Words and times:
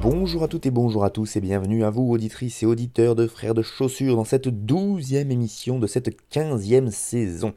Bonjour 0.00 0.42
à 0.42 0.48
toutes 0.48 0.64
et 0.64 0.70
bonjour 0.70 1.04
à 1.04 1.10
tous 1.10 1.36
et 1.36 1.40
bienvenue 1.42 1.84
à 1.84 1.90
vous 1.90 2.10
auditrices 2.10 2.62
et 2.62 2.66
auditeurs 2.66 3.14
de 3.14 3.26
Frères 3.26 3.52
de 3.52 3.60
Chaussures 3.60 4.16
dans 4.16 4.24
cette 4.24 4.48
douzième 4.48 5.30
émission 5.30 5.78
de 5.78 5.86
cette 5.86 6.16
quinzième 6.30 6.90
saison. 6.90 7.52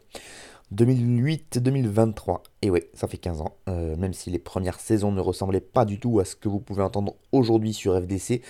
2008-2023. 0.73 2.41
Et 2.61 2.69
ouais, 2.69 2.89
ça 2.93 3.07
fait 3.07 3.17
15 3.17 3.41
ans, 3.41 3.55
euh, 3.69 3.95
même 3.95 4.13
si 4.13 4.29
les 4.31 4.39
premières 4.39 4.79
saisons 4.79 5.11
ne 5.11 5.21
ressemblaient 5.21 5.61
pas 5.61 5.85
du 5.85 5.99
tout 5.99 6.19
à 6.19 6.25
ce 6.25 6.35
que 6.35 6.49
vous 6.49 6.59
pouvez 6.59 6.81
entendre 6.81 7.15
aujourd'hui 7.31 7.73
sur 7.73 7.95
FDC, 7.95 8.41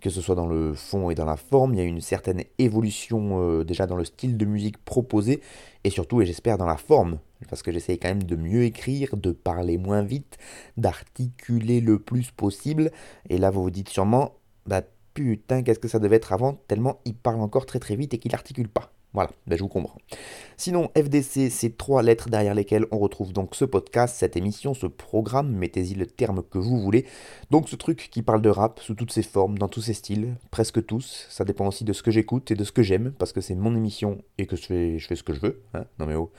que 0.00 0.10
ce 0.10 0.20
soit 0.20 0.34
dans 0.34 0.46
le 0.46 0.74
fond 0.74 1.10
et 1.10 1.14
dans 1.14 1.24
la 1.24 1.36
forme, 1.36 1.74
il 1.74 1.78
y 1.78 1.80
a 1.80 1.84
une 1.84 2.00
certaine 2.00 2.44
évolution 2.58 3.42
euh, 3.42 3.64
déjà 3.64 3.86
dans 3.86 3.96
le 3.96 4.04
style 4.04 4.36
de 4.36 4.44
musique 4.44 4.82
proposé, 4.84 5.40
et 5.84 5.90
surtout, 5.90 6.20
et 6.20 6.26
j'espère, 6.26 6.58
dans 6.58 6.66
la 6.66 6.76
forme, 6.76 7.18
parce 7.48 7.62
que 7.62 7.72
j'essaye 7.72 7.98
quand 7.98 8.08
même 8.08 8.22
de 8.22 8.36
mieux 8.36 8.64
écrire, 8.64 9.16
de 9.16 9.32
parler 9.32 9.78
moins 9.78 10.02
vite, 10.02 10.38
d'articuler 10.76 11.80
le 11.80 11.98
plus 11.98 12.30
possible, 12.30 12.90
et 13.28 13.38
là 13.38 13.50
vous 13.50 13.62
vous 13.62 13.70
dites 13.70 13.88
sûrement, 13.88 14.36
bah 14.66 14.82
putain, 15.14 15.62
qu'est-ce 15.62 15.78
que 15.80 15.88
ça 15.88 15.98
devait 15.98 16.16
être 16.16 16.32
avant, 16.32 16.54
tellement 16.68 17.00
il 17.04 17.14
parle 17.14 17.40
encore 17.40 17.66
très 17.66 17.78
très 17.78 17.96
vite 17.96 18.14
et 18.14 18.18
qu'il 18.18 18.34
articule 18.34 18.68
pas. 18.68 18.92
Voilà, 19.14 19.30
ben 19.46 19.56
je 19.56 19.62
vous 19.62 19.68
comprends. 19.68 19.98
Sinon, 20.56 20.90
FDC, 20.96 21.50
c'est 21.50 21.76
trois 21.76 22.02
lettres 22.02 22.30
derrière 22.30 22.54
lesquelles 22.54 22.86
on 22.92 22.98
retrouve 22.98 23.34
donc 23.34 23.54
ce 23.54 23.66
podcast, 23.66 24.16
cette 24.16 24.36
émission, 24.36 24.72
ce 24.72 24.86
programme, 24.86 25.50
mettez-y 25.50 25.94
le 25.94 26.06
terme 26.06 26.42
que 26.42 26.56
vous 26.56 26.80
voulez. 26.80 27.04
Donc 27.50 27.68
ce 27.68 27.76
truc 27.76 28.08
qui 28.10 28.22
parle 28.22 28.40
de 28.40 28.48
rap 28.48 28.80
sous 28.80 28.94
toutes 28.94 29.12
ses 29.12 29.22
formes, 29.22 29.58
dans 29.58 29.68
tous 29.68 29.82
ses 29.82 29.92
styles, 29.92 30.36
presque 30.50 30.86
tous. 30.86 31.26
Ça 31.28 31.44
dépend 31.44 31.66
aussi 31.66 31.84
de 31.84 31.92
ce 31.92 32.02
que 32.02 32.10
j'écoute 32.10 32.50
et 32.50 32.54
de 32.54 32.64
ce 32.64 32.72
que 32.72 32.82
j'aime, 32.82 33.12
parce 33.18 33.32
que 33.32 33.42
c'est 33.42 33.54
mon 33.54 33.76
émission 33.76 34.22
et 34.38 34.46
que 34.46 34.56
je 34.56 34.62
fais, 34.62 34.98
ce 34.98 35.22
que 35.22 35.34
je 35.34 35.40
veux. 35.40 35.62
Hein 35.74 35.84
non 35.98 36.06
mais 36.06 36.14
oh. 36.14 36.30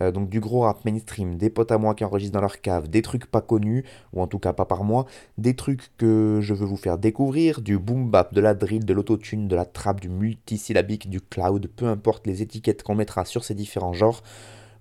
Euh, 0.00 0.10
donc 0.10 0.30
du 0.30 0.40
gros 0.40 0.60
rap 0.60 0.84
mainstream, 0.86 1.36
des 1.36 1.50
potes 1.50 1.72
à 1.72 1.76
moi 1.76 1.94
qui 1.94 2.04
enregistrent 2.04 2.34
dans 2.34 2.40
leur 2.40 2.62
cave, 2.62 2.88
des 2.88 3.02
trucs 3.02 3.26
pas 3.26 3.42
connus, 3.42 3.84
ou 4.14 4.22
en 4.22 4.26
tout 4.26 4.38
cas 4.38 4.54
pas 4.54 4.64
par 4.64 4.84
moi, 4.84 5.04
des 5.36 5.54
trucs 5.54 5.90
que 5.98 6.38
je 6.40 6.54
veux 6.54 6.66
vous 6.66 6.76
faire 6.76 6.96
découvrir, 6.96 7.60
du 7.60 7.78
boom 7.78 8.10
bap, 8.10 8.32
de 8.32 8.40
la 8.40 8.54
drill, 8.54 8.86
de 8.86 8.94
l'autotune, 8.94 9.48
de 9.48 9.56
la 9.56 9.66
trap, 9.66 10.00
du 10.00 10.08
multisyllabique, 10.08 11.10
du 11.10 11.20
cloud, 11.20 11.68
peu 11.76 11.86
importe 11.86 12.21
les 12.26 12.42
étiquettes 12.42 12.82
qu'on 12.82 12.94
mettra 12.94 13.24
sur 13.24 13.44
ces 13.44 13.54
différents 13.54 13.92
genres, 13.92 14.22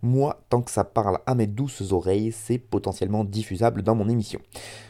moi, 0.04 0.42
tant 0.50 0.62
que 0.62 0.72
ça 0.72 0.84
parle 0.84 1.20
à 1.28 1.36
mes 1.36 1.46
douces 1.46 1.92
oreilles, 1.92 2.32
c'est 2.32 2.58
potentiellement 2.58 3.24
diffusable 3.24 3.84
dans 3.84 3.94
mon 3.94 4.10
émission. 4.10 4.40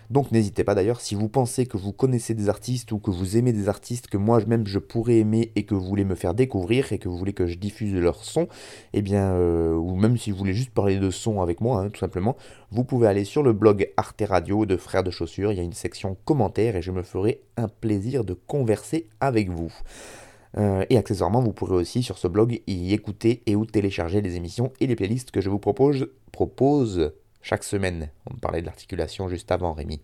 Donc 0.10 0.32
n'hésitez 0.32 0.64
pas 0.64 0.76
d'ailleurs, 0.76 1.02
si 1.02 1.16
vous 1.16 1.28
pensez 1.28 1.66
que 1.66 1.78
vous 1.78 1.92
connaissez 1.92 2.34
des 2.34 2.50
artistes 2.50 2.92
ou 2.92 3.00
que 3.00 3.12
vous 3.12 3.38
aimez 3.38 3.52
des 3.54 3.68
artistes 3.68 4.08
que 4.08 4.18
moi-même 4.18 4.66
je 4.68 4.80
pourrais 4.80 5.18
aimer 5.18 5.52
et 5.56 5.64
que 5.64 5.74
vous 5.74 5.86
voulez 5.86 6.06
me 6.06 6.16
faire 6.16 6.34
découvrir 6.34 6.94
et 6.94 6.98
que 6.98 7.10
vous 7.10 7.18
voulez 7.18 7.34
que 7.34 7.46
je 7.46 7.58
diffuse 7.58 7.94
leur 7.94 8.24
son, 8.24 8.48
eh 8.94 9.02
bien, 9.02 9.34
euh, 9.34 9.74
ou 9.74 9.96
même 9.96 10.18
si 10.18 10.32
vous 10.32 10.38
voulez 10.38 10.54
juste 10.54 10.72
parler 10.72 10.98
de 10.98 11.10
son 11.10 11.42
avec 11.42 11.60
moi, 11.60 11.82
hein, 11.82 11.90
tout 11.90 12.00
simplement, 12.00 12.38
vous 12.72 12.84
pouvez 12.84 13.08
aller 13.08 13.26
sur 13.26 13.44
le 13.44 13.54
blog 13.54 13.90
Arte 13.98 14.24
Radio 14.28 14.66
de 14.66 14.78
Frères 14.78 15.04
de 15.04 15.12
Chaussures, 15.12 15.52
il 15.52 15.58
y 15.58 15.62
a 15.62 15.64
une 15.64 15.74
section 15.74 16.16
commentaires 16.24 16.78
et 16.78 16.82
je 16.82 16.92
me 16.92 17.04
ferai 17.04 17.42
un 17.58 17.68
plaisir 17.68 18.24
de 18.24 18.34
converser 18.34 19.08
avec 19.20 19.50
vous. 19.50 19.74
Euh, 20.58 20.86
et 20.90 20.98
accessoirement, 20.98 21.42
vous 21.42 21.54
pourrez 21.54 21.76
aussi 21.76 22.04
sur 22.04 22.18
ce 22.18 22.28
blog 22.28 22.62
y 22.68 22.94
écouter 22.94 23.42
et 23.46 23.56
ou 23.56 23.66
télécharger 23.66 24.22
les 24.22 24.36
émissions 24.36 24.72
et 24.80 24.88
les 24.88 24.96
playlists 24.96 25.32
que 25.32 25.42
je 25.42 25.50
vous 25.50 25.60
propose, 25.60 26.10
propose 26.32 27.14
chaque 27.42 27.64
semaine. 27.64 28.10
On 28.30 28.36
parlait 28.36 28.62
de 28.62 28.66
l'articulation 28.66 29.30
juste 29.30 29.52
avant, 29.52 29.74
Rémi. 29.74 30.02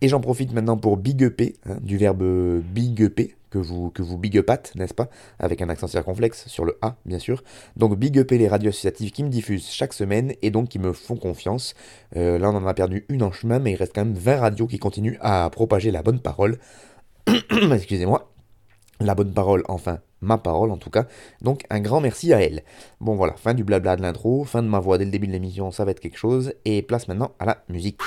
Et 0.00 0.08
j'en 0.08 0.20
profite 0.20 0.52
maintenant 0.52 0.76
pour 0.76 0.96
big 0.96 1.24
hein, 1.66 1.76
du 1.80 1.96
verbe 1.96 2.60
big 2.60 3.08
que 3.50 3.58
vous, 3.58 3.90
que 3.90 4.02
vous 4.02 4.18
big 4.18 4.42
n'est-ce 4.74 4.94
pas? 4.94 5.08
Avec 5.38 5.62
un 5.62 5.68
accent 5.68 5.86
circonflexe 5.86 6.48
sur 6.48 6.64
le 6.64 6.76
A, 6.82 6.96
bien 7.06 7.20
sûr. 7.20 7.42
Donc 7.76 7.96
big 7.96 8.30
les 8.32 8.48
radios 8.48 8.70
associatives 8.70 9.12
qui 9.12 9.22
me 9.22 9.28
diffusent 9.28 9.70
chaque 9.70 9.92
semaine 9.92 10.34
et 10.42 10.50
donc 10.50 10.68
qui 10.68 10.78
me 10.78 10.92
font 10.92 11.16
confiance. 11.16 11.74
Euh, 12.16 12.38
là, 12.38 12.50
on 12.50 12.56
en 12.56 12.66
a 12.66 12.74
perdu 12.74 13.06
une 13.08 13.22
en 13.22 13.32
chemin, 13.32 13.60
mais 13.60 13.72
il 13.72 13.76
reste 13.76 13.94
quand 13.94 14.04
même 14.04 14.14
20 14.14 14.36
radios 14.36 14.66
qui 14.66 14.78
continuent 14.78 15.16
à 15.20 15.48
propager 15.50 15.90
la 15.90 16.02
bonne 16.02 16.20
parole. 16.20 16.58
Excusez-moi 17.72 18.33
la 19.00 19.14
bonne 19.14 19.32
parole, 19.32 19.62
enfin 19.68 19.98
ma 20.20 20.38
parole 20.38 20.70
en 20.70 20.76
tout 20.76 20.90
cas. 20.90 21.06
Donc 21.42 21.64
un 21.70 21.80
grand 21.80 22.00
merci 22.00 22.32
à 22.32 22.40
elle. 22.40 22.62
Bon 23.00 23.14
voilà, 23.14 23.34
fin 23.34 23.54
du 23.54 23.64
blabla 23.64 23.96
de 23.96 24.02
l'intro, 24.02 24.44
fin 24.44 24.62
de 24.62 24.68
ma 24.68 24.80
voix 24.80 24.98
dès 24.98 25.04
le 25.04 25.10
début 25.10 25.26
de 25.26 25.32
l'émission, 25.32 25.70
ça 25.70 25.84
va 25.84 25.90
être 25.90 26.00
quelque 26.00 26.18
chose, 26.18 26.54
et 26.64 26.82
place 26.82 27.08
maintenant 27.08 27.32
à 27.38 27.44
la 27.44 27.58
musique. 27.68 28.00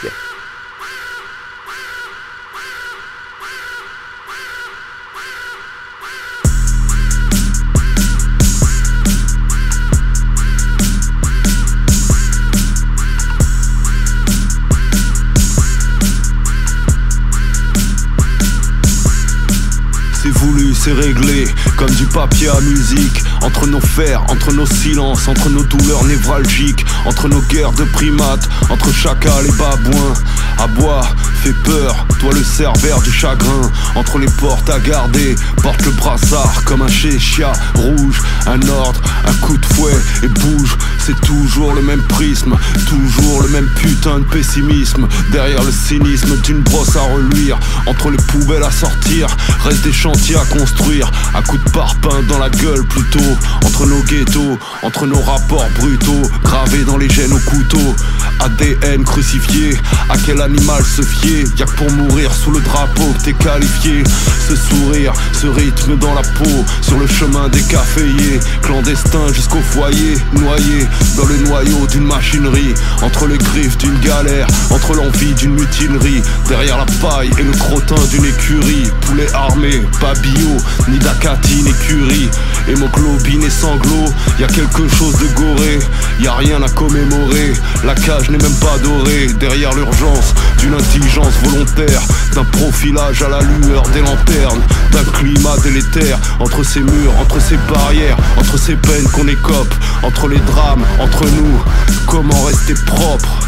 C'est 20.88 20.94
réglé, 20.94 21.48
comme 21.76 21.90
du 21.96 22.06
papier 22.06 22.48
à 22.48 22.62
musique. 22.62 23.24
Entre 23.42 23.68
nos 23.68 23.82
fers, 23.82 24.24
entre 24.30 24.54
nos 24.54 24.66
silences, 24.66 25.28
entre 25.28 25.50
nos 25.50 25.64
douleurs 25.64 26.06
névralgiques, 26.06 26.86
entre 27.06 27.28
nos 27.28 27.42
guerres 27.42 27.74
de 27.74 27.84
primates, 27.84 28.48
entre 28.70 28.94
chacal 28.94 29.46
et 29.46 29.52
babouins. 29.52 30.14
À 30.58 30.68
bois, 30.68 31.02
fait 31.44 31.54
peur, 31.64 32.06
toi 32.20 32.34
le 32.34 32.44
cerbère 32.44 33.02
du 33.02 33.12
chagrin. 33.12 33.70
Entre 33.96 34.18
les 34.18 34.28
portes 34.28 34.70
à 34.70 34.80
garder, 34.80 35.36
porte 35.62 35.84
le 35.84 35.92
brassard 35.92 36.64
comme 36.64 36.82
un 36.82 36.88
chéchia 36.88 37.52
rouge. 37.76 38.22
Un 38.46 38.62
ordre, 38.70 39.02
un 39.26 39.34
coup 39.46 39.58
de 39.58 39.66
fouet 39.66 39.98
et 40.24 40.28
bouge. 40.28 40.78
C'est 41.08 41.22
toujours 41.22 41.74
le 41.74 41.82
même 41.82 42.02
prisme, 42.02 42.58
toujours 42.86 43.42
le 43.42 43.48
même 43.48 43.70
putain 43.78 44.20
de 44.20 44.26
pessimisme. 44.26 45.08
Derrière 45.32 45.64
le 45.64 45.72
cynisme 45.72 46.36
d'une 46.42 46.60
brosse 46.60 46.98
à 46.98 47.00
reluire, 47.00 47.58
entre 47.86 48.12
les 48.12 48.18
poubelles 48.18 48.64
à 48.64 48.72
sortir, 48.72 49.28
reste 49.64 49.86
des 49.86 49.94
chantiers 49.94 50.36
à 50.36 50.44
construire. 50.44 51.10
À 51.34 51.42
coups 51.42 51.64
de 51.64 51.70
parpaing 51.70 52.24
dans 52.28 52.40
la 52.40 52.50
gueule 52.50 52.84
plutôt. 52.84 53.38
Entre 53.64 53.86
nos 53.86 54.04
ghettos, 54.04 54.60
entre 54.84 55.08
nos 55.08 55.22
rapports 55.22 55.70
brutaux, 55.80 56.30
gravés 56.44 56.84
dans 56.84 56.98
les 56.98 57.10
gènes 57.10 57.32
au 57.32 57.40
couteau. 57.40 57.96
ADN 58.42 59.06
crucifié, 59.06 59.78
à 60.10 60.18
quel 60.18 60.42
animal 60.42 60.84
se 60.84 61.04
fier? 61.04 61.46
Y'a 61.58 61.66
que 61.68 61.72
pour 61.78 61.92
mourir 61.92 62.34
sous 62.34 62.52
le 62.52 62.60
drapeau 62.60 63.14
que 63.18 63.24
t'es 63.24 63.34
qualifié. 63.34 64.04
Ce 64.50 64.58
sourire, 64.58 65.14
ce 65.32 65.48
rythme 65.48 65.98
dans 65.98 66.14
la 66.14 66.22
peau, 66.22 66.66
sur 66.82 67.00
le 67.00 67.08
chemin 67.08 67.48
des 67.48 67.62
caféiers, 67.62 68.42
clandestin 68.62 69.32
jusqu'au 69.34 69.62
foyer, 69.62 70.18
noyé 70.34 70.86
dans 71.16 71.26
le 71.26 71.38
noyau 71.38 71.88
d'une 71.88 72.06
machinerie, 72.06 72.74
entre 73.02 73.28
les 73.28 73.38
griffes 73.38 73.78
d'une 73.78 74.00
galère, 74.00 74.48
entre 74.70 74.94
l'envie 74.94 75.34
d'une 75.34 75.54
mutinerie, 75.54 76.22
derrière 76.48 76.78
la 76.78 76.86
paille 77.02 77.32
et 77.38 77.44
le 77.44 77.52
crottin 77.52 77.96
d'une 78.12 78.26
écurie, 78.26 78.90
poulet 79.02 79.28
armé, 79.34 79.84
pas 80.00 80.14
bio, 80.16 80.58
ni 80.88 81.00
d'Akati, 81.00 81.64
ni 81.64 81.74
curie, 81.74 82.30
hémoglobine 82.68 83.44
et 83.44 83.50
sanglots, 83.50 84.14
y 84.40 84.44
a 84.44 84.48
quelque 84.48 84.88
chose 84.88 85.16
de 85.18 85.28
goré, 85.36 85.80
y 86.20 86.28
a 86.28 86.34
rien 86.34 86.62
à 86.62 86.70
commémorer, 86.70 87.54
la 87.84 87.96
cage 87.96 88.30
n'est 88.30 88.38
même 88.38 88.56
pas 88.60 88.78
dorée, 88.84 89.28
derrière 89.40 89.74
l'urgence 89.74 90.34
d'une 90.60 90.74
intelligence 90.74 91.34
volontaire, 91.44 92.02
d'un 92.34 92.44
profilage 92.44 93.22
à 93.22 93.30
la 93.30 93.42
lueur 93.42 93.84
des 93.90 94.02
lanternes, 94.02 94.62
d'un 94.92 95.04
climat 95.04 95.58
délétère, 95.64 96.20
entre 96.40 96.64
ces 96.64 96.82
murs, 96.82 97.14
entre 97.20 97.42
ces 97.42 97.58
barrières, 97.72 98.18
entre 98.38 98.58
ces 98.58 98.76
peines 98.76 99.08
qu'on 99.14 99.28
écope, 99.28 99.74
entre 100.04 100.28
les 100.28 100.40
drames, 100.40 100.84
entre 101.00 101.26
nous, 101.26 101.64
comment 102.08 102.44
rester 102.44 102.74
propre. 102.86 103.48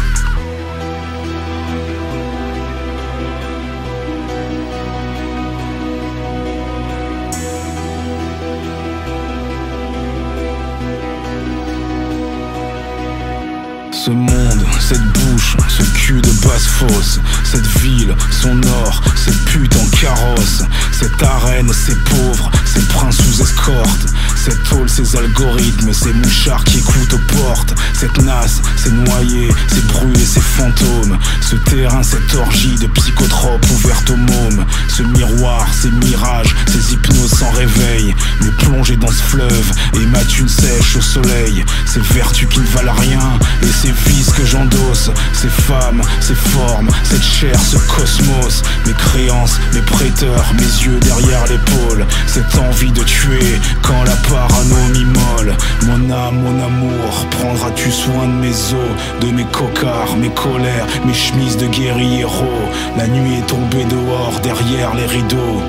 Ce 13.92 14.10
monde, 14.10 14.64
cette 14.80 15.02
bouche, 15.12 15.56
ce 15.68 15.82
cul 15.82 16.22
de 16.22 16.30
basse 16.46 16.66
fosse, 16.66 17.20
cette 17.44 17.66
ville, 17.80 18.14
son 18.30 18.58
or, 18.84 19.02
ces 19.14 19.32
putes 19.44 19.76
en 19.76 19.86
carrosse, 19.96 20.62
cette 20.90 21.22
arène, 21.22 21.70
ces 21.72 21.94
pauvres, 21.96 22.50
ces 22.64 22.80
princes 22.88 23.18
sous 23.18 23.42
escorte, 23.42 24.06
Cette 24.42 24.62
tôle, 24.64 24.88
ces 24.88 25.16
algorithmes, 25.16 25.92
ces 25.92 26.14
mouchards 26.14 26.64
qui 26.64 26.78
écoutent 26.78 27.12
aux 27.12 27.36
portes. 27.36 27.74
Cette 27.92 28.22
nasse, 28.22 28.62
ces 28.76 28.90
noyés, 28.90 29.50
ces 29.68 29.82
bruits 29.82 30.16
ces 30.16 30.40
fantômes. 30.40 31.18
Ce 31.42 31.56
terrain, 31.56 32.02
cette 32.02 32.34
orgie 32.34 32.76
de 32.76 32.86
psychotropes 32.86 33.66
ouverte 33.70 34.08
au 34.08 34.16
môme. 34.16 34.64
Ce 34.88 35.02
miroir, 35.02 35.66
ces 35.74 35.90
mirages, 35.90 36.54
ces 36.66 36.94
hypnoses 36.94 37.32
sans 37.38 37.50
réveil. 37.50 38.14
Me 38.40 38.50
plonger 38.52 38.96
dans 38.96 39.10
ce 39.10 39.22
fleuve 39.22 39.72
et 39.94 40.06
ma 40.06 40.24
thune 40.24 40.48
sèche 40.48 40.96
au 40.96 41.02
soleil. 41.02 41.64
Ces 41.84 42.00
vertus 42.00 42.48
qui 42.48 42.60
ne 42.60 42.66
valent 42.66 42.94
rien 42.94 43.38
et 43.62 43.66
ces 43.66 43.92
vices 44.08 44.30
que 44.30 44.46
j'endosse. 44.46 45.10
Ces 45.34 45.48
femmes, 45.48 46.00
ces 46.20 46.34
formes, 46.34 46.88
cette 47.04 47.22
chair, 47.22 47.60
ce 47.60 47.76
cosmos. 47.76 48.62
Mes 48.86 48.94
créances, 48.94 49.58
mes 49.74 49.82
prêteurs, 49.82 50.46
mes 50.54 50.62
yeux 50.62 50.98
derrière 51.00 51.46
l'épaule. 51.46 52.06
Cette 52.26 52.56
envie 52.56 52.92
de 52.92 53.02
tuer 53.02 53.60
quand 53.82 54.02
la 54.04 54.16
parano 54.30 54.76
m'immole. 54.92 55.56
Mon 55.86 56.10
âme, 56.10 56.40
mon 56.42 56.64
amour, 56.64 57.26
prendras-tu 57.30 57.90
soin 57.90 58.26
de 58.26 58.32
mes 58.32 58.50
os, 58.50 59.20
de 59.20 59.30
mes 59.32 59.44
cocards, 59.44 60.16
mes 60.16 60.30
colères, 60.30 60.86
mes 61.04 61.14
chemises 61.14 61.56
de 61.56 61.66
guerriero 61.66 62.52
La 62.96 63.06
nuit 63.06 63.38
est 63.38 63.46
tombée 63.46 63.84
dehors 63.84 64.40
derrière 64.42 64.94
les 64.94 65.06
rideaux. 65.06 65.60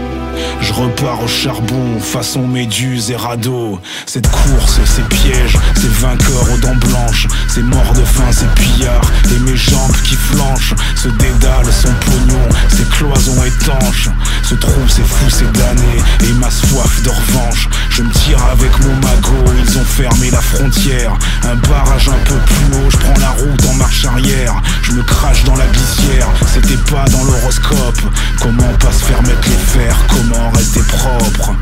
Je 0.61 0.73
repars 0.73 1.23
au 1.23 1.27
charbon, 1.27 1.99
façon 1.99 2.47
méduse 2.47 3.11
et 3.11 3.15
radeau. 3.15 3.79
Cette 4.05 4.29
course, 4.29 4.79
ces 4.85 5.01
pièges, 5.03 5.57
ces 5.75 5.87
vainqueurs 5.87 6.53
aux 6.53 6.57
dents 6.57 6.75
blanches, 6.75 7.27
ces 7.47 7.61
morts 7.61 7.93
de 7.93 8.03
faim, 8.03 8.31
ces 8.31 8.47
pillards, 8.61 9.11
et 9.33 9.39
mes 9.39 9.57
jambes 9.57 9.95
qui 10.03 10.15
flanchent. 10.15 10.75
Ce 10.95 11.07
dédale, 11.07 11.65
son 11.71 11.93
pognon, 12.05 12.49
ces 12.69 12.85
cloisons 12.95 13.43
étanches. 13.43 14.09
Ce 14.51 14.55
trou, 14.57 14.81
c'est 14.89 15.07
fou, 15.07 15.29
c'est 15.29 15.49
damné, 15.53 16.03
et 16.25 16.33
ma 16.33 16.51
soif 16.51 17.01
de 17.03 17.09
revanche. 17.09 17.69
Je 17.89 18.01
me 18.01 18.11
tire 18.11 18.43
avec 18.51 18.77
mon 18.81 18.93
magot, 18.95 19.53
ils 19.57 19.77
ont 19.77 19.85
fermé 19.85 20.29
la 20.29 20.41
frontière. 20.41 21.13
Un 21.43 21.55
barrage 21.69 22.09
un 22.09 22.19
peu 22.25 22.35
plus 22.35 22.75
haut, 22.75 22.89
je 22.89 22.97
prends 22.97 23.17
la 23.21 23.29
route 23.29 23.65
en 23.69 23.75
marche 23.75 24.03
arrière. 24.03 24.61
Je 24.81 24.91
me 24.91 25.03
crache 25.03 25.45
dans 25.45 25.55
la 25.55 25.65
glissière, 25.67 26.27
c'était 26.53 26.75
pas 26.91 27.05
dans 27.11 27.23
l'horoscope. 27.23 28.01
Comment 28.41 28.73
pas 28.77 28.91
se 28.91 29.05
faire 29.05 29.21
mettre 29.23 29.47
les 29.47 29.55
fers, 29.55 29.95
comment 30.09 30.51
rester 30.51 30.81
propre? 30.81 31.55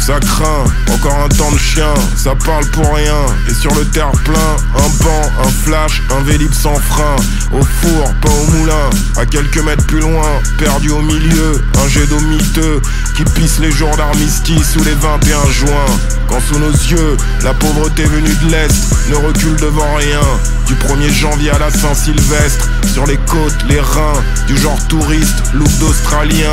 Ça 0.00 0.18
craint, 0.20 0.64
encore 0.92 1.18
un 1.24 1.28
temps 1.28 1.50
de 1.50 1.58
chien, 1.58 1.92
ça 2.16 2.34
parle 2.34 2.64
pour 2.66 2.94
rien. 2.94 3.26
Et 3.48 3.54
sur 3.54 3.74
le 3.74 3.84
terre-plein, 3.84 4.56
un 4.74 5.04
banc, 5.04 5.32
un 5.44 5.50
flash, 5.64 6.02
un 6.10 6.22
vélib 6.22 6.52
sans 6.52 6.76
frein. 6.76 7.16
Au 7.52 7.62
four, 7.62 8.14
pas 8.20 8.30
au 8.30 8.50
moulin, 8.52 8.90
à 9.16 9.26
quelques 9.26 9.62
mètres 9.62 9.84
plus 9.86 10.00
loin, 10.00 10.40
perdu 10.58 10.90
au 10.90 11.02
milieu, 11.02 11.62
un 11.84 11.88
jet 11.88 12.06
d'eau 12.06 12.20
miteux 12.20 12.80
qui 13.16 13.24
pisse 13.24 13.58
les 13.58 13.70
jours 13.70 13.94
d'armistice 13.96 14.76
ou 14.76 14.84
les 14.84 14.94
21 14.94 15.50
juin. 15.50 15.86
Quand 16.28 16.40
sous 16.40 16.58
nos 16.58 16.70
yeux, 16.70 17.16
la 17.42 17.54
pauvreté 17.54 18.04
venue 18.04 18.34
de 18.42 18.50
l'Est 18.50 19.10
ne 19.10 19.16
recule 19.16 19.56
devant 19.56 19.94
rien. 19.96 20.20
Du 20.66 20.74
1er 20.74 21.10
janvier 21.12 21.50
à 21.50 21.58
la 21.58 21.70
Saint-Sylvestre, 21.70 22.68
sur 22.92 23.06
les 23.06 23.16
côtes, 23.16 23.56
les 23.68 23.80
reins, 23.80 24.22
du 24.46 24.56
genre 24.56 24.78
touriste, 24.88 25.42
look 25.54 25.70
d'Australien, 25.78 26.52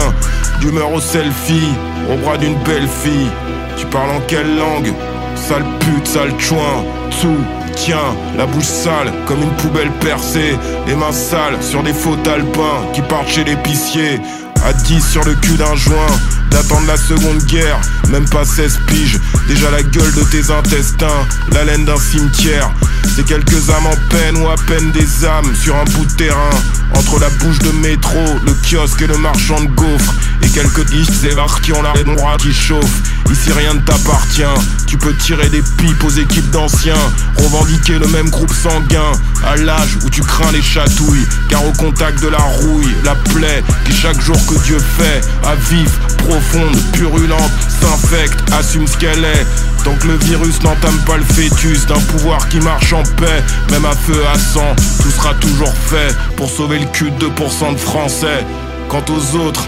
d'humeur 0.59 0.91
au 0.93 0.99
selfie, 0.99 1.69
au 2.11 2.17
bras 2.17 2.37
d'une 2.37 2.55
belle 2.63 2.87
fille. 2.87 3.29
Tu 3.77 3.85
parles 3.87 4.11
en 4.11 4.21
quelle 4.27 4.57
langue? 4.57 4.93
Sale 5.35 5.65
pute, 5.79 6.07
sale 6.07 6.33
chouin, 6.39 6.83
tout. 7.21 7.43
Tiens, 7.75 8.15
la 8.37 8.45
bouche 8.45 8.63
sale 8.63 9.11
comme 9.25 9.41
une 9.41 9.51
poubelle 9.57 9.91
percée, 9.99 10.55
les 10.87 10.95
mains 10.95 11.11
sales 11.11 11.61
sur 11.61 11.83
des 11.83 11.93
faux 11.93 12.17
alpins 12.25 12.85
qui 12.93 13.01
partent 13.01 13.27
chez 13.27 13.43
l'épicier. 13.43 14.21
À 14.65 14.73
10 14.73 14.99
sur 15.07 15.23
le 15.23 15.35
cul 15.35 15.57
d'un 15.57 15.75
joint, 15.75 16.07
d'attendre 16.49 16.87
la 16.87 16.97
seconde 16.97 17.43
guerre, 17.43 17.79
même 18.09 18.27
pas 18.27 18.43
16 18.43 18.79
piges, 18.87 19.19
déjà 19.47 19.69
la 19.69 19.83
gueule 19.83 20.11
de 20.13 20.23
tes 20.23 20.51
intestins, 20.51 21.27
la 21.51 21.65
laine 21.65 21.85
d'un 21.85 21.99
cimetière. 21.99 22.71
C'est 23.15 23.25
quelques 23.25 23.69
âmes 23.69 23.85
en 23.85 23.95
peine 24.09 24.37
ou 24.37 24.49
à 24.49 24.55
peine 24.55 24.91
des 24.91 25.23
âmes 25.23 25.53
sur 25.55 25.75
un 25.75 25.83
bout 25.83 26.05
de 26.05 26.13
terrain, 26.13 26.49
entre 26.95 27.19
la 27.19 27.29
bouche 27.29 27.59
de 27.59 27.69
métro, 27.73 28.25
le 28.43 28.55
kiosque 28.63 29.03
et 29.03 29.07
le 29.07 29.17
marchand 29.17 29.61
de 29.61 29.67
gaufres, 29.67 30.15
et 30.41 30.49
quelques 30.49 30.85
disques 30.87 31.25
et 31.25 31.61
qui 31.61 31.71
ont 31.71 31.83
la 31.83 31.93
droite 32.03 32.41
qui 32.41 32.53
chauffe. 32.53 33.01
Ici 33.31 33.51
rien 33.51 33.73
ne 33.73 33.79
t'appartient, 33.79 34.43
tu 34.87 34.97
peux 34.97 35.13
tirer 35.13 35.49
des 35.49 35.61
pipes 35.77 36.03
aux 36.03 36.09
équipes 36.09 36.49
d'anciens, 36.51 36.93
revendiquer 37.37 37.99
le 37.99 38.07
même 38.07 38.29
groupe 38.29 38.53
sanguin, 38.53 39.11
à 39.45 39.55
l'âge 39.55 39.97
où 40.03 40.09
tu 40.09 40.21
crains 40.21 40.51
les 40.51 40.61
chatouilles, 40.61 41.27
car 41.49 41.65
au 41.65 41.71
contact 41.73 42.21
de 42.21 42.27
la 42.27 42.37
rouille, 42.37 42.95
la 43.03 43.15
plaie 43.15 43.63
qui 43.85 43.93
chaque 43.93 44.21
jour 44.21 44.37
Dieu 44.63 44.77
fait, 44.79 45.21
à 45.45 45.55
vif, 45.55 45.99
profonde, 46.17 46.75
purulente, 46.93 47.51
s'infecte, 47.81 48.39
assume 48.53 48.87
ce 48.87 48.97
qu'elle 48.97 49.23
est. 49.23 49.45
Tant 49.83 49.93
que 49.95 50.07
le 50.07 50.17
virus 50.17 50.61
n'entame 50.63 50.97
pas 51.05 51.17
le 51.17 51.23
fœtus 51.23 51.85
d'un 51.85 51.99
pouvoir 51.99 52.47
qui 52.49 52.59
marche 52.59 52.93
en 52.93 53.03
paix, 53.03 53.43
même 53.71 53.85
à 53.85 53.95
feu 53.95 54.21
à 54.33 54.37
sang, 54.37 54.75
tout 55.01 55.11
sera 55.11 55.33
toujours 55.35 55.73
fait 55.73 56.15
pour 56.35 56.49
sauver 56.49 56.79
le 56.79 56.85
cul 56.87 57.11
de 57.11 57.27
2% 57.27 57.73
de 57.73 57.77
Français. 57.77 58.45
Quant 58.89 59.03
aux 59.09 59.37
autres, 59.37 59.67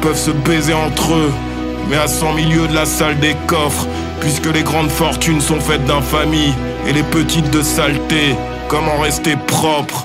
peuvent 0.00 0.18
se 0.18 0.30
baiser 0.30 0.74
entre 0.74 1.14
eux, 1.14 1.32
mais 1.88 1.96
à 1.96 2.06
100 2.06 2.34
milieux 2.34 2.68
de 2.68 2.74
la 2.74 2.86
salle 2.86 3.18
des 3.18 3.36
coffres, 3.46 3.86
puisque 4.20 4.46
les 4.46 4.62
grandes 4.62 4.90
fortunes 4.90 5.40
sont 5.40 5.60
faites 5.60 5.84
d'infamie 5.84 6.54
et 6.86 6.92
les 6.92 7.02
petites 7.02 7.50
de 7.50 7.62
saleté. 7.62 8.36
Comment 8.68 8.98
rester 8.98 9.36
propre? 9.46 10.02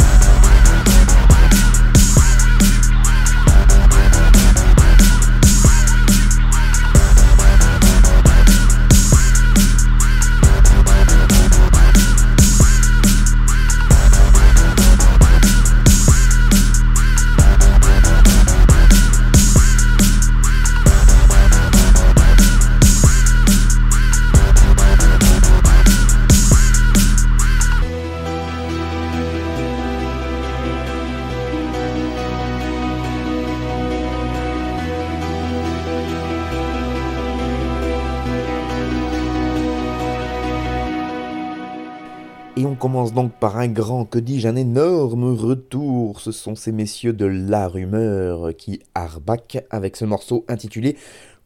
Commence 42.83 43.13
donc 43.13 43.31
par 43.31 43.59
un 43.59 43.69
grand, 43.69 44.03
que 44.03 44.19
dis-je, 44.19 44.45
un 44.45 44.57
énorme 44.57 45.33
retour. 45.33 46.19
Ce 46.19 46.33
sont 46.33 46.53
ces 46.53 46.73
messieurs 46.73 47.13
de 47.13 47.25
La 47.25 47.69
Rumeur 47.69 48.53
qui 48.57 48.81
arbac 48.93 49.63
avec 49.69 49.95
ce 49.95 50.03
morceau 50.03 50.43
intitulé 50.49 50.97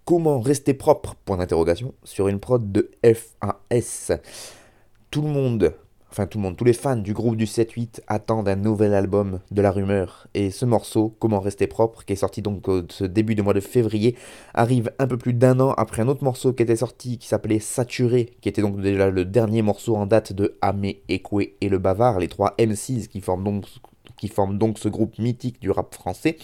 Comment 0.04 0.40
rester 0.40 0.74
propre? 0.74 1.14
Sur 2.04 2.28
une 2.28 2.40
prod 2.40 2.72
de 2.72 2.90
FAS. 3.04 4.14
Tout 5.12 5.22
le 5.22 5.28
monde, 5.28 5.76
enfin 6.12 6.26
tout 6.26 6.38
le 6.38 6.44
monde, 6.44 6.56
tous 6.56 6.64
les 6.64 6.74
fans 6.74 6.96
du 6.96 7.14
groupe 7.14 7.36
du 7.36 7.46
7-8 7.46 8.02
attendent 8.08 8.48
un 8.48 8.56
nouvel 8.56 8.94
album 8.94 9.40
de 9.52 9.62
La 9.62 9.72
Rumeur. 9.72 10.28
Et 10.34 10.52
ce 10.52 10.66
morceau, 10.66 11.16
Comment 11.20 11.40
rester 11.40 11.68
propre, 11.68 12.06
qui 12.06 12.14
est 12.14 12.18
sorti 12.18 12.42
donc 12.42 12.68
euh, 12.70 12.86
ce 12.90 13.04
début 13.04 13.36
de 13.36 13.42
mois 13.42 13.54
de 13.54 13.60
février, 13.60 14.16
arrive 14.54 14.92
un 15.00 15.08
peu 15.08 15.18
plus 15.18 15.34
d'un 15.34 15.60
an 15.60 15.74
après 15.78 16.02
un 16.02 16.08
autre 16.08 16.24
morceau 16.24 16.54
qui 16.54 16.64
était 16.64 16.76
sorti 16.76 17.18
qui 17.18 17.28
s'appelait 17.28 17.60
Saturé, 17.60 18.32
qui 18.42 18.50
était 18.50 18.62
donc 18.62 18.80
déjà 18.82 19.10
le 19.10 19.26
dernier 19.26 19.62
morceau 19.62 19.96
en 19.96 20.06
date 20.06 20.34
de 20.34 20.58
Amé, 20.62 21.02
Ekwe 21.10 21.54
et 21.62 21.70
le 21.70 21.78
Bavard, 21.78 22.20
les 22.20 22.28
trois 22.28 22.56
MCs 22.60 23.08
qui 23.10 23.22
forment 23.22 23.44
donc, 23.44 23.66
qui 24.18 24.28
forment 24.28 24.58
donc 24.58 24.80
ce 24.80 24.90
groupe 24.90 25.18
mythique 25.20 25.60
du 25.62 25.72
rap 25.72 25.94
français. 25.94 26.38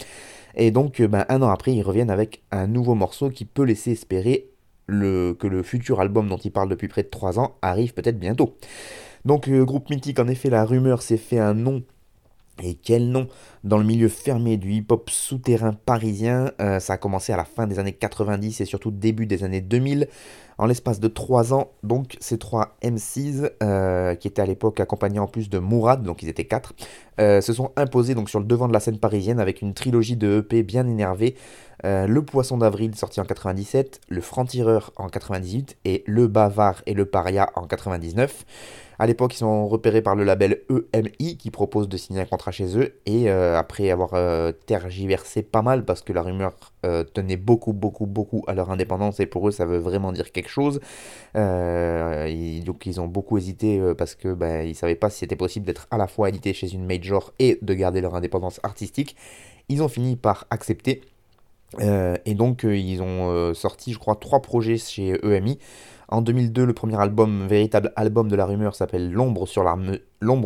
Et 0.56 0.70
donc, 0.70 1.00
euh, 1.00 1.08
ben, 1.08 1.24
un 1.28 1.42
an 1.42 1.48
après, 1.48 1.72
ils 1.72 1.82
reviennent 1.82 2.10
avec 2.10 2.42
un 2.50 2.66
nouveau 2.66 2.94
morceau 2.94 3.30
qui 3.30 3.44
peut 3.44 3.64
laisser 3.64 3.92
espérer 3.92 4.50
le, 4.86 5.34
que 5.34 5.46
le 5.46 5.62
futur 5.62 6.00
album 6.00 6.28
dont 6.28 6.36
ils 6.36 6.52
parlent 6.52 6.68
depuis 6.68 6.88
près 6.88 7.02
de 7.02 7.08
3 7.08 7.38
ans 7.38 7.56
arrive 7.62 7.94
peut-être 7.94 8.18
bientôt. 8.18 8.56
Donc, 9.24 9.48
euh, 9.48 9.64
groupe 9.64 9.88
mythique, 9.90 10.18
en 10.18 10.28
effet, 10.28 10.50
la 10.50 10.64
rumeur 10.64 11.02
s'est 11.02 11.16
fait 11.16 11.38
un 11.38 11.54
nom 11.54 11.82
Et 12.62 12.74
quel 12.74 13.08
nom? 13.08 13.26
Dans 13.64 13.78
le 13.78 13.84
milieu 13.84 14.08
fermé 14.08 14.56
du 14.58 14.70
hip-hop 14.72 15.08
souterrain 15.10 15.72
parisien. 15.72 16.52
Euh, 16.60 16.78
ça 16.78 16.94
a 16.94 16.96
commencé 16.98 17.32
à 17.32 17.36
la 17.36 17.44
fin 17.44 17.66
des 17.66 17.78
années 17.78 17.94
90 17.94 18.60
et 18.60 18.64
surtout 18.64 18.90
début 18.90 19.26
des 19.26 19.42
années 19.42 19.62
2000. 19.62 20.08
En 20.58 20.66
l'espace 20.66 21.00
de 21.00 21.08
3 21.08 21.52
ans, 21.52 21.72
donc 21.82 22.16
ces 22.20 22.38
trois 22.38 22.76
MCs, 22.84 23.50
euh, 23.60 24.14
qui 24.14 24.28
étaient 24.28 24.42
à 24.42 24.46
l'époque 24.46 24.78
accompagnés 24.78 25.18
en 25.18 25.26
plus 25.26 25.50
de 25.50 25.58
Mourad, 25.58 26.04
donc 26.04 26.22
ils 26.22 26.28
étaient 26.28 26.44
4, 26.44 26.74
euh, 27.18 27.40
se 27.40 27.52
sont 27.52 27.72
imposés 27.74 28.14
sur 28.28 28.38
le 28.38 28.46
devant 28.46 28.68
de 28.68 28.72
la 28.72 28.78
scène 28.78 28.98
parisienne 28.98 29.40
avec 29.40 29.62
une 29.62 29.74
trilogie 29.74 30.16
de 30.16 30.38
EP 30.38 30.62
bien 30.62 30.86
énervée. 30.86 31.34
le 31.82 32.20
Poisson 32.20 32.58
d'avril 32.58 32.94
sorti 32.94 33.20
en 33.20 33.24
97, 33.24 34.00
le 34.08 34.20
Franc-Tireur 34.20 34.92
en 34.94 35.08
98 35.08 35.76
et 35.84 36.04
le 36.06 36.28
Bavard 36.28 36.82
et 36.86 36.94
le 36.94 37.04
Paria 37.04 37.50
en 37.56 37.66
99. 37.66 38.44
À 38.98 39.06
l'époque, 39.06 39.34
ils 39.34 39.38
sont 39.38 39.66
repérés 39.66 40.02
par 40.02 40.14
le 40.14 40.24
label 40.24 40.60
EMI 40.70 41.36
qui 41.36 41.50
propose 41.50 41.88
de 41.88 41.96
signer 41.96 42.20
un 42.20 42.26
contrat 42.26 42.52
chez 42.52 42.78
eux. 42.78 42.94
Et 43.06 43.28
euh, 43.28 43.58
après 43.58 43.90
avoir 43.90 44.14
euh, 44.14 44.52
tergiversé 44.52 45.42
pas 45.42 45.62
mal, 45.62 45.84
parce 45.84 46.02
que 46.02 46.12
la 46.12 46.22
rumeur 46.22 46.54
euh, 46.86 47.02
tenait 47.02 47.36
beaucoup, 47.36 47.72
beaucoup, 47.72 48.06
beaucoup 48.06 48.44
à 48.46 48.54
leur 48.54 48.70
indépendance, 48.70 49.20
et 49.20 49.26
pour 49.26 49.48
eux, 49.48 49.50
ça 49.50 49.66
veut 49.66 49.78
vraiment 49.78 50.12
dire 50.12 50.30
quelque 50.32 50.48
chose. 50.48 50.80
donc, 51.34 52.86
ils 52.86 53.00
ont 53.00 53.06
beaucoup 53.06 53.38
hésité 53.38 53.80
parce 53.98 54.14
que 54.14 54.32
ben, 54.32 54.66
ils 54.66 54.74
savaient 54.74 54.94
pas 54.94 55.10
si 55.10 55.20
c'était 55.20 55.36
possible 55.36 55.66
d'être 55.66 55.86
à 55.90 55.98
la 55.98 56.06
fois 56.06 56.28
édité 56.28 56.52
chez 56.52 56.72
une 56.72 56.86
major 56.86 57.32
et 57.38 57.58
de 57.62 57.74
garder 57.74 58.00
leur 58.00 58.14
indépendance 58.14 58.60
artistique. 58.62 59.16
Ils 59.68 59.82
ont 59.82 59.88
fini 59.88 60.16
par 60.16 60.46
accepter. 60.50 61.02
et 61.80 62.34
donc, 62.34 62.62
ils 62.64 63.02
ont 63.02 63.54
sorti, 63.54 63.92
je 63.92 63.98
crois, 63.98 64.14
trois 64.14 64.40
projets 64.40 64.78
chez 64.78 65.18
EMI. 65.24 65.58
En 66.08 66.22
2002, 66.22 66.64
le 66.64 66.72
premier 66.72 67.00
album, 67.00 67.46
véritable 67.46 67.92
album 67.96 68.28
de 68.28 68.36
la 68.36 68.46
rumeur, 68.46 68.74
s'appelle 68.74 69.10
L'ombre 69.12 69.46
sur, 69.46 69.64
la 69.64 69.76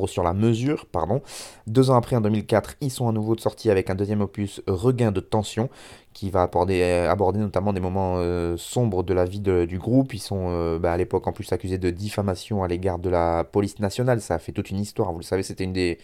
sur 0.07 0.23
la 0.23 0.33
mesure. 0.33 0.87
Pardon. 0.87 1.23
Deux 1.67 1.91
ans 1.91 1.97
après, 1.97 2.17
en 2.17 2.21
2004, 2.21 2.77
ils 2.81 2.91
sont 2.91 3.09
à 3.09 3.13
nouveau 3.13 3.35
de 3.35 3.41
sortie 3.41 3.71
avec 3.71 3.91
un 3.91 3.95
deuxième 3.95 4.21
opus, 4.21 4.63
Regain 4.67 5.13
de 5.13 5.21
tension, 5.21 5.69
qui 6.13 6.31
va 6.31 6.43
aborder, 6.43 6.83
euh, 6.83 7.33
notamment 7.33 7.73
des 7.73 7.81
moments 7.81 8.17
euh, 8.19 8.57
sombres 8.57 9.03
de 9.03 9.15
la 9.15 9.25
vie 9.25 9.41
du 9.41 9.79
groupe. 9.79 10.15
Ils 10.15 10.21
sont 10.21 10.49
euh, 10.51 10.79
bah, 10.79 10.93
à 10.93 10.97
l'époque 10.97 11.27
en 11.27 11.33
plus 11.33 11.53
accusés 11.53 11.79
de 11.79 11.91
diffamation 11.91 12.63
à 12.63 12.69
l'égard 12.69 12.99
de 12.99 13.11
la 13.11 13.45
police 13.45 13.79
nationale. 13.79 14.21
Ça 14.21 14.35
a 14.35 14.39
fait 14.39 14.53
toute 14.53 14.71
une 14.71 14.81
histoire. 14.81 15.13
Vous 15.13 15.19
le 15.19 15.25
savez, 15.25 15.43
c'était 15.43 15.65
une 15.65 15.73
des 15.73 15.99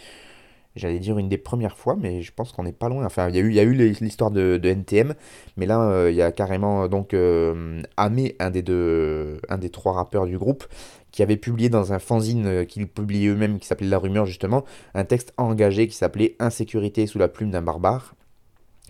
j'allais 0.77 0.99
dire 0.99 1.19
une 1.19 1.29
des 1.29 1.39
premières 1.39 1.77
fois, 1.77 1.97
mais 1.99 2.23
je 2.23 2.33
pense 2.33 2.53
qu'on 2.53 2.65
n'est 2.65 2.73
pas 2.73 2.89
loin. 2.89 3.05
Enfin, 3.05 3.29
il 3.29 3.37
y 3.37 3.39
a 3.39 3.43
eu, 3.43 3.53
y 3.53 3.61
a 3.61 3.63
eu 3.63 3.75
l'histoire 4.01 4.31
de, 4.31 4.61
NTM, 4.63 5.15
mais 5.57 5.67
là, 5.67 5.81
euh, 5.83 6.11
il 6.11 6.17
y 6.17 6.23
a 6.23 6.33
carrément 6.33 6.89
donc 6.89 7.15
euh, 7.15 7.83
Amé, 7.97 8.37
un 8.41 8.51
des, 8.51 8.63
deux, 8.63 9.41
un 9.49 9.59
des 9.59 9.71
trois 9.71 9.93
rappeurs 9.93 10.27
du 10.27 10.39
groupe, 10.39 10.65
qui 11.13 11.23
avait 11.23 11.37
publié 11.37 11.69
dans 11.69 11.93
un 11.93 11.99
fanzine 11.99 12.47
euh, 12.47 12.65
qu'il 12.65 12.89
publiait 12.89 13.29
eux-mêmes, 13.29 13.59
qui 13.59 13.67
s'appelait 13.67 13.89
La 13.89 13.99
Rumeur 13.99 14.27
justement, 14.27 14.65
un 14.95 15.05
texte 15.05 15.33
engagé 15.37 15.87
qui 15.87 15.97
s'appelait 15.97 16.35
Insécurité 16.41 17.07
sous 17.07 17.19
la 17.19 17.29
plume 17.29 17.51
d'un 17.51 17.63
barbare. 17.63 18.15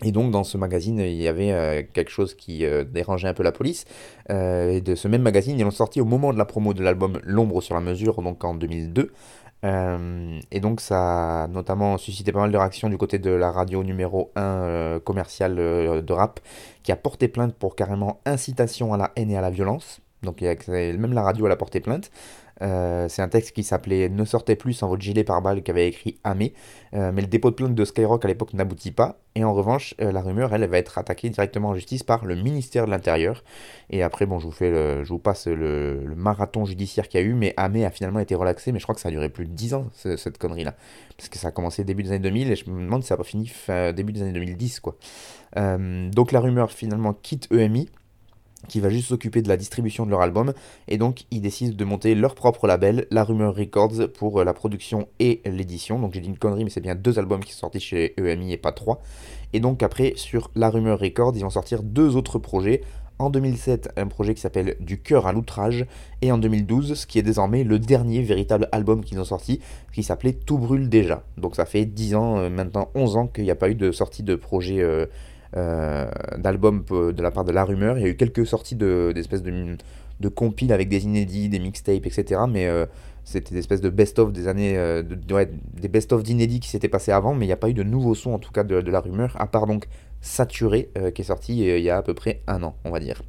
Et 0.03 0.11
donc 0.11 0.31
dans 0.31 0.43
ce 0.43 0.57
magazine, 0.57 0.99
il 0.99 1.13
y 1.13 1.27
avait 1.29 1.87
quelque 1.93 2.11
chose 2.11 2.35
qui 2.35 2.65
dérangeait 2.91 3.29
un 3.29 3.33
peu 3.33 3.43
la 3.43 3.53
police. 3.53 3.85
et 4.29 4.81
de 4.81 4.93
ce 4.93 5.07
même 5.07 5.21
magazine, 5.21 5.57
ils 5.57 5.63
l'ont 5.63 5.71
sorti 5.71 6.01
au 6.01 6.05
moment 6.05 6.33
de 6.33 6.37
la 6.37 6.43
promo 6.43 6.73
de 6.73 6.83
l'album 6.83 7.21
L'ombre 7.23 7.61
sur 7.61 7.75
la 7.75 7.79
mesure, 7.79 8.21
donc 8.21 8.43
en 8.43 8.55
2002. 8.55 9.13
Euh, 9.65 10.39
et 10.51 10.59
donc 10.59 10.79
ça 10.79 11.43
a 11.43 11.47
notamment 11.47 11.97
suscité 11.97 12.31
pas 12.31 12.39
mal 12.39 12.51
de 12.51 12.57
réactions 12.57 12.89
du 12.89 12.97
côté 12.97 13.17
de 13.17 13.31
la 13.31 13.51
radio 13.51 13.83
numéro 13.83 14.31
1 14.35 14.41
euh, 14.41 14.99
commerciale 14.99 15.57
euh, 15.57 16.01
de 16.01 16.13
rap, 16.13 16.39
qui 16.83 16.91
a 16.91 16.95
porté 16.95 17.27
plainte 17.27 17.55
pour 17.55 17.75
carrément 17.75 18.21
incitation 18.25 18.93
à 18.93 18.97
la 18.97 19.11
haine 19.15 19.31
et 19.31 19.37
à 19.37 19.41
la 19.41 19.49
violence. 19.49 20.01
Donc 20.21 20.41
même 20.41 21.13
la 21.13 21.21
radio 21.23 21.47
a 21.47 21.55
porté 21.55 21.79
plainte. 21.79 22.11
Euh, 22.61 23.07
c'est 23.09 23.21
un 23.21 23.27
texte 23.27 23.53
qui 23.53 23.63
s'appelait 23.63 24.09
Ne 24.09 24.23
sortez 24.25 24.55
plus 24.55 24.73
sans 24.73 24.87
votre 24.87 25.01
gilet 25.01 25.23
par 25.23 25.41
balle 25.41 25.61
qu'avait 25.61 25.87
écrit 25.87 26.17
Amé. 26.23 26.53
Euh, 26.93 27.11
mais 27.13 27.21
le 27.21 27.27
dépôt 27.27 27.49
de 27.49 27.55
plainte 27.55 27.75
de 27.75 27.85
Skyrock 27.85 28.23
à 28.23 28.27
l'époque 28.27 28.53
n'aboutit 28.53 28.91
pas. 28.91 29.19
Et 29.35 29.43
en 29.43 29.53
revanche, 29.53 29.95
euh, 30.01 30.11
la 30.11 30.21
rumeur, 30.21 30.53
elle, 30.53 30.65
va 30.65 30.77
être 30.77 30.97
attaquée 30.97 31.29
directement 31.29 31.69
en 31.69 31.75
justice 31.75 32.03
par 32.03 32.25
le 32.25 32.35
ministère 32.35 32.85
de 32.85 32.91
l'Intérieur. 32.91 33.43
Et 33.89 34.03
après, 34.03 34.25
bon, 34.25 34.39
je 34.39 34.47
vous, 34.47 34.53
je 34.53 35.07
vous 35.07 35.19
passe 35.19 35.47
le, 35.47 36.13
marathon 36.15 36.65
judiciaire 36.65 37.09
qu'il 37.09 37.19
y 37.19 37.23
a 37.23 37.25
eu. 37.25 37.33
Mais 37.33 37.53
Amé 37.57 37.85
a 37.85 37.91
finalement 37.91 38.19
été 38.19 38.35
relaxé. 38.35 38.71
Mais 38.71 38.79
je 38.79 38.83
crois 38.83 38.95
que 38.95 39.01
ça 39.01 39.09
a 39.09 39.11
duré 39.11 39.29
plus 39.29 39.45
de 39.45 39.51
10 39.51 39.73
ans, 39.73 39.87
cette 39.93 40.37
connerie-là. 40.37 40.75
Parce 41.17 41.29
que 41.29 41.37
ça 41.37 41.49
a 41.49 41.51
commencé 41.51 41.83
début 41.83 42.03
des 42.03 42.09
années 42.11 42.19
2000. 42.19 42.51
Et 42.51 42.55
je 42.55 42.69
me 42.69 42.81
demande 42.81 43.03
si 43.03 43.09
ça 43.09 43.15
n'a 43.15 43.17
pas 43.17 43.23
fini 43.23 43.47
fin, 43.47 43.91
début 43.91 44.13
des 44.13 44.21
années 44.21 44.33
2010, 44.33 44.79
quoi. 44.79 44.95
donc 45.55 46.31
la 46.31 46.39
rumeur 46.39 46.71
finalement 46.71 47.13
quitte 47.13 47.51
EMI 47.51 47.89
qui 48.67 48.79
va 48.79 48.89
juste 48.89 49.09
s'occuper 49.09 49.41
de 49.41 49.47
la 49.47 49.57
distribution 49.57 50.05
de 50.05 50.11
leur 50.11 50.21
album, 50.21 50.53
et 50.87 50.97
donc 50.97 51.25
ils 51.31 51.41
décident 51.41 51.75
de 51.75 51.85
monter 51.85 52.15
leur 52.15 52.35
propre 52.35 52.67
label, 52.67 53.07
La 53.11 53.23
Rumeur 53.23 53.55
Records, 53.55 54.09
pour 54.13 54.39
euh, 54.39 54.43
la 54.43 54.53
production 54.53 55.07
et 55.19 55.41
l'édition. 55.45 55.99
Donc 55.99 56.13
j'ai 56.13 56.21
dit 56.21 56.29
une 56.29 56.37
connerie, 56.37 56.63
mais 56.63 56.69
c'est 56.69 56.81
bien 56.81 56.95
deux 56.95 57.19
albums 57.19 57.43
qui 57.43 57.53
sont 57.53 57.61
sortis 57.61 57.79
chez 57.79 58.13
EMI 58.19 58.53
et 58.53 58.57
pas 58.57 58.71
trois. 58.71 59.01
Et 59.53 59.59
donc 59.59 59.83
après, 59.83 60.13
sur 60.15 60.51
La 60.55 60.69
Rumeur 60.69 60.99
Records, 60.99 61.33
ils 61.35 61.43
vont 61.43 61.49
sortir 61.49 61.83
deux 61.83 62.15
autres 62.15 62.39
projets. 62.39 62.81
En 63.17 63.29
2007, 63.29 63.91
un 63.95 64.07
projet 64.07 64.33
qui 64.33 64.41
s'appelle 64.41 64.75
Du 64.81 64.99
cœur 64.99 65.25
à 65.25 65.31
l'outrage, 65.31 65.85
et 66.21 66.33
en 66.33 66.37
2012, 66.37 66.95
ce 66.95 67.07
qui 67.07 67.17
est 67.17 67.23
désormais 67.23 67.63
le 67.63 67.79
dernier 67.79 68.21
véritable 68.21 68.67
album 68.73 69.05
qu'ils 69.05 69.19
ont 69.21 69.25
sorti, 69.25 69.61
qui 69.93 70.03
s'appelait 70.03 70.33
Tout 70.33 70.57
brûle 70.57 70.89
déjà. 70.89 71.23
Donc 71.37 71.55
ça 71.55 71.65
fait 71.65 71.85
10 71.85 72.15
ans, 72.15 72.37
euh, 72.37 72.49
maintenant 72.49 72.89
11 72.93 73.15
ans 73.15 73.27
qu'il 73.27 73.45
n'y 73.45 73.51
a 73.51 73.55
pas 73.55 73.69
eu 73.69 73.75
de 73.75 73.93
sortie 73.93 74.23
de 74.23 74.35
projet 74.35 74.81
euh, 74.81 75.05
d'albums 75.55 76.83
de 76.89 77.21
la 77.21 77.31
part 77.31 77.45
de 77.45 77.51
La 77.51 77.63
Rumeur. 77.63 77.97
Il 77.97 78.01
y 78.01 78.05
a 78.05 78.09
eu 78.09 78.15
quelques 78.15 78.45
sorties 78.45 78.75
d'espèces 78.75 79.41
de, 79.41 79.77
de, 80.19 80.29
compiles 80.29 80.73
avec 80.73 80.89
des 80.89 81.05
inédits, 81.05 81.49
des 81.49 81.59
mixtapes, 81.59 82.05
etc. 82.05 82.41
Mais 82.49 82.67
euh, 82.67 82.85
c'était 83.23 83.53
des 83.53 83.59
espèces 83.59 83.81
de 83.81 83.89
best-of 83.89 84.31
des 84.31 84.47
années, 84.47 84.77
euh, 84.77 85.01
des 85.01 85.87
best-of 85.87 86.23
d'inédits 86.23 86.59
qui 86.59 86.69
s'étaient 86.69 86.89
passés 86.89 87.11
avant, 87.11 87.33
mais 87.33 87.45
il 87.45 87.49
n'y 87.49 87.53
a 87.53 87.57
pas 87.57 87.69
eu 87.69 87.73
de 87.73 87.83
nouveaux 87.83 88.15
sons 88.15 88.33
en 88.33 88.39
tout 88.39 88.51
cas 88.51 88.63
de, 88.63 88.75
La 88.75 88.99
Rumeur, 88.99 89.35
à 89.39 89.47
part 89.47 89.65
donc 89.65 89.87
Saturé, 90.21 90.89
qui 91.13 91.21
est 91.21 91.25
sorti 91.25 91.57
il 91.57 91.81
y 91.81 91.89
a 91.89 91.97
à 91.97 92.01
peu 92.01 92.15
près 92.15 92.41
un 92.47 92.63
an, 92.63 92.75
on 92.83 92.89
va 92.89 92.99
dire. 92.99 93.21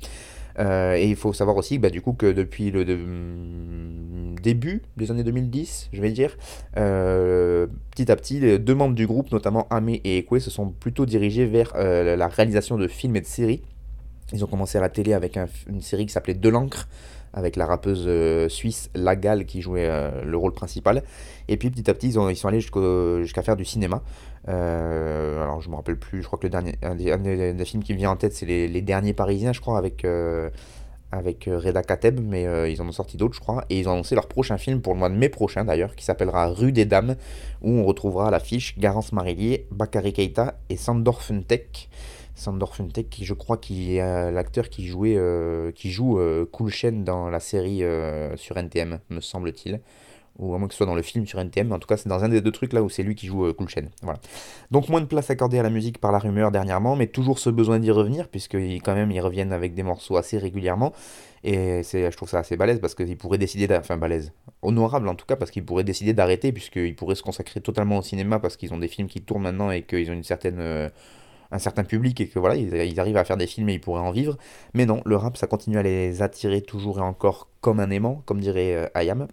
Euh, 0.59 0.95
et 0.95 1.09
il 1.09 1.17
faut 1.17 1.33
savoir 1.33 1.57
aussi 1.57 1.79
bah, 1.79 1.91
du 1.91 2.01
coup 2.01 2.13
que 2.13 2.33
depuis 2.33 2.71
le 2.71 2.85
mm, 2.85 4.37
début 4.41 4.83
des 4.97 5.11
années 5.11 5.25
2010, 5.25 5.91
je 5.93 6.01
vais 6.01 6.11
dire, 6.11 6.37
euh, 6.77 7.67
petit 7.91 8.11
à 8.11 8.17
petit, 8.17 8.41
les 8.41 8.59
deux 8.59 8.75
membres 8.75 8.95
du 8.95 9.07
groupe, 9.07 9.31
notamment 9.33 9.67
Ame 9.71 9.91
et 9.91 10.19
Ekwe, 10.19 10.39
se 10.39 10.51
sont 10.51 10.71
plutôt 10.71 11.07
dirigés 11.07 11.47
vers 11.47 11.73
euh, 11.77 12.17
la 12.17 12.29
réalisation 12.29 12.77
de 12.77 12.89
films 12.89 13.17
et 13.17 13.21
de 13.21 13.27
séries. 13.27 13.63
Ils 14.33 14.45
ont 14.45 14.49
commencé 14.49 14.77
à 14.79 14.81
la 14.81 14.89
télé 14.89 15.13
avec 15.13 15.39
une 15.69 15.81
série 15.81 16.07
qui 16.07 16.13
s'appelait 16.13 16.35
De 16.35 16.49
l'encre, 16.49 16.89
avec 17.37 17.55
la 17.55 17.67
rappeuse 17.67 18.09
suisse 18.49 18.91
Lagal 18.95 19.47
qui 19.47 19.63
jouait 19.63 19.89
le 20.25 20.37
rôle 20.37 20.53
principal. 20.53 21.05
Et 21.49 21.57
puis 21.57 21.71
petit 21.71 21.89
à 21.89 21.95
petit, 21.95 22.09
ils, 22.09 22.19
ont, 22.19 22.29
ils 22.29 22.37
sont 22.37 22.49
allés 22.49 22.61
jusqu'à 22.61 23.43
faire 23.43 23.57
du 23.57 23.65
cinéma. 23.65 24.03
Euh, 24.49 25.43
alors 25.43 25.61
je 25.61 25.69
me 25.69 25.75
rappelle 25.75 25.99
plus, 25.99 26.23
je 26.23 26.27
crois 26.27 26.39
que 26.39 26.45
le 26.45 26.51
dernier, 26.51 26.75
un 26.83 26.95
des, 26.95 27.65
films 27.65 27.83
qui 27.83 27.93
me 27.93 27.99
vient 27.99 28.11
en 28.11 28.17
tête, 28.17 28.33
c'est 28.33 28.47
les, 28.47 28.83
Derniers 28.83 29.13
Parisiens, 29.13 29.53
je 29.53 29.61
crois, 29.61 29.79
avec, 29.79 30.05
euh, 30.05 30.51
avec 31.11 31.49
euh, 31.49 31.59
Reda 31.59 31.83
Kateb, 31.83 32.21
mais 32.21 32.73
ils 32.73 32.81
en 32.81 32.89
ont 32.89 32.93
sorti 32.93 33.17
d'autres, 33.17 33.35
je 33.35 33.41
crois, 33.41 33.65
et 33.71 33.79
ils 33.79 33.89
ont 33.89 33.93
annoncé 33.93 34.15
leur 34.15 34.29
prochain 34.29 34.59
film 34.59 34.81
pour 34.81 34.93
le 34.93 35.01
mois 35.01 35.09
de 35.09 35.17
mai 35.17 35.29
prochain 35.29 35.65
d'ailleurs, 35.65 35.97
qui 35.97 36.05
s'appellera 36.05 36.49
Rue 36.49 36.73
des 36.73 36.85
Dames, 36.85 37.17
où 37.63 37.71
on 37.71 37.85
retrouvera 37.85 38.29
à 38.29 38.31
l'affiche 38.31 38.79
Garance 38.79 39.13
Marillier, 39.13 39.67
Bakary 39.71 40.13
Keita 40.13 40.59
et 40.69 40.77
Sandor 40.77 41.23
Funtek. 41.23 41.89
Sandor 42.37 42.77
Funtek, 42.77 43.11
qui 43.11 43.25
je 43.25 43.35
crois 43.35 43.57
qui 43.57 43.97
est 43.97 44.31
l'acteur 44.31 44.69
qui 44.69 44.87
jouait, 44.87 45.19
qui 45.75 45.91
joue 45.91 46.21
Cool 46.53 46.71
Chain 46.71 47.03
dans 47.05 47.29
la 47.29 47.41
série 47.41 47.83
sur 48.37 48.57
NTM, 48.57 49.01
me 49.11 49.21
semble-t-il 49.21 49.81
ou 50.39 50.55
à 50.55 50.59
moins 50.59 50.69
que 50.69 50.75
ce 50.75 50.79
soit 50.79 50.87
dans 50.87 50.95
le 50.95 51.03
film 51.03 51.27
sur 51.27 51.39
NTM, 51.41 51.73
en 51.73 51.79
tout 51.79 51.87
cas 51.87 51.97
c'est 51.97 52.09
dans 52.09 52.23
un 52.23 52.29
des 52.29 52.41
deux 52.41 52.53
trucs 52.53 52.73
là 52.73 52.83
où 52.83 52.89
c'est 52.89 53.03
lui 53.03 53.15
qui 53.15 53.27
joue 53.27 53.47
euh, 53.47 53.53
Cool 53.53 53.69
Chain. 53.69 53.87
Voilà. 54.03 54.21
Donc 54.71 54.89
moins 54.89 55.01
de 55.01 55.07
place 55.07 55.31
accordée 55.31 55.59
à 55.59 55.63
la 55.63 55.71
musique 55.71 55.99
par 55.99 56.13
la 56.13 56.19
rumeur 56.19 56.51
dernièrement, 56.51 56.97
mais 56.97 57.07
toujours 57.07 57.39
ce 57.39 57.51
besoin 57.51 57.79
d'y 57.79 57.91
revenir, 57.91 58.29
puisque 58.29 58.57
quand 58.57 58.95
même 58.95 59.11
ils 59.11 59.21
reviennent 59.21 59.53
avec 59.53 59.75
des 59.75 59.83
morceaux 59.83 60.17
assez 60.17 60.39
régulièrement, 60.39 60.93
et 61.45 61.83
c'est, 61.83 62.11
je 62.11 62.17
trouve 62.17 62.29
ça 62.29 62.41
assez 62.41 62.57
balèze, 62.57 62.81
parce 62.81 62.95
qu'ils 62.95 63.17
pourraient 63.17 63.39
décider, 63.39 63.67
enfin 63.75 63.97
balèze, 63.97 64.33
honorable 64.63 65.09
en 65.09 65.15
tout 65.15 65.27
cas, 65.27 65.37
parce 65.37 65.51
qu'ils 65.51 65.65
pourraient 65.65 65.85
décider 65.85 66.13
d'arrêter, 66.13 66.53
puisqu'ils 66.53 66.95
pourraient 66.95 67.15
se 67.15 67.23
consacrer 67.23 67.61
totalement 67.61 67.99
au 67.99 68.03
cinéma, 68.03 68.39
parce 68.39 68.57
qu'ils 68.57 68.75
ont 68.75 68.79
des 68.79 68.89
films 68.89 69.09
qui 69.09 69.23
tournent 69.23 69.43
maintenant 69.43 69.71
et 69.71 69.83
qu'ils 69.83 70.11
ont 70.11 70.15
une 70.15 70.25
certaine... 70.25 70.91
Un 71.51 71.59
certain 71.59 71.85
public 71.85 72.21
et 72.21 72.29
que 72.29 72.39
voilà, 72.39 72.57
ils, 72.57 73.01
arrivent 73.01 73.17
à 73.17 73.25
faire 73.25 73.37
des 73.37 73.47
films 73.47 73.69
et 73.69 73.75
ils 73.75 73.81
pourraient 73.81 74.01
en 74.01 74.11
vivre. 74.11 74.37
Mais 74.75 74.87
non, 74.87 75.03
le 75.05 75.17
rap, 75.17 75.37
ça 75.37 75.47
continue 75.47 75.79
à 75.79 75.83
les 75.83 76.23
attirer 76.23 76.63
toujours 76.63 76.99
et 76.99 77.03
encore 77.03 77.49
comme 77.61 77.81
un 77.81 77.91
aimant, 77.91 78.23
comme 78.27 78.41
dirait 78.41 78.75
euh, 78.75 78.87
Ayam. 78.95 79.29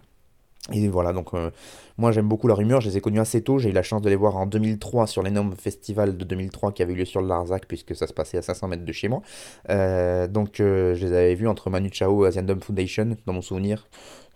Et 0.72 0.88
voilà, 0.88 1.12
donc 1.12 1.34
euh, 1.34 1.50
moi 1.98 2.10
j'aime 2.10 2.26
beaucoup 2.26 2.48
la 2.48 2.54
rumeur, 2.54 2.80
je 2.80 2.88
les 2.88 2.96
ai 2.96 3.00
connus 3.02 3.20
assez 3.20 3.42
tôt, 3.42 3.58
j'ai 3.58 3.68
eu 3.68 3.72
la 3.72 3.82
chance 3.82 4.00
de 4.00 4.08
les 4.08 4.16
voir 4.16 4.36
en 4.36 4.46
2003 4.46 5.06
sur 5.06 5.22
l'énorme 5.22 5.54
festival 5.56 6.16
de 6.16 6.24
2003 6.24 6.72
qui 6.72 6.82
avait 6.82 6.94
eu 6.94 6.96
lieu 6.96 7.04
sur 7.04 7.20
le 7.20 7.28
Larzac 7.28 7.66
puisque 7.66 7.94
ça 7.94 8.06
se 8.06 8.14
passait 8.14 8.38
à 8.38 8.42
500 8.42 8.68
mètres 8.68 8.84
de 8.86 8.92
chez 8.92 9.08
moi. 9.08 9.20
Euh, 9.68 10.26
donc 10.26 10.54
je 10.56 10.94
les 10.94 11.12
avais 11.12 11.34
vus 11.34 11.48
entre 11.48 11.68
Manu 11.68 11.90
Chao 11.92 12.24
et 12.24 12.28
Asian 12.28 12.44
Dome 12.44 12.62
Foundation 12.62 13.14
dans 13.26 13.34
mon 13.34 13.42
souvenir, 13.42 13.86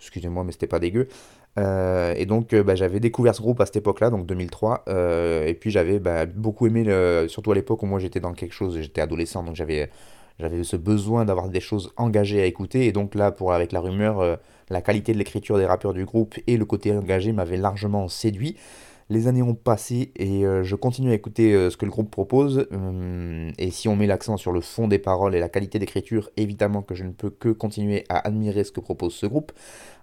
excusez-moi 0.00 0.44
mais 0.44 0.52
c'était 0.52 0.66
pas 0.66 0.80
dégueu. 0.80 1.08
Et 1.56 2.26
donc 2.26 2.54
bah, 2.54 2.74
j'avais 2.74 3.00
découvert 3.00 3.34
ce 3.34 3.42
groupe 3.42 3.60
à 3.60 3.66
cette 3.66 3.76
époque-là, 3.76 4.10
donc 4.10 4.26
2003, 4.26 4.84
et 5.46 5.54
puis 5.54 5.70
j'avais 5.70 5.98
bah, 5.98 6.26
beaucoup 6.26 6.66
aimé, 6.66 6.84
surtout 7.28 7.52
à 7.52 7.54
l'époque 7.54 7.82
où 7.82 7.86
moi 7.86 7.98
j'étais 7.98 8.20
dans 8.20 8.32
quelque 8.32 8.54
chose, 8.54 8.80
j'étais 8.80 9.00
adolescent, 9.00 9.42
donc 9.42 9.56
j'avais 9.56 9.90
j'avais 10.38 10.62
ce 10.62 10.76
besoin 10.76 11.24
d'avoir 11.24 11.48
des 11.48 11.58
choses 11.58 11.92
engagées 11.96 12.40
à 12.40 12.44
écouter, 12.44 12.86
et 12.86 12.92
donc 12.92 13.16
là, 13.16 13.32
pour 13.32 13.52
avec 13.52 13.72
la 13.72 13.80
rumeur 13.80 14.38
la 14.70 14.82
qualité 14.82 15.12
de 15.12 15.18
l'écriture 15.18 15.58
des 15.58 15.66
rappeurs 15.66 15.94
du 15.94 16.04
groupe 16.04 16.34
et 16.46 16.56
le 16.56 16.64
côté 16.64 16.92
engagé 16.92 17.32
m'avaient 17.32 17.56
largement 17.56 18.08
séduit. 18.08 18.56
Les 19.10 19.26
années 19.26 19.42
ont 19.42 19.54
passé 19.54 20.12
et 20.16 20.44
euh, 20.44 20.62
je 20.62 20.76
continue 20.76 21.10
à 21.10 21.14
écouter 21.14 21.54
euh, 21.54 21.70
ce 21.70 21.78
que 21.78 21.86
le 21.86 21.90
groupe 21.90 22.10
propose. 22.10 22.66
Hum, 22.72 23.52
et 23.56 23.70
si 23.70 23.88
on 23.88 23.96
met 23.96 24.06
l'accent 24.06 24.36
sur 24.36 24.52
le 24.52 24.60
fond 24.60 24.86
des 24.86 24.98
paroles 24.98 25.34
et 25.34 25.40
la 25.40 25.48
qualité 25.48 25.78
d'écriture, 25.78 26.30
évidemment 26.36 26.82
que 26.82 26.94
je 26.94 27.04
ne 27.04 27.12
peux 27.12 27.30
que 27.30 27.48
continuer 27.48 28.04
à 28.10 28.26
admirer 28.26 28.64
ce 28.64 28.72
que 28.72 28.80
propose 28.80 29.14
ce 29.14 29.26
groupe. 29.26 29.52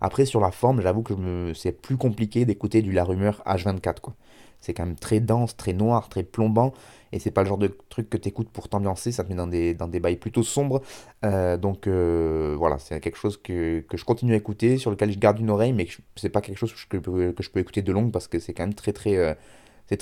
Après, 0.02 0.26
sur 0.26 0.40
la 0.40 0.50
forme, 0.52 0.82
j'avoue 0.82 1.04
que 1.04 1.54
c'est 1.54 1.72
plus 1.72 1.98
compliqué 1.98 2.46
d'écouter 2.46 2.82
du 2.82 2.92
La 2.92 3.04
Rumeur 3.04 3.44
H24. 3.46 4.00
Quoi. 4.02 4.16
C'est 4.60 4.74
quand 4.74 4.86
même 4.86 4.96
très 4.96 5.20
dense, 5.20 5.56
très 5.56 5.74
noir, 5.74 6.10
très 6.10 6.24
plombant. 6.24 6.74
Et 7.16 7.20
c'est 7.20 7.32
pas 7.32 7.44
le 7.44 7.48
genre 7.48 7.58
de 7.58 7.68
truc 7.88 8.10
que 8.10 8.18
tu 8.18 8.28
écoutes 8.28 8.50
pour 8.50 8.68
t'ambiancer, 8.68 9.14
ça 9.14 9.24
te 9.24 9.30
met 9.30 9.36
dans 9.36 9.48
des, 9.48 9.74
dans 9.74 9.88
des 9.88 10.02
bails 10.02 10.18
plutôt 10.18 10.44
sombres. 10.44 10.82
Euh, 11.24 11.56
donc 11.56 11.88
euh, 11.88 12.56
voilà, 12.60 12.78
c'est 12.78 13.00
quelque 13.00 13.18
chose 13.18 13.38
que, 13.42 13.86
je 13.92 14.04
continue 14.04 14.34
à 14.34 14.36
écouter, 14.36 14.78
sur 14.78 14.92
lequel 14.92 15.14
je 15.14 15.18
garde 15.18 15.40
une 15.40 15.50
oreille, 15.50 15.72
mais 15.72 15.88
c'est 16.18 16.28
pas 16.28 16.42
quelque 16.42 16.58
chose 16.58 16.74
que 16.74 16.98
je, 16.98 17.50
peux 17.50 17.60
écouter 17.62 17.82
de 17.82 17.92
longue 17.94 18.12
parce 18.12 18.28
que 18.28 18.38
c'est 18.40 18.54
quand 18.54 18.64
même 18.64 18.74
très 18.74 18.92
très, 18.92 19.16
euh, 19.16 19.34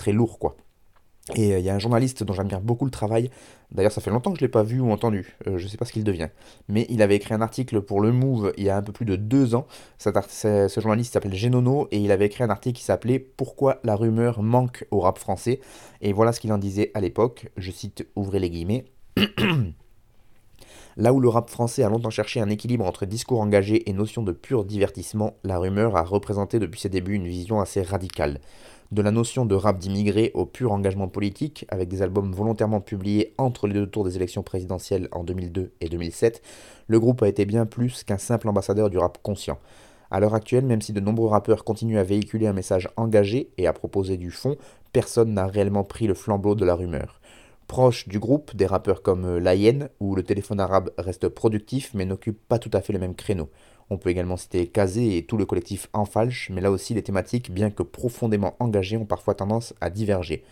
lourd 0.07 0.39
quoi. 0.39 0.57
Et 1.35 1.53
euh, 1.53 1.59
il 1.59 1.65
y 1.65 1.69
a 1.69 1.75
un 1.75 1.79
journaliste 1.79 2.23
dont 2.23 2.33
j'admire 2.33 2.59
beaucoup 2.59 2.83
le 2.83 2.91
travail, 2.91 3.29
d'ailleurs 3.71 3.93
ça 3.93 4.01
fait 4.01 4.09
longtemps 4.09 4.31
que 4.33 4.39
je 4.39 4.43
ne 4.43 4.47
l'ai 4.47 4.51
pas 4.51 4.63
vu 4.63 4.81
ou 4.81 4.91
entendu, 4.91 5.37
euh, 5.47 5.57
je 5.57 5.63
ne 5.63 5.69
sais 5.69 5.77
pas 5.77 5.85
ce 5.85 5.93
qu'il 5.93 6.03
devient, 6.03 6.27
mais 6.67 6.85
il 6.89 7.01
avait 7.01 7.15
écrit 7.15 7.33
un 7.33 7.39
article 7.39 7.81
pour 7.81 8.01
Le 8.01 8.11
Move 8.11 8.51
il 8.57 8.65
y 8.65 8.69
a 8.69 8.75
un 8.75 8.81
peu 8.81 8.91
plus 8.91 9.05
de 9.05 9.15
deux 9.15 9.55
ans, 9.55 9.65
ce 9.97 10.79
journaliste 10.81 11.13
s'appelle 11.13 11.33
Genono, 11.33 11.87
et 11.91 11.99
il 11.99 12.11
avait 12.11 12.25
écrit 12.25 12.43
un 12.43 12.49
article 12.49 12.77
qui 12.77 12.83
s'appelait 12.83 13.19
Pourquoi 13.19 13.79
la 13.85 13.95
rumeur 13.95 14.43
manque 14.43 14.85
au 14.91 14.99
rap 14.99 15.17
français, 15.17 15.61
et 16.01 16.11
voilà 16.11 16.33
ce 16.33 16.41
qu'il 16.41 16.51
en 16.51 16.57
disait 16.57 16.91
à 16.93 16.99
l'époque, 16.99 17.49
je 17.55 17.71
cite, 17.71 18.05
ouvrez 18.17 18.39
les 18.39 18.49
guillemets. 18.49 18.83
Là 20.95 21.11
où 21.11 21.19
le 21.19 21.29
rap 21.29 21.49
français 21.49 21.81
a 21.81 21.89
longtemps 21.89 22.11
cherché 22.11 22.39
un 22.39 22.49
équilibre 22.49 22.85
entre 22.85 23.07
discours 23.07 23.41
engagé 23.41 23.89
et 23.89 23.93
notion 23.93 24.21
de 24.21 24.31
pur 24.31 24.63
divertissement, 24.63 25.37
la 25.43 25.57
rumeur 25.57 25.95
a 25.95 26.03
représenté 26.03 26.59
depuis 26.59 26.81
ses 26.81 26.89
débuts 26.89 27.15
une 27.15 27.27
vision 27.27 27.61
assez 27.61 27.81
radicale 27.81 28.39
de 28.93 29.01
la 29.01 29.09
notion 29.09 29.45
de 29.45 29.55
rap 29.55 29.79
d'immigré 29.79 30.29
au 30.35 30.45
pur 30.45 30.71
engagement 30.71 31.07
politique, 31.07 31.65
avec 31.69 31.89
des 31.89 32.03
albums 32.03 32.31
volontairement 32.31 32.79
publiés 32.79 33.33
entre 33.39 33.65
les 33.65 33.73
deux 33.73 33.87
tours 33.87 34.03
des 34.03 34.15
élections 34.15 34.43
présidentielles 34.43 35.07
en 35.11 35.23
2002 35.23 35.71
et 35.81 35.89
2007, 35.89 36.43
le 36.87 36.99
groupe 36.99 37.23
a 37.23 37.27
été 37.27 37.45
bien 37.45 37.65
plus 37.65 38.03
qu'un 38.03 38.19
simple 38.19 38.47
ambassadeur 38.47 38.91
du 38.91 38.99
rap 38.99 39.17
conscient. 39.23 39.57
À 40.11 40.19
l'heure 40.19 40.35
actuelle, 40.35 40.65
même 40.65 40.81
si 40.81 40.93
de 40.93 40.99
nombreux 40.99 41.27
rappeurs 41.27 41.63
continuent 41.63 41.97
à 41.97 42.03
véhiculer 42.03 42.45
un 42.45 42.53
message 42.53 42.87
engagé 42.95 43.49
et 43.57 43.65
à 43.65 43.73
proposer 43.73 44.15
du 44.15 44.29
fond, 44.29 44.57
personne 44.91 45.33
n'a 45.33 45.47
réellement 45.47 45.83
pris 45.83 46.05
le 46.05 46.13
flambeau 46.13 46.53
de 46.53 46.63
la 46.63 46.75
rumeur. 46.75 47.19
Proche 47.65 48.07
du 48.07 48.19
groupe, 48.19 48.55
des 48.55 48.67
rappeurs 48.67 49.01
comme 49.01 49.39
La 49.39 49.55
Hyène, 49.55 49.89
où 49.99 50.13
le 50.13 50.21
téléphone 50.21 50.59
arabe 50.59 50.91
reste 50.99 51.29
productif 51.29 51.91
mais 51.95 52.05
n'occupe 52.05 52.39
pas 52.47 52.59
tout 52.59 52.69
à 52.73 52.81
fait 52.81 52.93
le 52.93 52.99
même 52.99 53.15
créneau. 53.15 53.49
On 53.89 53.97
peut 53.97 54.09
également 54.09 54.37
citer 54.37 54.67
Kazé 54.67 55.17
et 55.17 55.25
tout 55.25 55.37
le 55.37 55.45
collectif 55.45 55.89
Enfalche, 55.93 56.49
mais 56.51 56.61
là 56.61 56.71
aussi 56.71 56.93
les 56.93 57.03
thématiques, 57.03 57.51
bien 57.51 57.69
que 57.69 57.83
profondément 57.83 58.55
engagées, 58.59 58.97
ont 58.97 59.05
parfois 59.05 59.35
tendance 59.35 59.73
à 59.81 59.89
diverger. 59.89 60.43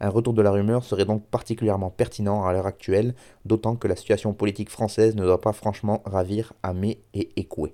Un 0.00 0.08
retour 0.08 0.32
de 0.32 0.40
la 0.40 0.50
rumeur 0.50 0.82
serait 0.82 1.04
donc 1.04 1.24
particulièrement 1.26 1.90
pertinent 1.90 2.44
à 2.44 2.52
l'heure 2.52 2.66
actuelle, 2.66 3.14
d'autant 3.44 3.76
que 3.76 3.86
la 3.86 3.96
situation 3.96 4.32
politique 4.32 4.70
française 4.70 5.14
ne 5.14 5.24
doit 5.24 5.42
pas 5.42 5.52
franchement 5.52 6.02
ravir 6.06 6.54
Amé 6.62 6.98
et 7.12 7.28
Ekoué. 7.36 7.72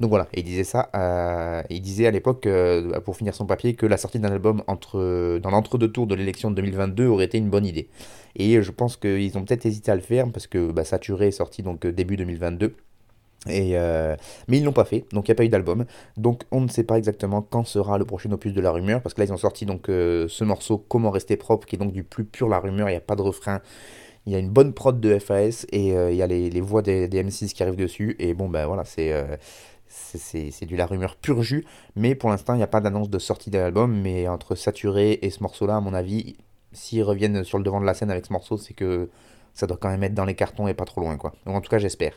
Donc 0.00 0.10
voilà, 0.10 0.28
il 0.34 0.42
disait 0.42 0.64
ça, 0.64 0.90
euh, 0.94 1.62
il 1.70 1.80
disait 1.80 2.06
à 2.06 2.10
l'époque, 2.10 2.46
euh, 2.46 3.00
pour 3.00 3.16
finir 3.16 3.34
son 3.34 3.46
papier, 3.46 3.74
que 3.74 3.86
la 3.86 3.96
sortie 3.96 4.18
d'un 4.18 4.30
album 4.30 4.62
entre, 4.66 5.38
dans 5.38 5.50
l'entre-deux 5.50 5.90
tours 5.90 6.06
de 6.06 6.14
l'élection 6.14 6.50
de 6.50 6.56
2022 6.56 7.06
aurait 7.06 7.24
été 7.26 7.38
une 7.38 7.48
bonne 7.48 7.64
idée. 7.64 7.88
Et 8.36 8.60
je 8.60 8.70
pense 8.70 8.96
qu'ils 8.96 9.38
ont 9.38 9.44
peut-être 9.44 9.64
hésité 9.64 9.90
à 9.90 9.94
le 9.94 10.00
faire, 10.00 10.30
parce 10.30 10.46
que 10.46 10.72
bah, 10.72 10.84
Saturé 10.84 11.28
est 11.28 11.32
sorti 11.32 11.62
donc 11.62 11.86
début 11.86 12.16
2022, 12.16 12.74
euh, 13.48 14.16
mais 14.48 14.58
ils 14.58 14.64
l'ont 14.64 14.72
pas 14.72 14.84
fait, 14.84 15.04
donc 15.12 15.26
il 15.26 15.30
n'y 15.30 15.32
a 15.32 15.34
pas 15.36 15.44
eu 15.44 15.48
d'album. 15.48 15.84
Donc 16.16 16.44
on 16.50 16.60
ne 16.60 16.68
sait 16.68 16.84
pas 16.84 16.98
exactement 16.98 17.42
quand 17.42 17.64
sera 17.64 17.98
le 17.98 18.04
prochain 18.04 18.30
opus 18.32 18.52
de 18.52 18.60
la 18.60 18.70
rumeur, 18.70 19.02
parce 19.02 19.14
que 19.14 19.20
là 19.20 19.26
ils 19.26 19.32
ont 19.32 19.36
sorti 19.38 19.66
donc 19.66 19.88
euh, 19.88 20.28
ce 20.28 20.44
morceau 20.44 20.78
Comment 20.78 21.10
rester 21.10 21.36
propre, 21.36 21.66
qui 21.66 21.76
est 21.76 21.78
donc 21.78 21.92
du 21.92 22.04
plus 22.04 22.24
pur 22.24 22.48
la 22.48 22.60
rumeur, 22.60 22.88
il 22.88 22.92
n'y 22.92 22.96
a 22.96 23.00
pas 23.00 23.16
de 23.16 23.22
refrain. 23.22 23.60
Il 24.26 24.32
y 24.32 24.36
a 24.36 24.38
une 24.38 24.50
bonne 24.50 24.72
prod 24.72 25.00
de 25.00 25.18
FAS 25.18 25.66
et 25.72 25.96
euh, 25.96 26.12
il 26.12 26.16
y 26.16 26.22
a 26.22 26.28
les, 26.28 26.60
voix 26.60 26.82
des, 26.82 27.08
M6 27.08 27.52
qui 27.52 27.62
arrivent 27.62 27.76
dessus. 27.76 28.14
Et 28.20 28.34
bon 28.34 28.48
ben 28.48 28.66
voilà, 28.66 28.84
c'est 28.84 29.12
c'est 29.88 30.64
du 30.64 30.76
la 30.76 30.86
rumeur 30.86 31.16
pur 31.16 31.42
jus. 31.42 31.64
Mais 31.96 32.14
pour 32.14 32.30
l'instant 32.30 32.54
il 32.54 32.58
n'y 32.58 32.62
a 32.62 32.68
pas 32.68 32.80
d'annonce 32.80 33.10
de 33.10 33.18
sortie 33.18 33.50
de 33.50 33.58
l'album. 33.58 34.00
Mais 34.00 34.28
entre 34.28 34.54
Saturé 34.54 35.18
et 35.22 35.30
ce 35.30 35.42
morceau 35.42 35.66
là, 35.66 35.76
à 35.76 35.80
mon 35.80 35.94
avis, 35.94 36.36
s'ils 36.72 37.02
reviennent 37.02 37.42
sur 37.42 37.58
le 37.58 37.64
devant 37.64 37.80
de 37.80 37.86
la 37.86 37.94
scène 37.94 38.10
avec 38.10 38.26
ce 38.26 38.32
morceau, 38.32 38.56
c'est 38.56 38.74
que 38.74 39.10
ça 39.54 39.66
doit 39.66 39.76
quand 39.76 39.90
même 39.90 40.02
être 40.04 40.14
dans 40.14 40.24
les 40.24 40.34
cartons 40.34 40.68
et 40.68 40.74
pas 40.74 40.84
trop 40.84 41.00
loin 41.00 41.16
quoi. 41.16 41.32
Donc 41.46 41.56
en 41.56 41.60
tout 41.60 41.70
cas 41.70 41.78
j'espère. 41.78 42.14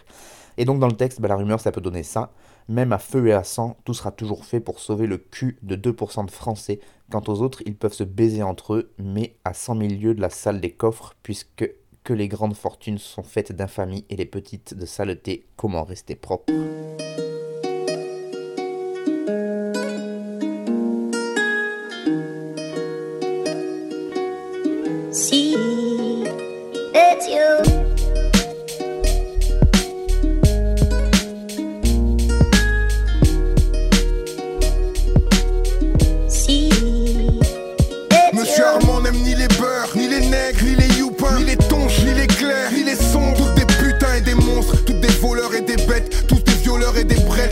Et 0.57 0.65
donc 0.65 0.79
dans 0.79 0.87
le 0.87 0.95
texte, 0.95 1.21
bah, 1.21 1.27
la 1.27 1.35
rumeur, 1.35 1.59
ça 1.59 1.71
peut 1.71 1.81
donner 1.81 2.03
ça. 2.03 2.31
Même 2.67 2.93
à 2.93 2.97
feu 2.97 3.27
et 3.27 3.33
à 3.33 3.43
sang, 3.43 3.77
tout 3.83 3.93
sera 3.93 4.11
toujours 4.11 4.45
fait 4.45 4.59
pour 4.59 4.79
sauver 4.79 5.07
le 5.07 5.17
cul 5.17 5.57
de 5.61 5.75
2% 5.75 6.25
de 6.25 6.31
Français. 6.31 6.79
Quant 7.11 7.23
aux 7.27 7.41
autres, 7.41 7.61
ils 7.65 7.75
peuvent 7.75 7.93
se 7.93 8.03
baiser 8.03 8.41
entre 8.41 8.75
eux, 8.75 8.91
mais 8.97 9.35
à 9.43 9.53
100 9.53 9.77
000 9.77 9.93
lieues 9.93 10.15
de 10.15 10.21
la 10.21 10.29
salle 10.29 10.61
des 10.61 10.71
coffres, 10.71 11.15
puisque 11.21 11.69
que 12.03 12.13
les 12.13 12.27
grandes 12.27 12.55
fortunes 12.55 12.99
sont 12.99 13.23
faites 13.23 13.51
d'infamie 13.51 14.05
et 14.09 14.15
les 14.15 14.25
petites 14.25 14.75
de 14.75 14.85
saleté. 14.85 15.47
Comment 15.57 15.83
rester 15.83 16.15
propre? 16.15 16.53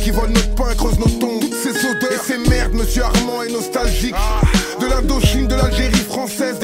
Qui 0.04 0.12
volent 0.12 0.34
notre 0.34 0.56
pain, 0.56 0.76
creusent 0.76 1.00
nos 1.00 1.20
tombes. 1.20 1.44
Ces 1.64 1.70
odeurs 1.70 2.12
et 2.12 2.18
ces 2.18 2.38
merdes, 2.50 2.74
monsieur 2.74 3.04
Armand 3.04 3.42
est 3.44 3.52
nostalgique. 3.52 4.16
De 4.80 4.86
l'Indochine, 4.86 5.48
de 5.48 5.56
l'Algérie 5.56 5.94
française, 5.94 6.60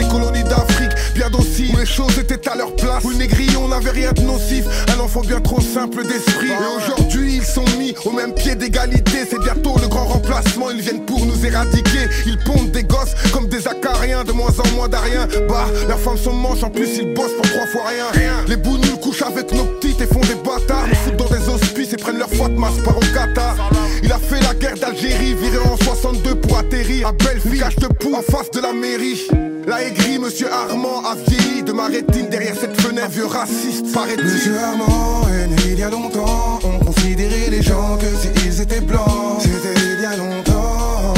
choses 1.90 2.18
étaient 2.20 2.48
à 2.48 2.56
leur 2.56 2.76
place. 2.76 3.04
Où 3.04 3.10
les 3.12 3.18
négrillons 3.18 3.68
n'avaient 3.68 3.92
rien 3.92 4.12
de 4.14 4.22
nocif, 4.22 4.66
un 4.96 5.00
enfant 5.00 5.22
bien 5.22 5.42
trop 5.42 5.60
simple 5.60 6.04
d'esprit. 6.04 6.50
Et 6.50 6.78
aujourd'hui, 6.78 7.38
ils 7.38 7.46
sont 7.46 7.66
mis 7.78 7.94
au 8.06 8.12
même 8.12 8.34
pied 8.34 8.56
d'égalité. 8.56 9.26
C'est 9.30 9.40
bientôt 9.40 9.76
le 9.82 9.88
grand 9.88 10.06
remplacement, 10.06 10.70
ils 10.72 10.82
viennent 10.82 11.06
pour 11.06 11.26
nous 11.26 11.46
éradiquer. 11.46 12.08
Ils 12.26 12.38
pondent 12.44 12.72
des 12.72 12.84
gosses 12.84 13.14
comme 13.34 13.48
des 13.48 13.68
acariens, 13.68 14.24
de 14.24 14.32
moins 14.32 14.54
en 14.60 14.76
moins 14.76 14.88
d'ariens. 14.88 15.28
Bah, 15.50 15.66
leurs 15.88 16.00
femmes 16.00 16.18
sont 16.18 16.34
manches, 16.34 16.64
en 16.64 16.70
plus 16.70 16.98
ils 16.98 17.14
bossent 17.14 17.34
pour 17.34 17.50
trois 17.50 17.68
fois 17.68 17.84
rien. 17.88 18.06
Les 18.48 18.58
bougnoules 18.58 19.00
couchent 19.00 19.24
avec 19.24 19.52
nos 19.52 19.66
petites 19.66 20.02
et 20.02 20.08
font 20.08 20.22
des 20.22 20.36
bâtards. 20.36 20.88
Nous 20.88 20.96
foutent 20.96 21.18
dans 21.18 21.36
des 21.36 21.50
hospices 21.50 21.94
et 21.94 21.98
prennent 21.98 22.20
leur 22.20 22.30
foi 22.30 22.50
de 22.50 22.58
masse 22.58 22.78
par 22.84 22.98
au 22.98 23.02
Qatar. 23.14 23.56
Il 24.04 24.12
a 24.12 24.20
fait 24.20 24.42
la 24.42 24.54
guerre 24.54 24.78
d'Algérie, 24.78 25.34
viré 25.36 25.58
en 25.66 25.78
62 25.78 26.36
pour 26.36 26.58
atterrir 26.58 27.08
à 27.08 27.12
Belleville, 27.12 27.60
cache 27.60 27.76
de 27.78 27.88
poux 27.88 28.14
en 28.16 28.22
face 28.22 28.52
de 28.52 28.62
la 28.62 28.74
mairie. 28.74 29.28
La 29.68 29.84
aigrie, 29.84 30.20
monsieur 30.20 30.52
Armand 30.52 31.04
a 31.06 31.16
vieilli 31.16 31.64
de 31.64 31.72
ma 31.72 31.88
rétine 31.88 32.30
derrière 32.30 32.56
cette 32.56 32.80
fenêtre, 32.82 33.10
vieux 33.10 33.26
raciste, 33.26 33.94
paraît-il. 33.94 34.24
Monsieur 34.24 34.58
Armand 34.58 35.20
il 35.80 35.80
y 35.80 35.84
a 35.84 35.90
longtemps, 35.90 36.60
on 36.64 36.84
considérait 36.84 37.50
les 37.50 37.62
gens 37.62 37.98
que 37.98 38.06
s'ils 38.42 38.60
étaient 38.60 38.82
blancs, 38.82 39.40
c'était 39.40 39.80
il 39.80 40.02
y 40.02 40.06
a 40.06 40.18
longtemps. 40.18 41.14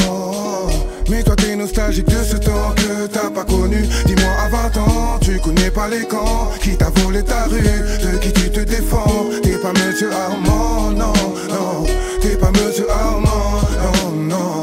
Mais 1.10 1.24
toi 1.24 1.34
t'es 1.34 1.56
nostalgique 1.56 2.06
de 2.06 2.22
ce 2.22 2.36
temps 2.36 2.72
que 2.76 3.08
t'as 3.08 3.28
pas 3.30 3.44
connu. 3.44 3.82
Dis-moi 4.06 4.30
à 4.40 4.48
20 4.48 4.76
ans, 4.78 5.18
tu 5.20 5.40
connais 5.40 5.70
pas 5.70 5.88
les 5.88 6.04
camps, 6.04 6.52
qui 6.60 6.76
t'a 6.76 6.90
volé 6.96 7.24
ta 7.24 7.46
rue, 7.46 7.60
de 7.60 8.18
qui 8.18 8.32
tu 8.32 8.50
te 8.50 8.60
défends. 8.60 9.26
T'es 9.42 9.58
pas 9.58 9.72
monsieur 9.72 10.12
Armand, 10.12 10.90
non, 10.90 11.12
non, 11.50 11.84
t'es 12.20 12.36
pas 12.36 12.52
monsieur 12.52 12.88
Armand, 12.88 13.62
non, 14.06 14.12
non. 14.12 14.61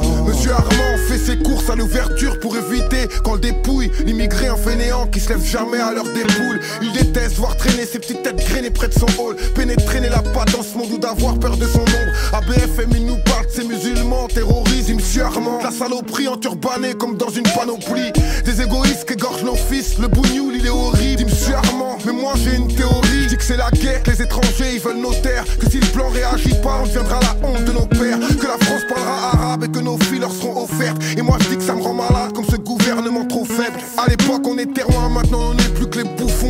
À 1.70 1.76
l'ouverture 1.76 2.40
pour 2.40 2.58
éviter 2.58 3.08
qu'on 3.24 3.36
le 3.36 3.40
dépouille. 3.40 3.92
L'immigré 4.06 4.50
en 4.50 4.58
fainéant 4.58 5.08
qui 5.08 5.20
se 5.20 5.30
lève 5.30 5.44
jamais 5.44 5.80
à 5.80 5.92
l'heure 5.92 6.06
des 6.06 6.22
poules. 6.22 6.60
Il 6.82 6.92
déteste 6.92 7.36
voir 7.36 7.56
traîner 7.58 7.86
ses 7.86 8.00
petites 8.00 8.24
têtes 8.24 8.38
grainées 8.38 8.72
près 8.72 8.88
de 8.88 8.94
son 8.94 9.08
hall. 9.20 9.36
Pénétrer 9.56 10.00
la 10.10 10.22
patte 10.22 10.52
dans 10.52 10.64
ce 10.64 10.78
monde 10.78 10.92
ou 10.94 10.98
d'avoir 10.98 11.38
peur 11.38 11.58
de 11.58 11.66
son 11.66 11.82
ombre. 11.82 12.34
ABFM, 12.34 12.90
il 12.96 13.06
nous 13.06 13.18
ces 13.60 13.68
musulmans, 13.68 14.28
terrorisent, 14.28 15.20
Armand. 15.22 15.60
La 15.64 15.72
saloperie 15.72 16.28
en 16.28 16.38
turbané 16.38 16.94
comme 16.94 17.18
dans 17.18 17.30
une 17.30 17.44
panoplie. 17.44 18.12
Des 18.46 18.62
égoïstes 18.62 19.06
qui 19.06 19.14
égorgent 19.14 19.44
nos 19.44 19.56
fils. 19.56 19.98
Le 20.00 20.08
bougnoul, 20.08 20.56
il 20.56 20.66
est 20.66 20.70
horrible, 20.70 21.26
Armand. 21.54 21.98
Mais 22.06 22.14
moi 22.14 22.34
j'ai 22.38 22.56
une 22.56 22.68
théorie, 22.68 23.28
dis 23.28 23.38
que 23.38 23.44
c'est 23.44 23.58
la 23.58 23.70
guerre, 23.72 24.02
que 24.04 24.12
les 24.12 24.22
étrangers 24.22 24.74
ils 24.74 24.80
veulent 24.80 25.02
nos 25.02 25.14
terres. 25.14 25.46
Que 25.60 25.70
si 25.70 25.78
le 25.80 25.88
plan 25.88 26.10
réagit 26.10 26.56
pas, 26.64 26.80
on 26.82 26.88
deviendra 26.88 27.20
la 27.22 27.48
honte 27.48 27.66
de 27.66 27.72
nos 27.72 27.86
pères. 27.86 28.20
Que 28.40 28.48
la 28.48 28.58
France 28.66 28.84
parlera 28.88 29.32
arabe 29.34 29.64
et 29.66 29.68
que 29.68 29.80
nos 29.80 29.98
filles 29.98 30.20
leur 30.20 30.32
seront 30.32 30.64
offertes. 30.64 31.02
Et 31.18 31.22
moi 31.22 31.38
je 31.42 31.50
dis 31.50 31.58
que 31.58 31.64
ça 31.64 31.76
me 31.76 31.82
rend 31.82 31.94
malade 31.94 32.34
comme 32.34 32.46
ce 32.46 32.56
gouvernement 32.56 33.26
trop 33.26 33.46
faible. 33.46 33.78
À 33.98 34.10
l'époque, 34.10 34.46
on 34.46 34.58
était 34.58 34.84
roi, 34.84 35.10
maintenant 35.10 35.52
on 35.54 35.59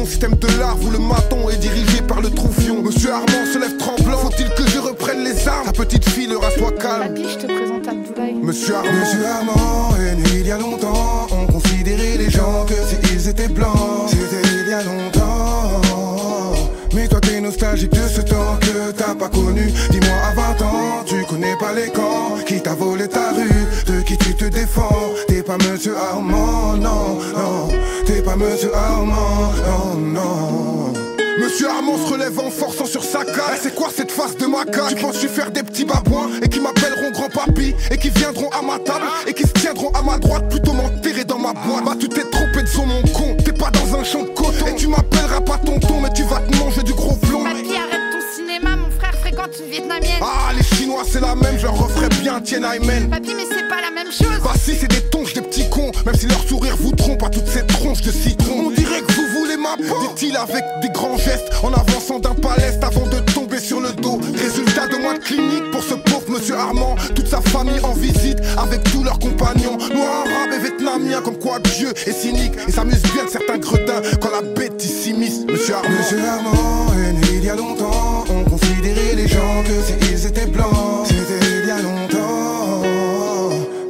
Système 0.10 0.34
de 0.34 0.48
l'art, 0.60 0.76
vous 0.76 0.90
le 0.90 0.98
maton 0.98 1.50
est 1.52 1.58
dirigé 1.58 2.02
par 2.02 2.20
le 2.20 2.32
troufion. 2.32 2.82
Monsieur 2.82 3.12
Armand 3.12 3.46
se 3.54 3.60
lève 3.60 3.78
tremblant. 3.78 4.18
Faut-il 4.18 4.50
que 4.56 4.68
je 4.68 4.80
reprenne 4.80 5.24
les 5.24 5.48
armes? 5.48 5.68
Ta 5.68 5.72
petite 5.72 6.10
fille, 6.10 6.26
le 6.26 6.38
rasse-toi 6.38 6.72
calme. 6.72 7.14
Papy, 7.14 7.28
je 7.30 7.38
te 7.38 7.46
présente 7.46 7.88
Abdoulaye. 7.88 8.34
Monsieur 8.42 8.76
Armand, 8.76 8.92
Monsieur 8.92 9.26
Armand 9.28 9.96
est 9.98 10.16
né 10.16 10.40
il 10.40 10.48
y 10.48 10.52
a 10.52 10.58
longtemps. 10.58 11.28
On 11.32 11.46
considérait 11.46 12.18
les 12.18 12.30
gens 12.32 12.66
que 12.68 12.74
s'ils 12.74 13.30
étaient 13.30 13.50
blancs. 13.50 14.10
C'était 14.10 14.48
il 14.64 14.70
y 14.70 14.74
a 14.74 14.82
longtemps. 14.82 15.82
Mais 16.96 17.08
toi 17.08 17.22
t'es 17.22 17.40
nostalgique 17.40 17.92
de 17.92 18.08
ce 18.08 18.22
temps 18.22 18.58
que 18.62 18.92
t'as 18.92 19.14
pas 19.14 19.30
connu. 19.30 19.72
Dis-moi 19.92 20.16
à 20.28 20.34
20 20.34 20.66
ans, 20.66 21.04
tu 21.06 21.24
connais 21.26 21.56
pas 21.60 21.72
les 21.74 21.92
camps. 21.92 22.36
Qui 22.48 22.60
t'a 22.60 22.74
volé 22.74 23.08
ta 23.08 23.30
rue, 23.30 23.94
de 23.94 24.02
qui 24.02 24.18
tu 24.18 24.34
te 24.34 24.46
défends? 24.46 25.14
T'es 25.28 25.44
pas 25.44 25.58
Monsieur 25.58 25.96
Armand, 25.96 26.74
non, 26.78 27.20
non. 27.36 27.70
T'es 28.10 28.24
pas 28.24 28.36
Monsieur 28.36 28.74
Armand, 28.74 29.54
non, 29.68 30.00
non. 30.00 30.94
Monsieur 31.40 31.70
Armand 31.70 31.96
se 31.96 32.12
relève 32.12 32.40
en 32.40 32.50
forçant 32.50 32.88
sur 32.88 33.04
sa 33.04 33.24
cale. 33.24 33.60
C'est 33.62 33.76
quoi 33.76 33.90
cette 33.96 34.12
face 34.12 34.36
de 34.36 34.48
macaque 34.48 34.96
Tu 34.96 34.96
penses-tu 34.96 35.28
faire 35.28 35.52
des 35.52 35.62
petits 35.62 35.86
babouins 35.86 36.28
et 36.42 36.50
qui 36.50 36.60
m'appelleront 36.60 37.12
grand 37.12 37.30
papy 37.30 37.76
et 37.92 37.98
qui 38.00 38.10
viendront 38.10 38.50
à 38.50 38.64
ma 38.64 38.80
table 38.80 39.06
et 39.28 39.34
qui 39.36 39.44
se 39.44 39.54
tiendront 39.54 39.92
à 39.92 40.02
ma 40.02 40.18
droite 40.18 40.50
plutôt 40.50 40.74
m'enterrer 40.74 41.24
dans 41.24 41.38
ma 41.38 41.54
boîte? 41.54 41.86
Bah 41.86 41.94
tu 42.00 42.10
t'es 42.10 42.24
trompé 42.24 42.64
de 42.64 42.68
son 42.68 42.88
mon 42.88 43.04
con. 43.14 43.38
T'es 43.46 43.54
pas 43.54 43.70
dans 43.70 44.00
un 44.00 44.04
champ 44.04 44.24
de 44.24 44.30
coton 44.30 44.66
et 44.66 44.76
tu 44.76 44.88
m'appelleras 44.88 45.42
pas 45.42 45.60
tonton 45.64 46.02
mais 46.02 46.12
tu 46.12 46.24
vas 46.24 46.40
te 46.40 46.58
manger 46.58 46.82
du 46.82 46.94
gros 46.94 47.16
flon. 47.28 47.44
Papy, 47.44 47.76
arrête 47.76 48.12
ton 48.12 48.36
cinéma, 48.36 48.76
mon 48.76 48.90
frère 48.90 49.14
fréquente 49.22 49.52
une 49.64 49.70
vietnamienne. 49.70 50.20
Ah 50.20 50.52
les 50.58 50.64
Chinois 50.64 51.04
c'est 51.08 51.22
la 51.22 51.36
même, 51.36 51.60
je 51.60 51.66
leur 51.66 51.78
referai 51.78 52.10
bien 52.24 52.42
Tiananmen. 52.42 53.08
Papy, 53.08 53.36
mais 53.38 53.46
c'est 53.48 53.59
Dit-il 59.80 60.36
avec 60.36 60.64
des 60.82 60.90
grands 60.90 61.18
gestes 61.18 61.50
En 61.64 61.74
avançant 61.74 62.20
d'un 62.20 62.34
paleste 62.34 62.84
avant 62.84 63.08
de 63.08 63.20
tomber 63.34 63.60
sur 63.60 63.80
le 63.80 63.92
dos. 63.94 64.20
Résultat 64.36 64.88
de 64.88 65.02
mois 65.02 65.14
de 65.14 65.20
clinique 65.20 65.72
pour 65.72 65.84
ce 65.84 65.94
pauvre 65.96 66.30
monsieur 66.30 66.56
Armand. 66.56 66.96
Toute 67.16 67.28
sa 67.28 67.42
famille 67.42 67.80
en 67.84 67.94
visite 67.94 68.40
avec 68.58 68.84
tous 68.84 69.04
leurs 69.04 69.20
compagnons. 69.20 69.78
Noirs, 69.94 70.26
arabes 70.26 70.54
et 70.56 70.60
vietnamiens 70.60 71.22
Comme 71.22 71.38
quoi 71.38 71.60
Dieu 71.60 71.90
est 72.06 72.12
cynique. 72.12 72.54
Et 72.68 72.72
s'amuse 72.72 73.02
bien 73.14 73.26
de 73.26 73.30
certains 73.30 73.58
gredins 73.58 74.02
Quand 74.22 74.32
la 74.32 74.42
bêtise 74.42 75.04
s'immisce 75.04 75.46
Monsieur 75.50 75.76
Armand. 75.76 75.90
Monsieur 75.90 76.20
Armand 76.28 76.90
il 77.40 77.46
y 77.46 77.50
a 77.50 77.56
longtemps. 77.56 78.26
On 78.30 78.44
considérait 78.44 79.16
les 79.16 79.28
gens 79.28 79.64
que 79.64 80.06
s'ils 80.06 80.26
étaient 80.26 80.46
blancs 80.46 81.06
C'était 81.06 81.46
il 81.62 81.68
y 81.68 81.72
a 81.72 81.82
longtemps. 81.82 82.82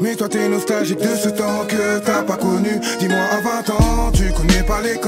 Mais 0.01 0.15
toi 0.15 0.29
t'es 0.29 0.47
nostalgique 0.47 0.99
de 0.99 1.15
ce 1.15 1.29
temps 1.29 1.65
que 1.67 1.99
t'as 1.99 2.23
pas 2.23 2.37
connu. 2.37 2.79
Dis-moi 2.99 3.17
à 3.31 3.41
20 3.63 3.69
ans, 3.71 4.11
tu 4.13 4.31
connais 4.31 4.48
pas 4.69 4.81
les 4.81 4.99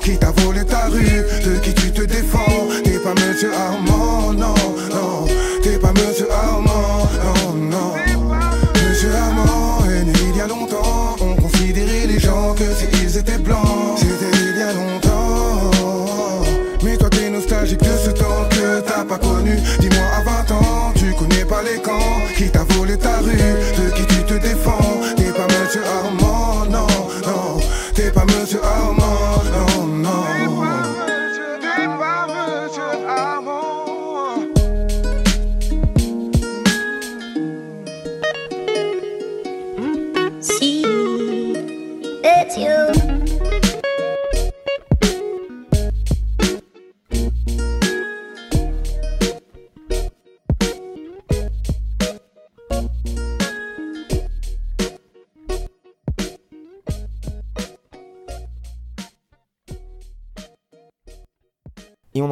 Qui 0.00 0.16
t'a 0.16 0.30
volé 0.42 0.64
ta 0.64 0.86
rue, 0.86 1.22
de 1.44 1.58
qui 1.58 1.74
tu 1.74 1.90
te 1.90 2.02
défends. 2.02 2.68
T'es 2.84 2.98
pas 2.98 3.14
Monsieur 3.14 3.52
Armand, 3.52 3.77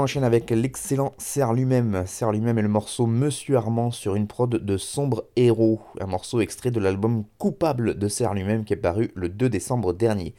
enchaîne 0.06 0.22
avec 0.22 0.50
l'excellent 0.50 1.14
Serre 1.18 1.52
lui-même. 1.52 2.04
Serre 2.06 2.30
lui-même 2.30 2.58
est 2.58 2.62
le 2.62 2.68
morceau 2.68 3.06
Monsieur 3.06 3.56
Armand 3.56 3.90
sur 3.90 4.14
une 4.14 4.28
prod 4.28 4.48
de 4.48 4.76
Sombre 4.76 5.24
Héros, 5.34 5.80
un 6.00 6.06
morceau 6.06 6.40
extrait 6.40 6.70
de 6.70 6.78
l'album 6.78 7.24
Coupable 7.38 7.98
de 7.98 8.06
Serre 8.06 8.32
lui-même 8.32 8.64
qui 8.64 8.72
est 8.72 8.76
paru 8.76 9.10
le 9.16 9.28
2 9.28 9.48
décembre 9.48 9.92
dernier. 9.92 10.32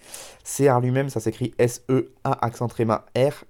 Serre 0.46 0.80
lui-même, 0.80 1.10
ça 1.10 1.20
s'écrit 1.20 1.54
S-E-A 1.58 2.46
accent 2.46 2.70
tréma 2.70 3.08
R. 3.18 3.44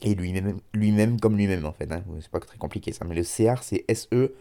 Et 0.00 0.14
lui-même, 0.14 0.60
lui-même 0.72 1.20
comme 1.20 1.36
lui-même 1.36 1.66
en 1.66 1.72
fait. 1.72 1.92
hein. 1.92 2.02
C'est 2.20 2.30
pas 2.30 2.40
très 2.40 2.56
compliqué 2.56 2.92
ça, 2.92 3.04
mais 3.04 3.14
le 3.14 3.22
CR 3.22 3.62
c'est 3.62 3.84
S-E 3.86 4.32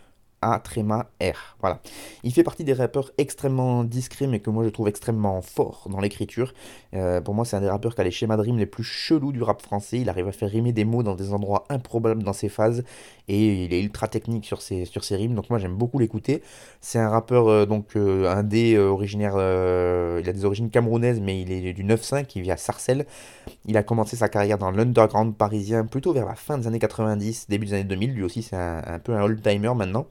A 0.41 0.59
tréma 0.59 1.09
R. 1.19 1.57
Voilà. 1.61 1.79
Il 2.23 2.31
fait 2.31 2.43
partie 2.43 2.63
des 2.63 2.73
rappeurs 2.73 3.11
extrêmement 3.17 3.83
discrets, 3.83 4.27
mais 4.27 4.39
que 4.39 4.51
moi 4.51 4.63
je 4.63 4.69
trouve 4.69 4.87
extrêmement 4.87 5.41
forts 5.41 5.87
dans 5.89 5.99
l'écriture. 5.99 6.53
Euh, 6.93 7.21
pour 7.21 7.33
moi, 7.33 7.43
c'est 7.43 7.55
un 7.55 7.61
des 7.61 7.69
rappeurs 7.69 7.95
qui 7.95 8.01
a 8.01 8.03
les 8.03 8.11
schémas 8.11 8.37
de 8.37 8.43
rime 8.43 8.57
les 8.57 8.67
plus 8.67 8.83
chelous 8.83 9.31
du 9.31 9.41
rap 9.41 9.61
français. 9.61 9.99
Il 9.99 10.09
arrive 10.09 10.27
à 10.27 10.31
faire 10.31 10.49
rimer 10.49 10.73
des 10.73 10.85
mots 10.85 11.01
dans 11.01 11.15
des 11.15 11.33
endroits 11.33 11.65
improbables 11.69 12.23
dans 12.23 12.33
ses 12.33 12.49
phases, 12.49 12.83
et 13.27 13.65
il 13.65 13.73
est 13.73 13.81
ultra 13.81 14.07
technique 14.07 14.45
sur 14.45 14.61
ses, 14.61 14.85
rimes. 15.11 15.33
Donc 15.33 15.49
moi, 15.49 15.57
j'aime 15.57 15.75
beaucoup 15.75 15.97
l'écouter. 15.97 16.43
C'est 16.81 16.99
un 16.99 17.09
rappeur 17.09 17.47
euh, 17.47 17.65
donc 17.65 17.95
indé 17.95 18.75
euh, 18.75 18.89
originaire. 18.89 19.33
il 19.33 20.29
a 20.29 20.33
des 20.33 20.45
origines 20.45 20.69
camerounaises, 20.69 21.19
mais 21.19 21.41
il 21.41 21.51
est 21.51 21.73
du 21.73 21.83
9-5. 21.83 22.31
Il 22.35 22.43
vit 22.43 22.51
à 22.51 22.57
Sarcelles. 22.57 23.07
Il 23.65 23.75
a 23.77 23.83
commencé 23.83 24.15
sa 24.15 24.29
carrière 24.29 24.57
dans 24.59 24.71
l'underground 24.71 25.35
parisien 25.35 25.85
plutôt 25.85 26.13
vers 26.13 26.25
la 26.25 26.35
fin 26.35 26.57
des 26.59 26.67
années 26.67 26.79
90, 26.79 27.47
début 27.49 27.65
des 27.65 27.73
années 27.73 27.83
2000. 27.85 28.13
Lui 28.13 28.23
aussi, 28.23 28.43
c'est 28.43 28.55
un, 28.55 28.83
un 28.85 28.99
peu 28.99 29.13
un 29.15 29.23
old-timer 29.23 29.73
maintenant. 29.75 30.07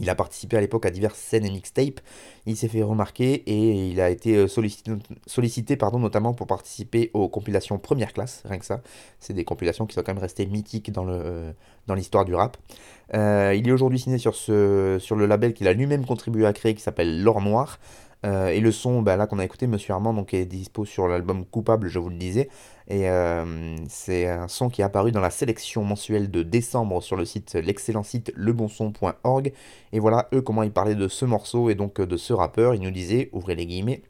Il 0.00 0.10
a 0.10 0.14
participé 0.14 0.56
à 0.56 0.60
l'époque 0.60 0.86
à 0.86 0.90
diverses 0.90 1.18
scènes 1.18 1.44
et 1.44 1.50
mixtapes. 1.50 2.00
Il 2.46 2.56
s'est 2.56 2.68
fait 2.68 2.82
remarquer 2.82 3.42
et 3.46 3.88
il 3.90 4.00
a 4.00 4.10
été 4.10 4.36
euh, 4.36 4.48
sollicité, 4.48 5.78
notamment 5.98 6.34
pour 6.34 6.46
participer 6.46 7.10
aux 7.14 7.28
compilations 7.28 7.78
première 7.78 8.12
classe, 8.12 8.42
rien 8.44 8.58
que 8.58 8.66
ça. 8.66 8.80
C'est 9.20 9.34
des 9.34 9.44
compilations 9.44 9.86
qui 9.86 9.94
sont 9.94 10.02
quand 10.02 10.12
même 10.12 10.22
restées 10.22 10.46
mythiques 10.46 10.90
dans 10.90 11.06
euh, 11.08 11.52
l'histoire 11.94 12.24
du 12.24 12.34
rap. 12.34 12.56
Euh, 13.14 13.54
il 13.56 13.68
est 13.68 13.72
aujourd'hui 13.72 13.98
signé 13.98 14.18
sur, 14.18 14.34
sur 14.34 15.16
le 15.16 15.26
label 15.26 15.54
qu'il 15.54 15.68
a 15.68 15.72
lui-même 15.72 16.04
contribué 16.04 16.46
à 16.46 16.52
créer 16.52 16.74
qui 16.74 16.82
s'appelle 16.82 17.22
L'Or 17.22 17.40
Noir. 17.40 17.78
Euh, 18.24 18.48
et 18.48 18.60
le 18.60 18.72
son, 18.72 19.02
bah, 19.02 19.16
là 19.16 19.26
qu'on 19.26 19.38
a 19.38 19.44
écouté, 19.44 19.66
Monsieur 19.66 19.92
Armand, 19.92 20.14
donc, 20.14 20.32
est 20.32 20.46
dispo 20.46 20.84
sur 20.84 21.08
l'album 21.08 21.44
Coupable, 21.44 21.88
je 21.88 21.98
vous 21.98 22.08
le 22.08 22.16
disais. 22.16 22.48
Et 22.88 23.08
euh, 23.10 23.76
c'est 23.88 24.26
un 24.28 24.48
son 24.48 24.68
qui 24.70 24.80
est 24.80 24.84
apparu 24.84 25.12
dans 25.12 25.20
la 25.20 25.30
sélection 25.30 25.84
mensuelle 25.84 26.30
de 26.30 26.42
décembre 26.42 27.02
sur 27.02 27.16
le 27.16 27.24
site, 27.24 27.54
l'excellent 27.54 28.02
site 28.02 28.32
lebonson.org. 28.34 29.52
Et 29.92 29.98
voilà, 29.98 30.28
eux, 30.32 30.40
comment 30.42 30.62
ils 30.62 30.72
parlaient 30.72 30.94
de 30.94 31.08
ce 31.08 31.24
morceau 31.24 31.70
et 31.70 31.74
donc 31.74 32.00
de 32.00 32.16
ce 32.16 32.32
rappeur. 32.32 32.74
Ils 32.74 32.80
nous 32.80 32.90
disaient, 32.90 33.28
ouvrez 33.32 33.54
les 33.56 33.66
guillemets, 33.66 34.02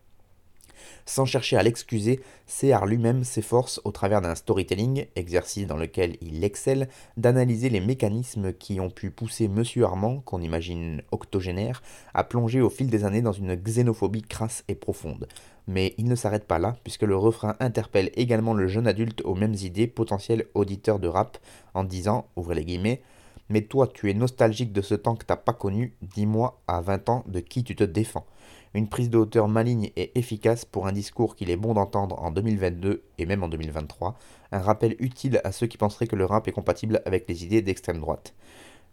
sans 1.06 1.24
chercher 1.24 1.56
à 1.56 1.62
l'excuser, 1.62 2.20
CR 2.46 2.86
lui-même 2.86 3.24
s'efforce, 3.24 3.80
au 3.84 3.92
travers 3.92 4.20
d'un 4.20 4.34
storytelling, 4.34 5.06
exercice 5.16 5.66
dans 5.66 5.76
lequel 5.76 6.16
il 6.20 6.44
excelle, 6.44 6.88
d'analyser 7.16 7.68
les 7.68 7.80
mécanismes 7.80 8.52
qui 8.52 8.80
ont 8.80 8.90
pu 8.90 9.10
pousser 9.10 9.48
Monsieur 9.48 9.84
Armand, 9.84 10.20
qu'on 10.20 10.40
imagine 10.40 11.02
octogénaire, 11.12 11.82
à 12.14 12.24
plonger 12.24 12.60
au 12.60 12.70
fil 12.70 12.88
des 12.88 13.04
années 13.04 13.22
dans 13.22 13.32
une 13.32 13.54
xénophobie 13.54 14.22
crasse 14.22 14.64
et 14.68 14.74
profonde. 14.74 15.28
Mais 15.66 15.94
il 15.96 16.06
ne 16.06 16.14
s'arrête 16.14 16.46
pas 16.46 16.58
là, 16.58 16.76
puisque 16.84 17.02
le 17.02 17.16
refrain 17.16 17.56
interpelle 17.60 18.10
également 18.14 18.54
le 18.54 18.68
jeune 18.68 18.86
adulte 18.86 19.22
aux 19.24 19.34
mêmes 19.34 19.54
idées, 19.54 19.86
potentiel 19.86 20.46
auditeur 20.54 20.98
de 20.98 21.08
rap, 21.08 21.38
en 21.72 21.84
disant, 21.84 22.26
ouvrez 22.36 22.54
les 22.56 22.64
guillemets, 22.64 23.02
mais 23.48 23.62
toi, 23.62 23.86
tu 23.86 24.10
es 24.10 24.14
nostalgique 24.14 24.72
de 24.72 24.80
ce 24.80 24.94
temps 24.94 25.16
que 25.16 25.24
t'as 25.24 25.36
pas 25.36 25.52
connu, 25.52 25.94
dis-moi 26.02 26.60
à 26.66 26.80
20 26.80 27.08
ans 27.08 27.24
de 27.26 27.40
qui 27.40 27.62
tu 27.62 27.76
te 27.76 27.84
défends. 27.84 28.26
Une 28.74 28.88
prise 28.88 29.08
de 29.08 29.18
hauteur 29.18 29.46
maligne 29.46 29.92
et 29.94 30.18
efficace 30.18 30.64
pour 30.64 30.88
un 30.88 30.92
discours 30.92 31.37
qu'il 31.37 31.48
est 31.48 31.56
bon 31.56 31.74
d'entendre 31.74 32.20
en 32.20 32.32
2022 32.32 33.04
et 33.18 33.24
même 33.24 33.44
en 33.44 33.48
2023, 33.48 34.18
un 34.50 34.58
rappel 34.58 34.96
utile 34.98 35.40
à 35.44 35.52
ceux 35.52 35.68
qui 35.68 35.78
penseraient 35.78 36.08
que 36.08 36.16
le 36.16 36.24
rap 36.24 36.48
est 36.48 36.52
compatible 36.52 37.00
avec 37.06 37.28
les 37.28 37.44
idées 37.44 37.62
d'extrême 37.62 38.00
droite. 38.00 38.34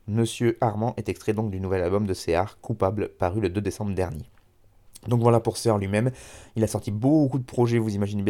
Monsieur 0.08 0.56
Armand 0.62 0.94
est 0.98 1.10
extrait 1.10 1.34
donc 1.34 1.50
du 1.50 1.60
nouvel 1.60 1.82
album 1.82 2.06
de 2.06 2.14
CR, 2.14 2.60
Coupable, 2.62 3.10
paru 3.10 3.42
le 3.42 3.50
2 3.50 3.60
décembre 3.60 3.96
dernier. 3.96 4.30
Donc 5.08 5.22
voilà 5.22 5.40
pour 5.40 5.58
Sœur 5.58 5.78
lui-même. 5.78 6.12
Il 6.56 6.64
a 6.64 6.68
sorti 6.68 6.92
beaucoup 6.92 7.40
de 7.40 7.44
projets, 7.44 7.80
vous 7.80 7.96
imaginez 7.96 8.24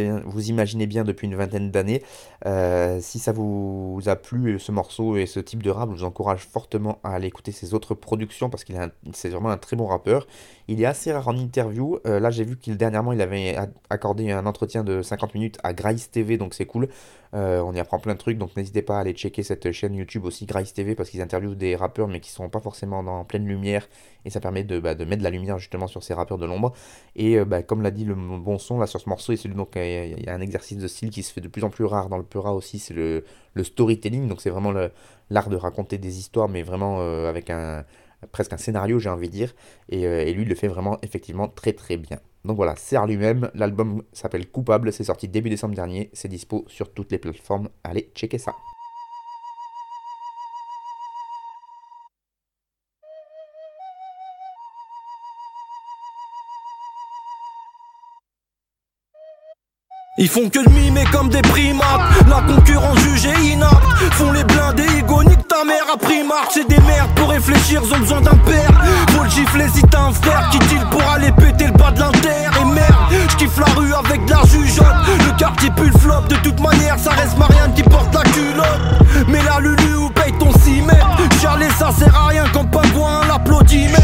bien, 0.88 1.04
depuis 1.04 1.28
une 1.28 1.36
vingtaine 1.36 1.72
d'années. 1.72 2.02
Euh, 2.46 3.00
si 3.02 3.20
ça 3.20 3.32
vous 3.32 4.00
a 4.06 4.16
plu 4.16 4.60
ce 4.60 4.72
morceau 4.72 5.18
et 5.18 5.26
ce 5.26 5.40
type 5.40 5.64
de 5.64 5.70
rap, 5.70 5.90
je 5.92 5.96
vous 5.98 6.04
encourage 6.04 6.42
fortement 6.42 7.00
à 7.04 7.14
aller 7.14 7.28
écouter 7.28 7.52
ses 7.52 7.74
autres 7.74 7.94
productions 7.94 8.50
parce 8.50 8.64
qu'il 8.64 8.80
c'est 9.14 9.30
vraiment 9.30 9.50
un 9.50 9.58
très 9.58 9.76
bon 9.76 9.88
rappeur. 9.88 10.28
Il 10.68 10.82
est 10.82 10.86
assez 10.86 11.12
rare 11.12 11.28
en 11.28 11.38
interview. 11.38 12.00
Euh, 12.06 12.20
là, 12.20 12.30
j'ai 12.30 12.44
vu 12.44 12.58
qu'il 12.58 12.78
dernièrement, 12.78 13.12
il 13.12 13.22
avait 13.22 13.58
accordé 13.90 14.32
un 14.32 14.46
entretien 14.46 14.84
de 14.84 15.02
50 15.02 15.34
minutes 15.34 15.58
à 15.64 15.74
Grice 15.74 16.10
TV, 16.12 16.38
donc 16.38 16.54
c'est 16.54 16.66
cool. 16.66 16.88
Euh, 17.34 17.62
on 17.62 17.74
y 17.74 17.80
apprend 17.80 17.98
plein 18.00 18.14
de 18.14 18.20
trucs, 18.20 18.38
donc 18.38 18.56
n'hésitez 18.58 18.82
pas 18.82 18.98
à 18.98 19.02
aller 19.02 19.14
checker 19.14 19.42
cette 19.42 19.72
chaîne 19.72 19.96
YouTube 19.96 20.26
aussi, 20.26 20.46
Grice 20.46 20.74
TV, 20.74 20.96
parce 20.96 21.10
qu'ils 21.10 21.22
interviewent 21.22 21.56
des 21.56 21.78
rappeurs 21.78 22.10
mais 22.10 22.20
qui 22.20 22.30
sont 22.30 22.50
pas 22.50 22.60
forcément 22.60 23.00
en 23.00 23.24
pleine 23.24 23.48
lumière 23.48 23.88
et 24.26 24.30
ça 24.30 24.42
permet 24.42 24.66
de, 24.66 24.80
bah, 24.80 24.96
de, 24.96 25.06
mettre 25.06 25.20
de 25.20 25.24
la 25.24 25.30
lumière 25.30 25.58
justement 25.58 25.88
sur 25.88 26.04
ces 26.04 26.14
rappeurs 26.14 26.38
de 26.38 26.46
l'ombre. 26.46 26.74
Et 27.16 27.40
euh, 27.40 27.46
bah, 27.46 27.64
comme 27.64 27.82
l'a 27.82 27.92
dit 27.92 28.04
le 28.04 28.16
bon 28.16 28.58
son 28.58 28.80
là 28.80 28.88
sur 28.88 29.00
ce 29.00 29.08
morceau, 29.08 29.32
il 29.34 30.24
y 30.26 30.30
a 30.30 30.34
un 30.34 30.42
exercice 30.42 30.78
de 30.78 30.88
style 30.88 31.10
qui 31.10 31.24
se 31.24 31.32
fait 31.32 31.42
de 31.42 31.48
plus 31.48 31.64
en 31.64 31.70
plus 31.70 31.86
rare 31.86 32.10
dans 32.10 32.18
le 32.18 32.24
Peura 32.24 32.54
aussi, 32.54 32.80
c'est 32.80 32.94
le, 32.94 33.24
le, 33.54 33.64
storytelling, 33.64 34.28
donc 34.28 34.42
c'est 34.42 34.50
vraiment 34.50 34.74
l'art 35.30 35.50
de 35.50 35.56
raconter 35.56 35.98
des 35.98 36.20
histoires, 36.20 36.50
mais 36.50 36.64
vraiment 36.64 36.98
euh, 37.00 37.30
avec 37.30 37.50
un 37.50 37.86
presque 38.32 38.54
un 38.54 38.58
scénario, 38.58 39.00
j'ai 39.00 39.10
envie 39.10 39.28
de 39.28 39.34
dire, 39.34 39.54
et, 39.90 40.06
euh, 40.06 40.32
lui 40.32 40.46
le 40.46 40.56
fait 40.56 40.68
vraiment 40.68 40.98
effectivement 41.02 41.48
très 41.48 41.74
très 41.74 41.98
bien. 41.98 42.20
Donc 42.46 42.56
voilà, 42.56 42.76
Serre 42.76 43.08
lui-même, 43.08 43.52
l'album 43.54 44.04
s'appelle 44.14 44.50
Coupable, 44.50 44.92
c'est 44.92 45.04
sorti 45.04 45.28
début 45.28 45.50
décembre 45.50 45.76
dernier, 45.76 46.10
c'est 46.14 46.28
dispo 46.28 46.66
sur 46.68 46.92
toutes 46.94 47.12
les 47.12 47.20
plateformes, 47.20 47.70
allez 47.84 48.12
checker 48.16 48.38
ça. 48.38 48.56
Ils 60.18 60.28
font 60.28 60.50
que 60.50 60.60
de 60.60 60.70
mimer 60.70 61.04
comme 61.12 61.30
des 61.30 61.42
primates 61.42 62.28
La 62.28 62.42
concurrence 62.42 63.00
jugée 63.00 63.34
inapte 63.54 63.82
ta 65.52 65.66
mère 65.66 65.86
à 65.94 65.98
primark 65.98 66.50
C'est 66.54 66.68
des 66.68 66.80
merdes 66.80 67.12
pour 67.16 67.30
réfléchir, 67.30 67.82
ils 67.84 67.94
ont 67.94 68.00
besoin 68.00 68.22
d'un 68.22 68.38
père. 68.38 68.72
Faut 69.12 69.24
le 69.24 69.30
gifler 69.30 69.68
si 69.74 69.82
t'as 69.84 70.02
un 70.02 70.14
frère 70.14 70.50
Qui 70.52 70.60
il 70.72 70.86
pour 70.90 71.04
aller 71.12 71.32
péter 71.32 71.66
le 71.66 71.74
bas 71.74 71.92
de 71.92 72.00
l'inter. 72.00 72.48
Et 72.60 72.66
merde, 72.66 73.30
j'kiffe 73.30 73.58
la 73.58 73.66
rue 73.80 73.94
avec 73.94 74.26
de 74.26 74.32
la 74.32 74.44
jugeote 74.46 74.86
Le 75.28 75.38
quartier 75.38 75.70
pue 75.72 75.90
le 75.90 76.00
flop, 76.00 76.22
de 76.30 76.36
toute 76.36 76.60
manière 76.60 76.98
ça 76.98 77.12
reste 77.12 77.38
Marianne 77.38 77.74
qui 77.76 77.84
porte 77.84 78.14
la 78.14 78.24
culotte. 78.24 79.28
Mais 79.28 79.44
la 79.44 79.60
Lulu 79.60 79.96
ou 79.96 80.10
paye 80.10 80.34
ton 80.40 80.52
6 80.52 80.82
mètres 80.82 81.02
ça 81.78 81.92
sert 81.92 82.16
à 82.16 82.28
rien 82.28 82.46
quand 82.54 82.66
pingouin 82.66 83.22
l'applaudimètre. 83.28 84.02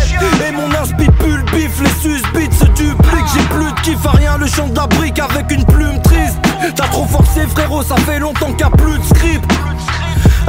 Et 0.48 0.52
mon 0.52 0.70
inspi 0.82 1.06
pue 1.20 1.38
le 1.38 1.44
bif, 1.56 1.80
les 1.82 2.02
susbites 2.02 2.54
se 2.54 2.66
dupliquent 2.66 3.28
J'ai 3.34 3.44
plus 3.50 3.72
de 3.72 3.80
kiff 3.82 4.06
à 4.06 4.12
rien, 4.12 4.38
le 4.38 4.48
chant 4.48 4.68
de 4.68 4.76
la 4.76 4.88
brique 4.88 5.20
avec 5.20 5.52
une 5.52 5.66
plume 5.66 6.02
triste. 6.02 6.38
T'as 6.76 6.88
trop 6.88 7.06
forcé 7.06 7.48
frérot, 7.48 7.84
ça 7.84 7.96
fait 7.98 8.20
longtemps 8.20 8.52
qu'il 8.54 8.66
a 8.66 8.70
plus 8.70 8.98
de 8.98 9.04
script 9.04 9.46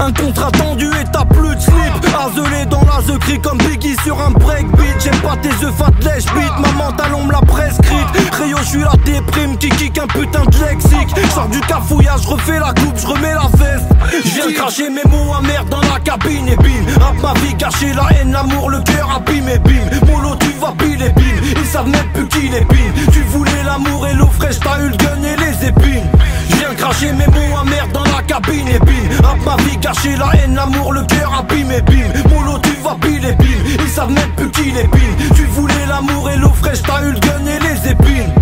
un 0.09 0.13
contrat 0.13 0.51
tendu 0.53 0.87
et 0.87 1.05
t'as 1.13 1.25
plus 1.25 1.55
de 1.55 1.61
slip. 1.61 2.15
Azelé 2.19 2.65
dans 2.67 2.81
la 2.81 3.03
the 3.03 3.41
comme 3.43 3.59
Biggie 3.59 3.97
sur 4.05 4.19
un 4.21 4.31
breakbeat. 4.31 5.01
J'aime 5.01 5.21
pas 5.21 5.37
tes 5.37 5.65
œufs 5.65 5.75
fat 5.77 5.93
lèche 6.03 6.25
beat 6.35 6.53
Maman 6.61 6.93
talon 6.93 7.25
me 7.25 7.33
l'a 7.33 7.41
prescrite. 7.41 8.09
Rio 8.33 8.57
je 8.63 8.69
suis 8.69 8.81
la 8.81 8.93
déprime 9.05 9.57
qui 9.59 9.69
kick 9.69 9.99
un 9.99 10.07
putain 10.07 10.45
de 10.45 10.59
lexique. 10.65 11.11
Sors 11.35 11.49
du 11.49 11.61
cafouillage, 11.61 12.27
refais 12.27 12.59
la 12.59 12.73
coupe, 12.73 12.97
je 12.97 13.07
remets 13.07 13.35
la 13.35 13.49
veste. 13.59 13.89
Je 14.25 14.31
viens 14.31 14.53
cracher 14.53 14.91
mes 14.91 15.05
mots 15.11 15.35
amers 15.35 15.65
dans 15.67 15.81
la 15.81 16.01
cabine. 16.01 16.49
Et 16.49 16.57
bim 16.57 17.01
Rap 17.01 17.17
ma 17.23 17.35
vie 17.41 17.55
cacher 17.57 17.93
la 17.93 18.09
haine, 18.19 18.33
l'amour, 18.33 18.71
le 18.71 18.81
cœur 18.81 19.11
abîme 19.17 19.49
et 19.49 19.59
bim. 19.59 20.07
Molo 20.07 20.37
tu 20.37 20.53
vas 20.61 20.73
pile 20.79 21.03
et 21.03 21.11
bim. 21.11 21.61
Ils 21.61 21.67
savent 21.67 21.89
même 21.89 22.09
plus 22.15 22.29
qui 22.29 22.49
les 22.49 22.65
pine. 22.65 22.93
Tu 23.13 23.23
voulais 23.25 23.63
l'amour 23.65 24.07
et 24.07 24.15
l'eau 24.15 24.29
fraîche, 24.39 24.59
t'as 24.61 24.81
eu 24.81 24.89
le 24.89 24.97
gun 24.97 25.23
et 25.23 25.37
les 25.37 25.69
épines 25.69 26.28
Je 26.49 26.57
viens 26.57 26.75
cracher 26.75 27.13
mes 27.13 27.27
mots 27.27 27.59
amers 27.61 27.89
dans 27.93 28.05
la 28.05 28.23
cabine 28.23 28.69
et 28.69 28.79
bim. 28.79 29.27
Rap 29.27 29.39
ma 29.45 29.57
vie 29.63 29.79
Cacher 29.79 30.17
la 30.17 30.31
haine, 30.35 30.55
l'amour, 30.55 30.93
le 30.93 31.03
cœur 31.03 31.33
abîme 31.39 31.71
et 31.73 31.83
bim 31.83 32.09
Molo 32.31 32.59
tu 32.63 32.75
vas 32.83 32.97
pile. 33.01 33.25
Et 33.25 33.33
bim 33.33 33.83
Ils 33.85 33.91
savent 33.91 34.13
même 34.13 34.31
plus 34.37 34.51
qui 34.51 34.71
les 34.71 34.89
pine 34.89 35.17
Tu 35.35 35.45
voulais 35.47 35.87
l'amour 35.89 36.31
et 36.31 36.37
l'eau 36.37 36.53
fraîche 36.53 36.83
T'as 36.83 37.03
eu 37.03 37.13
le 37.13 37.21
gun 37.21 37.47
et 37.47 37.59
les 37.61 37.91
épines 37.91 38.33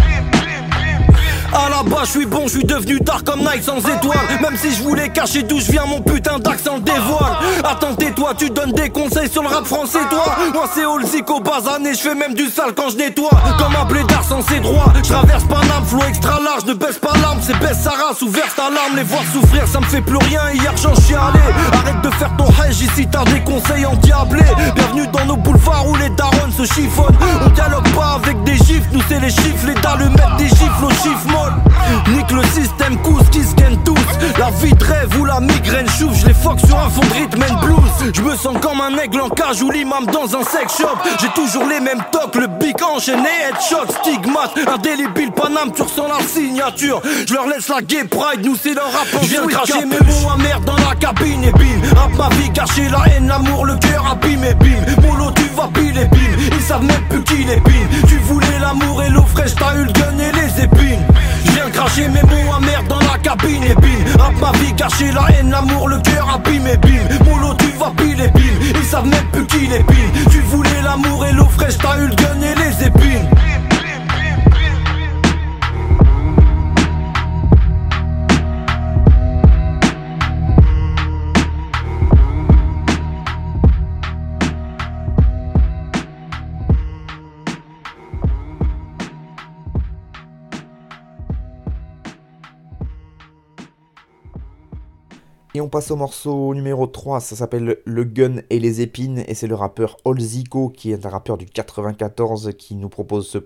à 1.57 1.71
la 1.71 1.83
base, 1.83 2.07
je 2.07 2.11
suis 2.19 2.27
bon, 2.27 2.43
je 2.45 2.59
suis 2.59 2.65
devenu 2.65 2.99
dark 3.01 3.25
comme 3.25 3.41
Night 3.41 3.65
sans 3.65 3.79
étoile. 3.79 4.19
Même 4.41 4.57
si 4.57 4.75
je 4.75 4.83
voulais 4.83 5.09
cacher 5.09 5.43
d'où 5.43 5.59
je 5.59 5.73
viens, 5.73 5.87
mon 5.87 6.01
putain 6.01 6.39
d'accent 6.39 6.77
le 6.77 6.83
dévoile. 6.83 7.37
Attends, 7.65 7.95
toi 8.15 8.33
tu 8.37 8.51
donnes 8.51 8.73
des 8.73 8.91
conseils 8.91 9.31
sur 9.31 9.43
le 9.43 9.49
rap 9.49 9.67
français, 9.67 10.01
toi. 10.11 10.25
Moi, 10.53 10.65
c'est 10.75 10.85
Old 10.85 11.07
Zico, 11.07 11.41
basané, 11.41 11.95
je 11.95 12.01
fais 12.01 12.15
même 12.15 12.35
du 12.35 12.49
sale 12.49 12.73
quand 12.77 12.91
je 12.91 12.97
nettoie. 12.97 13.31
Comme 13.59 13.75
un 13.77 13.85
blédard 13.85 14.25
sans 14.25 14.43
ses 14.43 14.61
droits, 14.61 14.93
je 14.97 15.09
traverse 15.09 15.45
Paname, 15.45 15.85
flow 15.87 16.03
extra 16.09 16.41
large, 16.41 16.65
ne 16.67 16.75
baisse 16.75 16.99
pas 16.99 17.13
l'arme, 17.23 17.39
c'est 17.41 17.59
baisse 17.59 17.83
sa 17.83 17.91
race, 17.91 18.21
ouvert 18.23 18.55
ta 18.55 18.71
larme. 18.71 18.97
Les 18.97 19.03
voir 19.03 19.23
souffrir, 19.33 19.67
ça 19.67 19.81
me 19.81 19.87
fait 19.87 20.01
plus 20.01 20.17
rien. 20.17 20.41
Hier, 20.55 20.73
j'en 20.77 20.95
chialé. 20.95 21.41
Arrête 21.73 22.03
de 22.03 22.11
faire 22.11 22.31
ton 22.37 22.49
hedge 22.49 22.81
ici, 22.81 23.07
t'as 23.11 23.25
des 23.25 23.41
conseils 23.41 23.87
endiablés. 23.87 24.43
Bienvenue 24.75 25.07
dans 25.09 25.25
nos 25.25 25.37
boulevards 25.37 25.89
où 25.89 25.95
les 25.97 26.11
darons 26.11 26.51
se 26.57 26.65
chiffonnent. 26.65 27.17
On 27.45 27.49
dialogue 27.51 27.89
pas 27.91 28.19
avec 28.23 28.43
des 28.45 28.57
gifs, 28.57 28.87
nous 28.93 29.03
c'est 29.09 29.21
les 29.21 29.31
chiffres, 29.31 29.67
les 29.67 30.09
mettent 30.09 30.37
des 30.39 30.49
gifles 30.49 30.85
aux 30.85 30.91
chiffres 30.91 31.46
Nique 32.09 32.31
le 32.31 32.43
système, 32.45 32.97
cous 33.03 33.23
qui 33.31 33.43
scanne 33.45 33.83
tous. 33.85 33.95
La 34.39 34.51
vie 34.51 34.73
de 34.73 34.85
rêve 34.85 35.21
ou 35.21 35.25
la 35.25 35.41
migraine 35.41 35.89
chouffe, 35.89 36.21
je 36.21 36.27
les 36.27 36.35
foque 36.35 36.61
sur 36.61 36.79
un 36.79 36.91
fond 36.91 37.03
de 37.03 37.13
rhythm 37.15 37.43
and 37.43 37.61
blues. 37.65 38.13
Je 38.15 38.21
me 38.23 38.37
sens 38.37 38.57
comme 38.61 38.81
un 38.81 38.97
aigle 38.99 39.21
en 39.21 39.29
cage 39.29 39.63
ou 39.63 39.71
l'imam 39.71 40.07
dans 40.07 40.37
un 40.37 40.43
sex 40.43 40.79
shop. 40.79 40.99
J'ai 41.21 41.29
toujours 41.29 41.65
les 41.67 41.81
mêmes 41.81 42.03
tocs, 42.13 42.35
le 42.37 42.47
big 42.47 42.77
enchaîné, 42.83 43.29
headshot, 43.49 43.87
stigmate. 44.01 44.53
Indélébile 44.67 45.33
Paname, 45.33 45.73
tu 45.75 45.83
ressens 45.83 46.09
la 46.09 46.25
signature. 46.27 47.01
Je 47.27 47.35
leur 47.35 47.47
laisse 47.47 47.69
la 47.69 47.81
gay 47.83 48.05
pride, 48.05 48.45
nous 48.45 48.57
c'est 48.61 48.75
leur 48.75 48.93
rap. 48.93 49.07
Je 49.23 49.29
viens 49.29 49.47
cracher 49.47 49.85
mes 49.85 49.99
mots 49.99 50.31
amers 50.35 50.61
dans 50.61 50.77
la 50.77 50.95
cabine 50.95 51.45
et 51.45 51.53
bim. 51.53 51.81
Rap 51.97 52.13
ma 52.17 52.29
vie, 52.37 52.51
cacher 52.53 52.89
la 52.89 53.05
haine, 53.09 53.29
l'amour, 53.29 53.65
le 53.67 53.77
cœur 53.77 54.05
abîme 54.11 54.45
et 54.45 54.55
bim. 54.55 55.03
Molo, 55.03 55.31
tu 55.33 55.45
vas 55.57 55.69
pile 55.73 55.99
et 55.99 56.07
bim. 56.07 56.19
Ils 56.53 56.63
savent 56.63 56.85
même 56.85 57.03
plus 57.09 57.23
qui 57.25 57.45
les 57.45 57.61
pine. 57.61 57.89
Tu 58.09 58.19
voulais 58.19 58.59
l'amour 58.61 59.03
et 59.03 59.11
l'eau 59.11 59.25
fraîche, 59.35 59.55
t'as 59.55 59.75
eu 59.77 59.85
le 59.85 59.93
gun 59.93 60.19
et 60.19 60.33
les 60.33 60.65
épines. 60.65 61.07
Je 61.47 61.53
viens 61.53 61.71
cracher 61.71 62.09
mes 62.09 62.23
mots 62.23 62.55
amers 62.55 62.83
dans 62.89 62.99
la 63.01 63.19
cabine 63.23 63.63
et 63.65 63.75
bim 63.75 64.19
Rap 64.19 64.35
ma 64.41 64.53
vie, 64.59 64.75
cacher 64.75 65.13
la 65.13 65.27
haine, 65.31 65.51
l'amour, 65.51 65.89
le 65.89 65.99
cœur 65.99 66.29
abîme 66.35 66.67
et 66.67 66.77
bim 66.77 67.25
Molo 67.25 67.55
tu 67.59 67.71
vas 67.79 67.93
pile 67.97 68.21
et 68.21 68.29
bim 68.29 68.55
Ils 68.75 68.85
savent 68.85 69.07
même 69.07 69.27
plus 69.33 69.47
qui 69.47 69.67
les 69.67 69.83
pine 69.85 70.31
Tu 70.31 70.41
voulais 70.41 70.83
l'amour 70.83 71.25
et 71.27 71.33
l'eau 71.33 71.49
fraîche, 71.49 71.79
t'as 71.79 71.99
eu 71.99 72.09
le 72.09 72.15
gun 72.15 72.41
et 72.43 72.55
les 72.55 72.87
épines 72.87 72.96
passe 95.77 95.91
au 95.91 95.97
morceau 95.97 96.55
numéro 96.55 96.87
3, 96.87 97.21
ça 97.21 97.37
s'appelle 97.37 97.77
Le 97.85 98.05
Gun 98.05 98.37
et 98.49 98.59
les 98.59 98.81
épines, 98.81 99.23
et 99.29 99.35
c'est 99.35 99.47
le 99.47 99.55
rappeur 99.55 99.99
Olzico, 100.07 100.71
qui 100.71 100.91
est 100.91 101.05
un 101.05 101.11
rappeur 101.11 101.37
du 101.37 101.45
94, 101.45 102.53
qui 102.57 102.77
nous 102.77 102.89
propose 102.89 103.29
ce, 103.29 103.37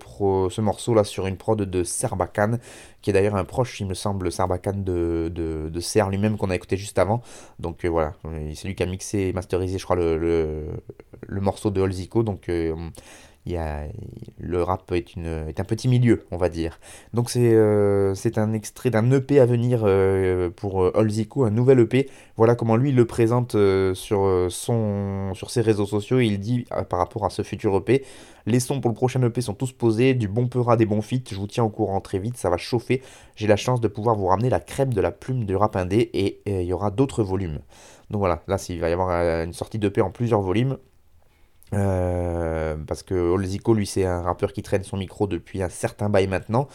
ce 0.49 0.61
morceau 0.61 0.93
là 0.93 1.03
sur 1.03 1.27
une 1.27 1.35
prod 1.35 1.61
de 1.61 1.83
Serbacan, 1.83 2.57
qui 3.01 3.09
est 3.09 3.13
d'ailleurs 3.13 3.35
un 3.35 3.43
proche, 3.43 3.81
il 3.81 3.87
me 3.87 3.93
semble, 3.95 4.31
Serbacan 4.31 4.77
de, 4.77 5.29
de, 5.29 5.67
de 5.67 5.79
Ser 5.81 6.05
lui-même 6.09 6.37
qu'on 6.37 6.51
a 6.51 6.55
écouté 6.55 6.77
juste 6.77 6.99
avant. 6.99 7.21
Donc 7.59 7.83
euh, 7.83 7.89
voilà, 7.89 8.13
c'est 8.55 8.65
lui 8.65 8.75
qui 8.75 8.83
a 8.83 8.85
mixé 8.85 9.19
et 9.23 9.33
masterisé, 9.33 9.77
je 9.77 9.83
crois, 9.83 9.97
le, 9.97 10.17
le, 10.17 11.41
morceau 11.41 11.69
de 11.69 11.81
Olzico, 11.81 12.23
donc... 12.23 12.47
Euh, 12.47 12.73
il 13.45 13.53
y 13.53 13.57
a, 13.57 13.87
le 14.37 14.61
rap 14.61 14.91
est, 14.91 15.15
une, 15.15 15.47
est 15.47 15.59
un 15.59 15.63
petit 15.63 15.87
milieu, 15.87 16.25
on 16.29 16.37
va 16.37 16.49
dire. 16.49 16.79
Donc 17.13 17.31
c'est 17.31 17.53
euh, 17.53 18.13
un 18.35 18.53
extrait 18.53 18.91
d'un 18.91 19.09
EP 19.11 19.39
à 19.39 19.45
venir 19.47 19.81
euh, 19.83 20.51
pour 20.51 20.83
euh, 20.83 20.91
un 20.95 21.49
nouvel 21.49 21.79
EP. 21.79 22.09
Voilà 22.37 22.55
comment 22.55 22.75
lui 22.75 22.91
le 22.91 23.05
présente 23.05 23.55
sur, 23.93 24.47
son, 24.49 25.33
sur 25.33 25.49
ses 25.49 25.61
réseaux 25.61 25.87
sociaux. 25.87 26.19
Il 26.19 26.39
dit 26.39 26.65
par 26.89 26.99
rapport 26.99 27.25
à 27.25 27.29
ce 27.31 27.41
futur 27.41 27.75
EP, 27.77 28.03
les 28.45 28.59
sons 28.59 28.79
pour 28.79 28.89
le 28.89 28.95
prochain 28.95 29.21
EP 29.23 29.41
sont 29.41 29.53
tous 29.53 29.71
posés, 29.71 30.13
du 30.13 30.27
bon 30.27 30.47
peura, 30.47 30.77
des 30.77 30.85
bons 30.85 31.01
feats, 31.01 31.29
je 31.31 31.35
vous 31.35 31.47
tiens 31.47 31.63
au 31.63 31.69
courant 31.69 32.01
très 32.01 32.19
vite, 32.19 32.37
ça 32.37 32.49
va 32.49 32.57
chauffer. 32.57 33.01
J'ai 33.35 33.47
la 33.47 33.55
chance 33.55 33.81
de 33.81 33.87
pouvoir 33.87 34.15
vous 34.15 34.27
ramener 34.27 34.49
la 34.49 34.59
crème 34.59 34.93
de 34.93 35.01
la 35.01 35.11
plume 35.11 35.45
du 35.45 35.55
rap 35.55 35.75
indé 35.75 36.09
et 36.13 36.41
il 36.45 36.65
y 36.65 36.73
aura 36.73 36.91
d'autres 36.91 37.23
volumes. 37.23 37.59
Donc 38.11 38.19
voilà, 38.19 38.43
là 38.47 38.57
il 38.69 38.79
va 38.79 38.89
y 38.89 38.93
avoir 38.93 39.09
une 39.43 39.53
sortie 39.53 39.79
d'EP 39.79 40.01
en 40.01 40.11
plusieurs 40.11 40.41
volumes. 40.41 40.77
Euh, 41.73 42.75
parce 42.87 43.03
que 43.03 43.15
Olzico, 43.15 43.73
lui, 43.73 43.85
c'est 43.85 44.05
un 44.05 44.21
rappeur 44.21 44.51
qui 44.51 44.61
traîne 44.61 44.83
son 44.83 44.97
micro 44.97 45.27
depuis 45.27 45.63
un 45.63 45.69
certain 45.69 46.09
bail 46.09 46.27
maintenant. 46.27 46.67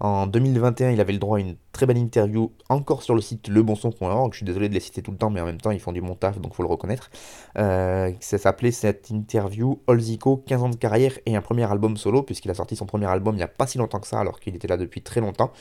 En 0.00 0.26
2021, 0.26 0.90
il 0.90 1.00
avait 1.00 1.12
le 1.12 1.18
droit 1.18 1.38
à 1.38 1.40
une 1.40 1.56
très 1.72 1.86
belle 1.86 1.98
interview 1.98 2.52
encore 2.68 3.02
sur 3.02 3.14
le 3.14 3.20
site 3.20 3.48
lebonson.org. 3.48 4.32
Je 4.32 4.36
suis 4.36 4.46
désolé 4.46 4.68
de 4.68 4.74
les 4.74 4.80
citer 4.80 5.02
tout 5.02 5.10
le 5.10 5.16
temps, 5.16 5.30
mais 5.30 5.40
en 5.40 5.46
même 5.46 5.60
temps, 5.60 5.70
ils 5.70 5.80
font 5.80 5.92
du 5.92 6.00
bon 6.00 6.14
taf, 6.14 6.40
donc 6.40 6.54
faut 6.54 6.62
le 6.62 6.68
reconnaître. 6.68 7.10
Euh, 7.58 8.12
ça 8.20 8.38
s'appelait 8.38 8.72
cette 8.72 9.10
interview 9.10 9.80
Olzico, 9.86 10.36
15 10.46 10.62
ans 10.62 10.68
de 10.68 10.76
carrière 10.76 11.18
et 11.26 11.36
un 11.36 11.42
premier 11.42 11.70
album 11.70 11.96
solo, 11.96 12.22
puisqu'il 12.22 12.50
a 12.50 12.54
sorti 12.54 12.76
son 12.76 12.86
premier 12.86 13.06
album 13.06 13.34
il 13.34 13.38
n'y 13.38 13.44
a 13.44 13.48
pas 13.48 13.66
si 13.66 13.78
longtemps 13.78 14.00
que 14.00 14.06
ça, 14.06 14.20
alors 14.20 14.40
qu'il 14.40 14.54
était 14.54 14.68
là 14.68 14.76
depuis 14.76 15.02
très 15.02 15.20
longtemps. 15.20 15.52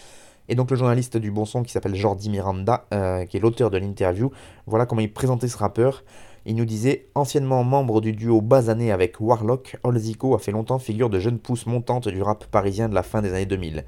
Et 0.49 0.55
donc 0.55 0.71
le 0.71 0.77
journaliste 0.77 1.17
du 1.17 1.31
bon 1.31 1.45
son 1.45 1.63
qui 1.63 1.71
s'appelle 1.71 1.95
Jordi 1.95 2.29
Miranda, 2.29 2.85
euh, 2.93 3.25
qui 3.25 3.37
est 3.37 3.39
l'auteur 3.39 3.69
de 3.69 3.77
l'interview, 3.77 4.31
voilà 4.67 4.85
comment 4.85 5.01
il 5.01 5.11
présentait 5.11 5.47
ce 5.47 5.57
rappeur. 5.57 6.03
Il 6.45 6.55
nous 6.57 6.65
disait 6.65 7.07
Anciennement 7.15 7.63
membre 7.63 8.01
du 8.01 8.11
duo 8.11 8.41
basané 8.41 8.91
avec 8.91 9.21
Warlock, 9.21 9.77
Olzico 9.83 10.35
a 10.35 10.39
fait 10.39 10.51
longtemps 10.51 10.77
figure 10.77 11.09
de 11.09 11.17
jeune 11.17 11.39
pousse 11.39 11.65
montante 11.67 12.09
du 12.09 12.21
rap 12.21 12.45
parisien 12.47 12.89
de 12.89 12.95
la 12.95 13.03
fin 13.03 13.21
des 13.21 13.33
années 13.33 13.45
2000. 13.45 13.85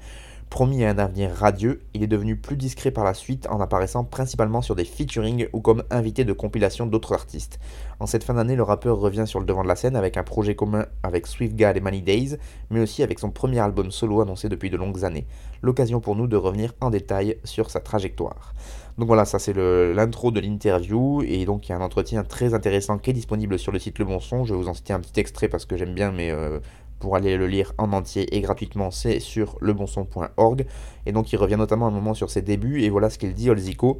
Promis 0.48 0.84
à 0.84 0.90
un 0.90 0.98
avenir 0.98 1.32
radieux, 1.32 1.82
il 1.92 2.02
est 2.02 2.06
devenu 2.06 2.36
plus 2.36 2.56
discret 2.56 2.92
par 2.92 3.04
la 3.04 3.12
suite 3.12 3.46
en 3.50 3.60
apparaissant 3.60 4.04
principalement 4.04 4.62
sur 4.62 4.74
des 4.74 4.84
featurings 4.84 5.48
ou 5.52 5.60
comme 5.60 5.82
invité 5.90 6.24
de 6.24 6.32
compilation 6.32 6.86
d'autres 6.86 7.12
artistes. 7.12 7.58
En 8.00 8.06
cette 8.06 8.24
fin 8.24 8.32
d'année, 8.32 8.56
le 8.56 8.62
rappeur 8.62 8.96
revient 8.96 9.24
sur 9.26 9.40
le 9.40 9.44
devant 9.44 9.64
de 9.64 9.68
la 9.68 9.76
scène 9.76 9.96
avec 9.96 10.16
un 10.16 10.22
projet 10.22 10.54
commun 10.54 10.86
avec 11.02 11.26
SwiftGad 11.26 11.76
et 11.76 11.80
Money 11.80 12.00
Days, 12.00 12.36
mais 12.70 12.80
aussi 12.80 13.02
avec 13.02 13.18
son 13.18 13.30
premier 13.30 13.58
album 13.58 13.90
solo 13.90 14.22
annoncé 14.22 14.48
depuis 14.48 14.70
de 14.70 14.78
longues 14.78 15.04
années. 15.04 15.26
L'occasion 15.60 16.00
pour 16.00 16.16
nous 16.16 16.28
de 16.28 16.36
revenir 16.36 16.72
en 16.80 16.88
détail 16.88 17.36
sur 17.44 17.68
sa 17.68 17.80
trajectoire. 17.80 18.54
Donc 18.98 19.08
voilà, 19.08 19.26
ça 19.26 19.38
c'est 19.38 19.52
l'intro 19.54 20.30
de 20.30 20.40
l'interview, 20.40 21.22
et 21.22 21.44
donc 21.44 21.68
il 21.68 21.72
y 21.72 21.74
a 21.74 21.76
un 21.76 21.82
entretien 21.82 22.24
très 22.24 22.54
intéressant 22.54 22.96
qui 22.96 23.10
est 23.10 23.12
disponible 23.12 23.58
sur 23.58 23.70
le 23.70 23.78
site 23.78 23.98
Le 23.98 24.06
Bon 24.06 24.20
Son. 24.20 24.44
Je 24.44 24.54
vais 24.54 24.60
vous 24.60 24.68
en 24.68 24.74
citer 24.74 24.94
un 24.94 25.00
petit 25.00 25.20
extrait 25.20 25.48
parce 25.48 25.66
que 25.66 25.76
j'aime 25.76 25.92
bien, 25.92 26.12
mais 26.12 26.30
euh, 26.30 26.60
pour 26.98 27.14
aller 27.14 27.36
le 27.36 27.46
lire 27.46 27.74
en 27.76 27.92
entier 27.92 28.34
et 28.34 28.40
gratuitement, 28.40 28.90
c'est 28.90 29.20
sur 29.20 29.58
lebonson.org. 29.60 30.66
Et 31.04 31.12
donc 31.12 31.30
il 31.30 31.36
revient 31.36 31.56
notamment 31.56 31.86
un 31.86 31.90
moment 31.90 32.14
sur 32.14 32.30
ses 32.30 32.40
débuts, 32.40 32.82
et 32.82 32.88
voilà 32.88 33.10
ce 33.10 33.18
qu'il 33.18 33.34
dit, 33.34 33.50
Olzico. 33.50 33.98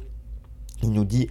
Il 0.81 0.91
nous 0.91 1.05
dit 1.05 1.29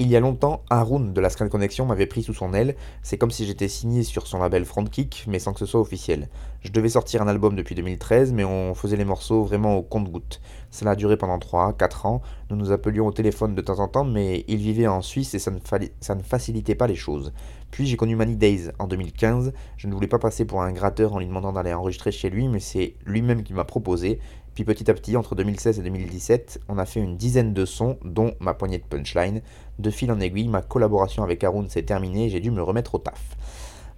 il 0.00 0.08
y 0.08 0.14
a 0.14 0.20
longtemps, 0.20 0.62
Haroun 0.70 1.12
de 1.12 1.20
la 1.20 1.28
Screen 1.28 1.50
Connection 1.50 1.84
m'avait 1.84 2.06
pris 2.06 2.22
sous 2.22 2.32
son 2.32 2.54
aile. 2.54 2.76
C'est 3.02 3.18
comme 3.18 3.32
si 3.32 3.46
j'étais 3.46 3.66
signé 3.66 4.04
sur 4.04 4.28
son 4.28 4.38
label 4.38 4.64
Frontkick, 4.64 5.24
mais 5.26 5.40
sans 5.40 5.52
que 5.52 5.58
ce 5.58 5.66
soit 5.66 5.80
officiel. 5.80 6.28
Je 6.62 6.70
devais 6.70 6.88
sortir 6.88 7.20
un 7.20 7.26
album 7.26 7.56
depuis 7.56 7.74
2013, 7.74 8.32
mais 8.32 8.44
on 8.44 8.74
faisait 8.74 8.96
les 8.96 9.04
morceaux 9.04 9.42
vraiment 9.42 9.76
au 9.76 9.82
compte-goutte. 9.82 10.40
Cela 10.70 10.92
a 10.92 10.94
duré 10.94 11.16
pendant 11.16 11.40
3, 11.40 11.72
4 11.72 12.06
ans. 12.06 12.22
Nous 12.48 12.56
nous 12.56 12.70
appelions 12.70 13.08
au 13.08 13.12
téléphone 13.12 13.56
de 13.56 13.60
temps 13.60 13.80
en 13.80 13.88
temps, 13.88 14.04
mais 14.04 14.44
il 14.46 14.58
vivait 14.58 14.86
en 14.86 15.02
Suisse 15.02 15.34
et 15.34 15.40
ça 15.40 15.50
ne, 15.50 16.22
facilitait 16.22 16.76
pas 16.76 16.86
les 16.86 16.94
choses. 16.94 17.32
Puis 17.72 17.86
j'ai 17.86 17.96
connu 17.96 18.14
Money 18.14 18.36
Days 18.36 18.70
en 18.78 18.86
2015. 18.86 19.52
Je 19.76 19.88
ne 19.88 19.94
voulais 19.94 20.06
pas 20.06 20.20
passer 20.20 20.44
pour 20.44 20.62
un 20.62 20.72
gratteur 20.72 21.12
en 21.12 21.18
lui 21.18 21.26
demandant 21.26 21.52
d'aller 21.52 21.74
enregistrer 21.74 22.12
chez 22.12 22.30
lui, 22.30 22.46
mais 22.46 22.60
c'est 22.60 22.94
lui-même 23.04 23.42
qui 23.42 23.52
m'a 23.52 23.64
proposé. 23.64 24.20
Puis 24.58 24.64
petit 24.64 24.90
à 24.90 24.94
petit, 24.94 25.16
entre 25.16 25.36
2016 25.36 25.78
et 25.78 25.82
2017, 25.84 26.62
on 26.68 26.78
a 26.78 26.84
fait 26.84 26.98
une 26.98 27.16
dizaine 27.16 27.54
de 27.54 27.64
sons, 27.64 27.96
dont 28.04 28.34
ma 28.40 28.54
poignée 28.54 28.78
de 28.78 28.82
punchline. 28.82 29.40
De 29.78 29.90
fil 29.90 30.10
en 30.10 30.20
aiguille, 30.20 30.48
ma 30.48 30.62
collaboration 30.62 31.22
avec 31.22 31.44
Haroun 31.44 31.68
s'est 31.68 31.82
terminée, 31.82 32.28
j'ai 32.28 32.40
dû 32.40 32.50
me 32.50 32.62
remettre 32.62 32.96
au 32.96 32.98
taf. 32.98 33.36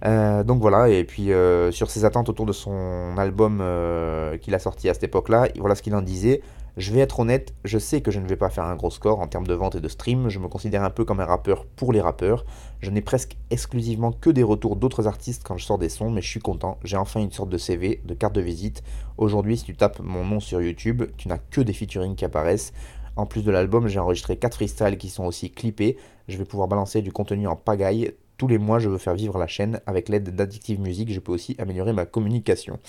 Euh, 0.05 0.43
donc 0.43 0.61
voilà, 0.61 0.89
et 0.89 1.03
puis 1.03 1.31
euh, 1.31 1.71
sur 1.71 1.91
ses 1.91 2.05
attentes 2.05 2.27
autour 2.29 2.45
de 2.45 2.53
son 2.53 3.15
album 3.17 3.59
euh, 3.61 4.37
qu'il 4.37 4.55
a 4.55 4.59
sorti 4.59 4.89
à 4.89 4.93
cette 4.93 5.03
époque-là, 5.03 5.49
voilà 5.59 5.75
ce 5.75 5.81
qu'il 5.81 5.95
en 5.95 6.01
disait. 6.01 6.41
Je 6.77 6.93
vais 6.93 7.01
être 7.01 7.19
honnête, 7.19 7.53
je 7.65 7.77
sais 7.77 7.99
que 7.99 8.11
je 8.11 8.19
ne 8.21 8.27
vais 8.27 8.37
pas 8.37 8.49
faire 8.49 8.63
un 8.63 8.75
gros 8.75 8.89
score 8.89 9.19
en 9.19 9.27
termes 9.27 9.45
de 9.45 9.53
vente 9.53 9.75
et 9.75 9.81
de 9.81 9.87
stream, 9.89 10.29
je 10.29 10.39
me 10.39 10.47
considère 10.47 10.83
un 10.83 10.89
peu 10.89 11.03
comme 11.03 11.19
un 11.19 11.25
rappeur 11.25 11.65
pour 11.65 11.91
les 11.91 11.99
rappeurs. 11.99 12.45
Je 12.79 12.89
n'ai 12.91 13.01
presque 13.01 13.35
exclusivement 13.49 14.13
que 14.13 14.29
des 14.29 14.41
retours 14.41 14.77
d'autres 14.77 15.05
artistes 15.05 15.43
quand 15.45 15.57
je 15.57 15.65
sors 15.65 15.77
des 15.77 15.89
sons, 15.89 16.09
mais 16.09 16.21
je 16.21 16.29
suis 16.29 16.39
content, 16.39 16.79
j'ai 16.85 16.95
enfin 16.95 17.19
une 17.19 17.31
sorte 17.31 17.49
de 17.49 17.57
CV, 17.57 18.01
de 18.05 18.13
carte 18.13 18.33
de 18.33 18.41
visite. 18.41 18.83
Aujourd'hui, 19.17 19.57
si 19.57 19.65
tu 19.65 19.75
tapes 19.75 19.99
mon 19.99 20.23
nom 20.23 20.39
sur 20.39 20.61
YouTube, 20.61 21.03
tu 21.17 21.27
n'as 21.27 21.39
que 21.39 21.59
des 21.59 21.73
featuring 21.73 22.15
qui 22.15 22.23
apparaissent. 22.23 22.71
En 23.15 23.25
plus 23.25 23.43
de 23.43 23.51
l'album, 23.51 23.87
j'ai 23.87 23.99
enregistré 23.99 24.37
4 24.37 24.55
freestyles 24.55 24.97
qui 24.97 25.09
sont 25.09 25.25
aussi 25.25 25.51
clippés. 25.51 25.97
Je 26.27 26.37
vais 26.37 26.45
pouvoir 26.45 26.67
balancer 26.67 27.01
du 27.01 27.11
contenu 27.11 27.47
en 27.47 27.55
pagaille. 27.55 28.13
Tous 28.37 28.47
les 28.47 28.57
mois, 28.57 28.79
je 28.79 28.89
veux 28.89 28.97
faire 28.97 29.13
vivre 29.13 29.37
la 29.37 29.47
chaîne. 29.47 29.81
Avec 29.85 30.09
l'aide 30.09 30.35
d'Addictive 30.35 30.79
Music, 30.79 31.11
je 31.11 31.19
peux 31.19 31.31
aussi 31.31 31.55
améliorer 31.59 31.93
ma 31.93 32.05
communication. 32.05 32.79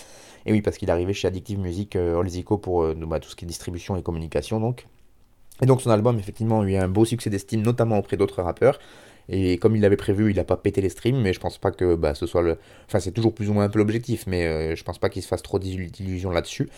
Et 0.47 0.53
oui, 0.53 0.63
parce 0.63 0.79
qu'il 0.79 0.89
est 0.89 0.93
arrivé 0.93 1.13
chez 1.13 1.29
Addictive 1.29 1.59
Music, 1.59 1.97
euh, 1.97 2.15
Olzico, 2.15 2.57
pour 2.57 2.83
euh, 2.83 2.95
bah, 2.95 3.21
tout 3.21 3.29
ce 3.29 3.37
qui 3.37 3.45
est 3.45 3.49
distribution 3.49 3.97
et 3.97 4.03
communication. 4.03 4.61
Donc. 4.61 4.87
Et 5.61 5.67
donc 5.67 5.83
son 5.83 5.91
album, 5.91 6.19
effectivement, 6.19 6.61
a 6.61 6.65
eu 6.65 6.77
un 6.77 6.89
beau 6.89 7.05
succès 7.05 7.31
d'estime, 7.31 7.63
notamment 7.63 7.99
auprès 7.99 8.17
d'autres 8.17 8.43
rappeurs. 8.43 8.79
Et 9.29 9.59
comme 9.59 9.77
il 9.77 9.83
l'avait 9.83 9.97
prévu, 9.97 10.31
il 10.31 10.37
n'a 10.37 10.45
pas 10.45 10.57
pété 10.57 10.81
les 10.81 10.89
streams, 10.89 11.21
mais 11.21 11.33
je 11.33 11.41
pense 11.41 11.59
pas 11.59 11.71
que 11.71 11.95
bah, 11.95 12.15
ce 12.15 12.27
soit 12.27 12.43
le. 12.43 12.59
Enfin, 12.87 13.01
c'est 13.01 13.13
toujours 13.13 13.35
plus 13.35 13.49
ou 13.51 13.53
moins 13.53 13.65
un 13.65 13.69
peu 13.69 13.79
l'objectif, 13.79 14.25
mais 14.27 14.47
euh, 14.47 14.77
je 14.77 14.85
pense 14.85 14.99
pas 14.99 15.09
qu'il 15.09 15.23
se 15.23 15.29
fasse 15.29 15.43
trop 15.43 15.59
d'illusions 15.59 16.31
là-dessus. 16.31 16.69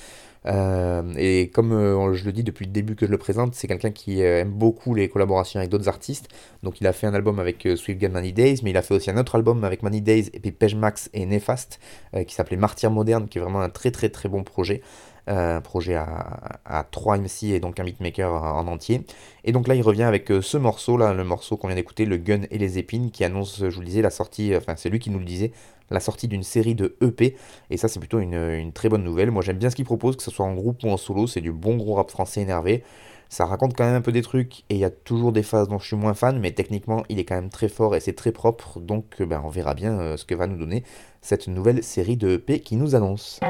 Euh, 0.47 1.03
et 1.17 1.49
comme 1.49 1.73
euh, 1.73 2.13
je 2.13 2.27
le 2.27 2.33
dis 2.33 2.43
depuis 2.43 2.67
le 2.67 2.71
début 2.71 2.97
que 2.97 3.07
je 3.07 3.11
le 3.11 3.17
présente, 3.17 3.55
c'est 3.55 3.67
quelqu'un 3.67 3.91
qui 3.91 4.21
aime 4.21 4.51
beaucoup 4.51 4.95
les 4.95 5.09
collaborations 5.09 5.59
avec 5.59 5.71
d'autres 5.71 5.89
artistes. 5.89 6.29
Donc 6.63 6.81
il 6.81 6.87
a 6.87 6.93
fait 6.93 7.07
un 7.07 7.15
album 7.15 7.39
avec 7.39 7.67
Swift 7.77 7.99
Gun 7.99 8.11
Money 8.11 8.33
Days, 8.33 8.61
mais 8.63 8.71
il 8.71 8.77
a 8.77 8.83
fait 8.83 8.95
aussi 8.95 9.11
un 9.11 9.17
autre 9.17 9.37
album 9.37 9.65
avec 9.65 9.83
Money 9.83 10.03
Days 10.03 10.31
et 10.35 10.41
puis 10.41 10.53
Page 10.53 10.77
et 11.15 11.25
Nefast, 11.25 11.81
qui 12.27 12.35
s'appelait 12.35 12.59
Martyr 12.59 12.91
Moderne, 12.91 13.27
qui 13.27 13.39
est 13.39 13.41
vraiment 13.41 13.63
un 13.63 13.71
très 13.71 13.91
très 13.91 14.11
très 14.11 14.29
bon 14.29 14.45
projet 14.45 14.83
un 15.27 15.61
projet 15.61 15.95
à, 15.95 16.61
à 16.65 16.85
3 16.85 17.19
MC 17.19 17.45
et 17.45 17.61
donc 17.61 17.81
un 17.81 17.85
beatmaker 17.85 18.33
en 18.33 18.67
entier. 18.67 19.07
Et 19.45 19.53
donc 19.53 19.69
là, 19.69 19.75
il 19.75 19.83
revient 19.83 20.03
avec 20.03 20.31
euh, 20.31 20.41
ce 20.43 20.57
morceau, 20.57 20.97
là, 20.97 21.13
le 21.13 21.25
morceau 21.25 21.57
qu'on 21.57 21.69
vient 21.69 21.77
d'écouter, 21.77 22.05
Le 22.05 22.17
Gun 22.17 22.43
et 22.51 22.59
les 22.59 22.79
Épines, 22.79 23.11
qui 23.11 23.25
annonce, 23.25 23.59
je 23.61 23.75
vous 23.75 23.81
le 23.81 23.87
disais, 23.87 24.03
la 24.03 24.11
sortie, 24.11 24.55
enfin 24.57 24.75
c'est 24.77 24.89
lui 24.89 24.99
qui 24.99 25.11
nous 25.11 25.19
le 25.19 25.25
disait, 25.25 25.53
la 25.91 26.01
sortie 26.01 26.29
d'une 26.29 26.43
série 26.43 26.75
de 26.75 26.97
EP. 27.01 27.37
Et 27.71 27.77
ça, 27.77 27.89
c'est 27.89 28.01
plutôt 28.01 28.19
une, 28.19 28.73
très 28.73 28.89
bonne 28.89 29.05
nouvelle. 29.05 29.31
Moi, 29.31 29.43
j'aime 29.43 29.59
bien 29.59 29.71
ce 29.71 29.77
qu'il 29.77 29.85
propose, 29.85 30.17
que 30.17 30.23
ce 30.23 30.31
soit 30.31 30.47
en 30.47 30.55
groupe 30.55 30.83
ou 30.85 30.89
en 30.89 30.97
solo, 30.97 31.27
c'est 31.27 31.41
du 31.41 31.53
bon 31.53 31.77
gros 31.77 31.95
rap 31.95 32.11
français 32.11 32.41
énervé. 32.41 32.83
Ça 33.29 33.47
raconte 33.47 33.75
quand 33.75 33.85
même 33.85 33.95
un 33.95 34.01
peu 34.01 34.13
des 34.13 34.23
trucs 34.23 34.61
et 34.71 34.75
il 34.75 34.79
y 34.79 34.85
a 34.85 34.91
toujours 34.91 35.33
des 35.33 35.43
phases 35.43 35.69
dont 35.69 35.79
je 35.79 35.87
suis 35.87 35.97
moins 35.97 36.15
fan, 36.15 36.39
mais 36.39 36.53
techniquement 36.53 37.03
il 37.09 37.19
est 37.19 37.25
quand 37.25 37.35
même 37.35 37.49
très 37.49 37.69
fort 37.69 37.97
et 37.97 38.01
c'est 38.01 38.13
très 38.13 38.31
propre, 38.31 38.79
donc 38.79 39.07
euh, 39.21 39.27
ben, 39.27 39.43
on 39.45 39.49
verra 39.49 39.75
bien 39.75 39.99
euh, 39.99 40.17
ce 40.17 40.25
que 40.25 40.37
va 40.37 40.47
nous 40.47 40.59
donner 40.59 40.85
cette 41.21 41.49
nouvelle 41.49 41.83
série 41.83 42.17
de 42.17 42.35
EP 42.35 42.61
qui 42.61 42.77
nous 42.77 42.95
annonce. 42.95 43.41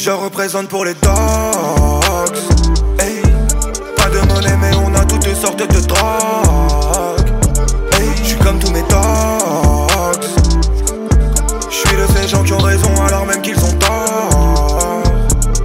Je 0.00 0.12
représente 0.12 0.68
pour 0.68 0.84
les 0.84 0.94
dogs. 0.94 1.10
Hey, 3.00 3.20
pas 3.96 4.08
de 4.08 4.20
monnaie, 4.28 4.56
mais 4.60 4.70
on 4.76 4.94
a 4.94 5.04
toutes 5.04 5.34
sortes 5.34 5.58
de 5.58 5.80
drogues. 5.80 7.28
Hey, 7.94 8.08
je 8.22 8.28
suis 8.28 8.38
comme 8.38 8.60
tous 8.60 8.70
mes 8.70 8.82
dogs. 8.82 10.24
Je 11.68 11.74
suis 11.74 11.96
de 11.96 12.06
ces 12.16 12.28
gens 12.28 12.44
qui 12.44 12.52
ont 12.52 12.58
raison 12.58 12.94
alors 13.08 13.26
même 13.26 13.42
qu'ils 13.42 13.58
ont 13.58 13.72
tort. 13.72 15.02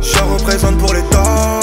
Je 0.02 0.18
représente 0.34 0.80
pour 0.80 0.96
les 0.96 1.04
dogs. 1.04 1.63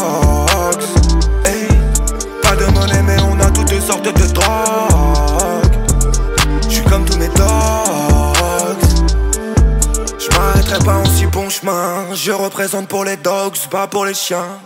Je 11.52 12.30
représente 12.30 12.86
pour 12.86 13.04
les 13.04 13.16
dogs, 13.16 13.56
pas 13.72 13.88
pour 13.88 14.04
les 14.04 14.14
chiens. 14.14 14.60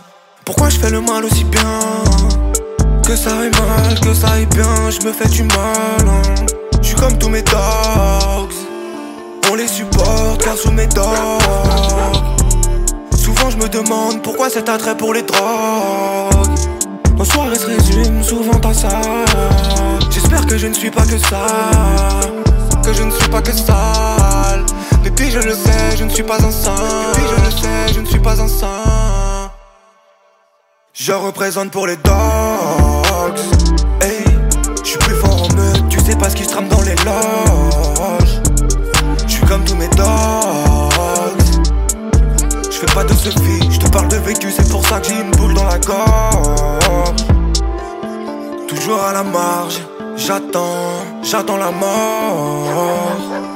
Pourquoi 0.45 0.69
je 0.69 0.77
fais 0.77 0.91
le 0.91 1.01
mal 1.01 1.25
aussi 1.25 1.43
bien 1.43 1.79
Que 3.03 3.15
ça 3.15 3.39
aille 3.39 3.49
mal, 3.49 3.99
que 3.99 4.13
ça 4.13 4.27
aille 4.33 4.45
bien, 4.45 4.91
je 4.91 5.03
me 5.03 5.11
fais 5.11 5.27
du 5.27 5.41
mal. 5.41 5.57
Hein. 6.07 6.45
Je 6.81 6.87
suis 6.89 6.95
comme 6.95 7.17
tous 7.17 7.29
mes 7.29 7.41
dogs. 7.41 8.53
On 9.51 9.55
les 9.55 9.67
supporte 9.67 10.43
car 10.43 10.55
sous 10.55 10.71
mes 10.71 10.85
dogs. 10.85 11.41
Souvent 13.17 13.49
je 13.49 13.57
me 13.57 13.67
demande 13.67 14.21
pourquoi 14.21 14.51
cet 14.51 14.69
attrait 14.69 14.95
pour 14.95 15.15
les 15.15 15.23
drogues. 15.23 16.59
Nos 17.17 17.25
soirées 17.25 17.57
se 17.57 17.65
résument 17.65 18.21
souvent 18.21 18.61
à 18.63 18.73
ça. 18.75 19.01
J'espère 20.11 20.45
que 20.45 20.59
je 20.59 20.67
ne 20.67 20.73
suis 20.73 20.91
pas 20.91 21.05
que 21.05 21.17
ça. 21.17 21.47
Suis 26.15 26.23
pas 26.23 26.37
un. 26.37 27.11
Puis 27.13 27.23
je 27.29 27.43
le 27.43 27.51
sais, 27.51 27.93
je 27.93 27.99
ne 27.99 28.05
suis 28.05 28.19
pas 28.19 28.41
un. 28.41 29.51
Je 30.93 31.11
représente 31.11 31.71
pour 31.71 31.87
les 31.87 31.97
dogs. 31.97 32.13
Hey, 34.01 34.23
je 34.81 34.89
suis 34.91 34.97
plus 34.99 35.15
fort 35.15 35.43
en 35.43 35.53
meute, 35.55 35.89
tu 35.89 35.99
sais 35.99 36.15
pas 36.15 36.29
ce 36.29 36.35
qui 36.37 36.45
se 36.45 36.49
trame 36.49 36.69
dans 36.69 36.81
les 36.83 36.95
loges. 37.03 38.41
Je 39.27 39.31
suis 39.31 39.45
comme 39.45 39.65
tous 39.65 39.75
mes 39.75 39.89
dogs. 39.89 40.05
Je 42.71 42.77
fais 42.77 42.93
pas 42.95 43.03
de 43.03 43.13
ce 43.13 43.29
je 43.29 43.79
te 43.79 43.89
parle 43.89 44.07
de 44.07 44.17
vécu, 44.17 44.51
c'est 44.51 44.69
pour 44.69 44.87
ça 44.87 45.01
que 45.01 45.07
j'ai 45.07 45.19
une 45.19 45.31
boule 45.31 45.53
dans 45.53 45.65
la 45.65 45.79
gorge. 45.79 47.25
Toujours 48.69 49.03
à 49.03 49.11
la 49.11 49.23
marge, 49.23 49.81
j'attends, 50.15 51.03
j'attends 51.23 51.57
la 51.57 51.71
mort. 51.71 53.54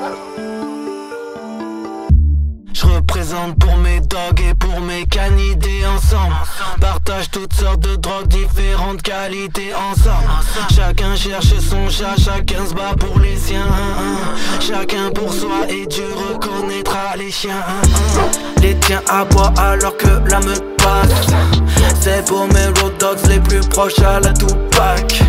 Représente 2.86 3.58
pour 3.60 3.76
mes 3.78 4.00
dogs 4.02 4.42
et 4.42 4.54
pour 4.54 4.80
mes 4.82 5.06
canidés 5.06 5.84
ensemble. 5.86 6.36
Partage 6.80 7.30
toutes 7.32 7.54
sortes 7.54 7.80
de 7.80 7.96
drogues, 7.96 8.28
différentes 8.28 9.02
qualités 9.02 9.72
ensemble. 9.74 10.28
Chacun 10.76 11.16
cherche 11.16 11.54
son 11.60 11.90
chat, 11.90 12.16
chacun 12.18 12.66
se 12.68 12.74
bat 12.74 12.96
pour 13.00 13.20
les 13.20 13.38
siens. 13.38 13.68
Chacun 14.60 15.10
pour 15.12 15.34
soi 15.34 15.68
et 15.70 15.86
Dieu 15.88 16.08
reconnaîtra 16.32 17.16
les 17.18 17.32
chiens. 17.32 17.64
Les 18.62 18.76
tiens 18.80 19.02
bois 19.32 19.54
alors 19.58 19.96
que 19.98 20.30
la 20.30 20.40
meute 20.40 20.78
passe. 20.78 21.28
C'est 22.00 22.26
pour 22.26 22.48
mes 22.48 22.68
road 22.82 22.94
dogs 23.00 23.28
les 23.28 23.40
plus 23.40 23.62
proches 23.68 24.00
à 24.00 24.20
la 24.20 24.34
Tupac. 24.34 25.24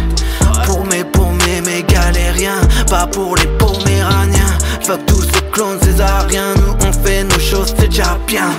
Pour 0.66 0.85
mes 0.87 1.05
paumés, 1.05 1.61
mes 1.64 1.83
galériens, 1.83 2.61
pas 2.89 3.07
pour 3.07 3.37
les 3.37 3.47
poméraniens. 3.59 4.59
Fuck 4.83 5.05
tous 5.07 5.30
clones 5.53 5.81
césariens, 5.83 6.55
nous 6.57 6.87
on 6.87 6.93
fait 6.93 7.25
nos 7.25 7.39
choses, 7.39 7.75
c'est 7.77 7.89
déjà 7.89 8.19
bien. 8.27 8.51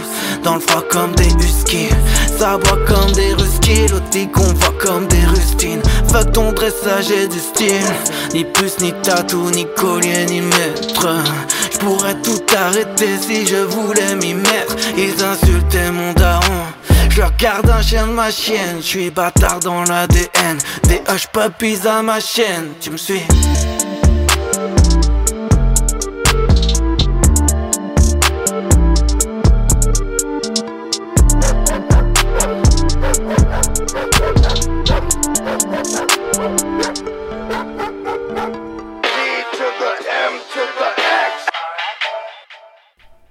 Dans 0.44 0.56
le 0.56 0.60
froid 0.60 0.84
comme 0.89 1.14
des 1.16 1.32
huskies, 1.44 1.89
ça 2.38 2.58
boit 2.58 2.80
comme 2.88 3.12
des 3.14 3.34
ruskis, 3.34 3.86
dit 4.12 4.28
qu'on 4.30 4.42
voit 4.42 4.74
comme 4.80 5.08
des 5.08 5.24
rustines. 5.26 5.82
Fuck 6.12 6.32
ton 6.32 6.52
dressage 6.52 7.12
et 7.12 7.28
du 7.28 7.39
style, 7.39 7.94
ni 8.34 8.44
plus, 8.44 8.80
ni 8.80 8.94
tatou, 9.04 9.50
ni 9.52 9.66
collier, 9.76 10.26
ni 10.26 10.42
maître. 10.42 11.08
J'pourrais 11.74 12.16
tout 12.22 12.42
arrêter 12.56 13.18
si 13.20 13.46
je 13.46 13.58
voulais 13.58 14.16
m'y 14.16 14.34
mettre. 14.34 14.76
Ils 14.98 15.24
insultaient 15.24 15.92
mon 15.92 16.14
daron. 16.14 16.64
Je 17.10 17.20
leur 17.20 17.36
garde 17.38 17.70
un 17.70 17.82
chien 17.82 18.08
de 18.08 18.14
ma 18.14 18.32
chienne, 18.32 18.78
je 18.78 18.88
suis 18.88 19.12
bâtard 19.12 19.60
dans 19.60 19.84
l'ADN. 19.84 20.58
Des 20.84 21.02
hush 21.14 21.28
puppies 21.28 21.86
à 21.88 22.02
ma 22.02 22.20
chaîne, 22.20 22.70
tu 22.80 22.89
me 22.89 22.98
suis? 22.98 23.24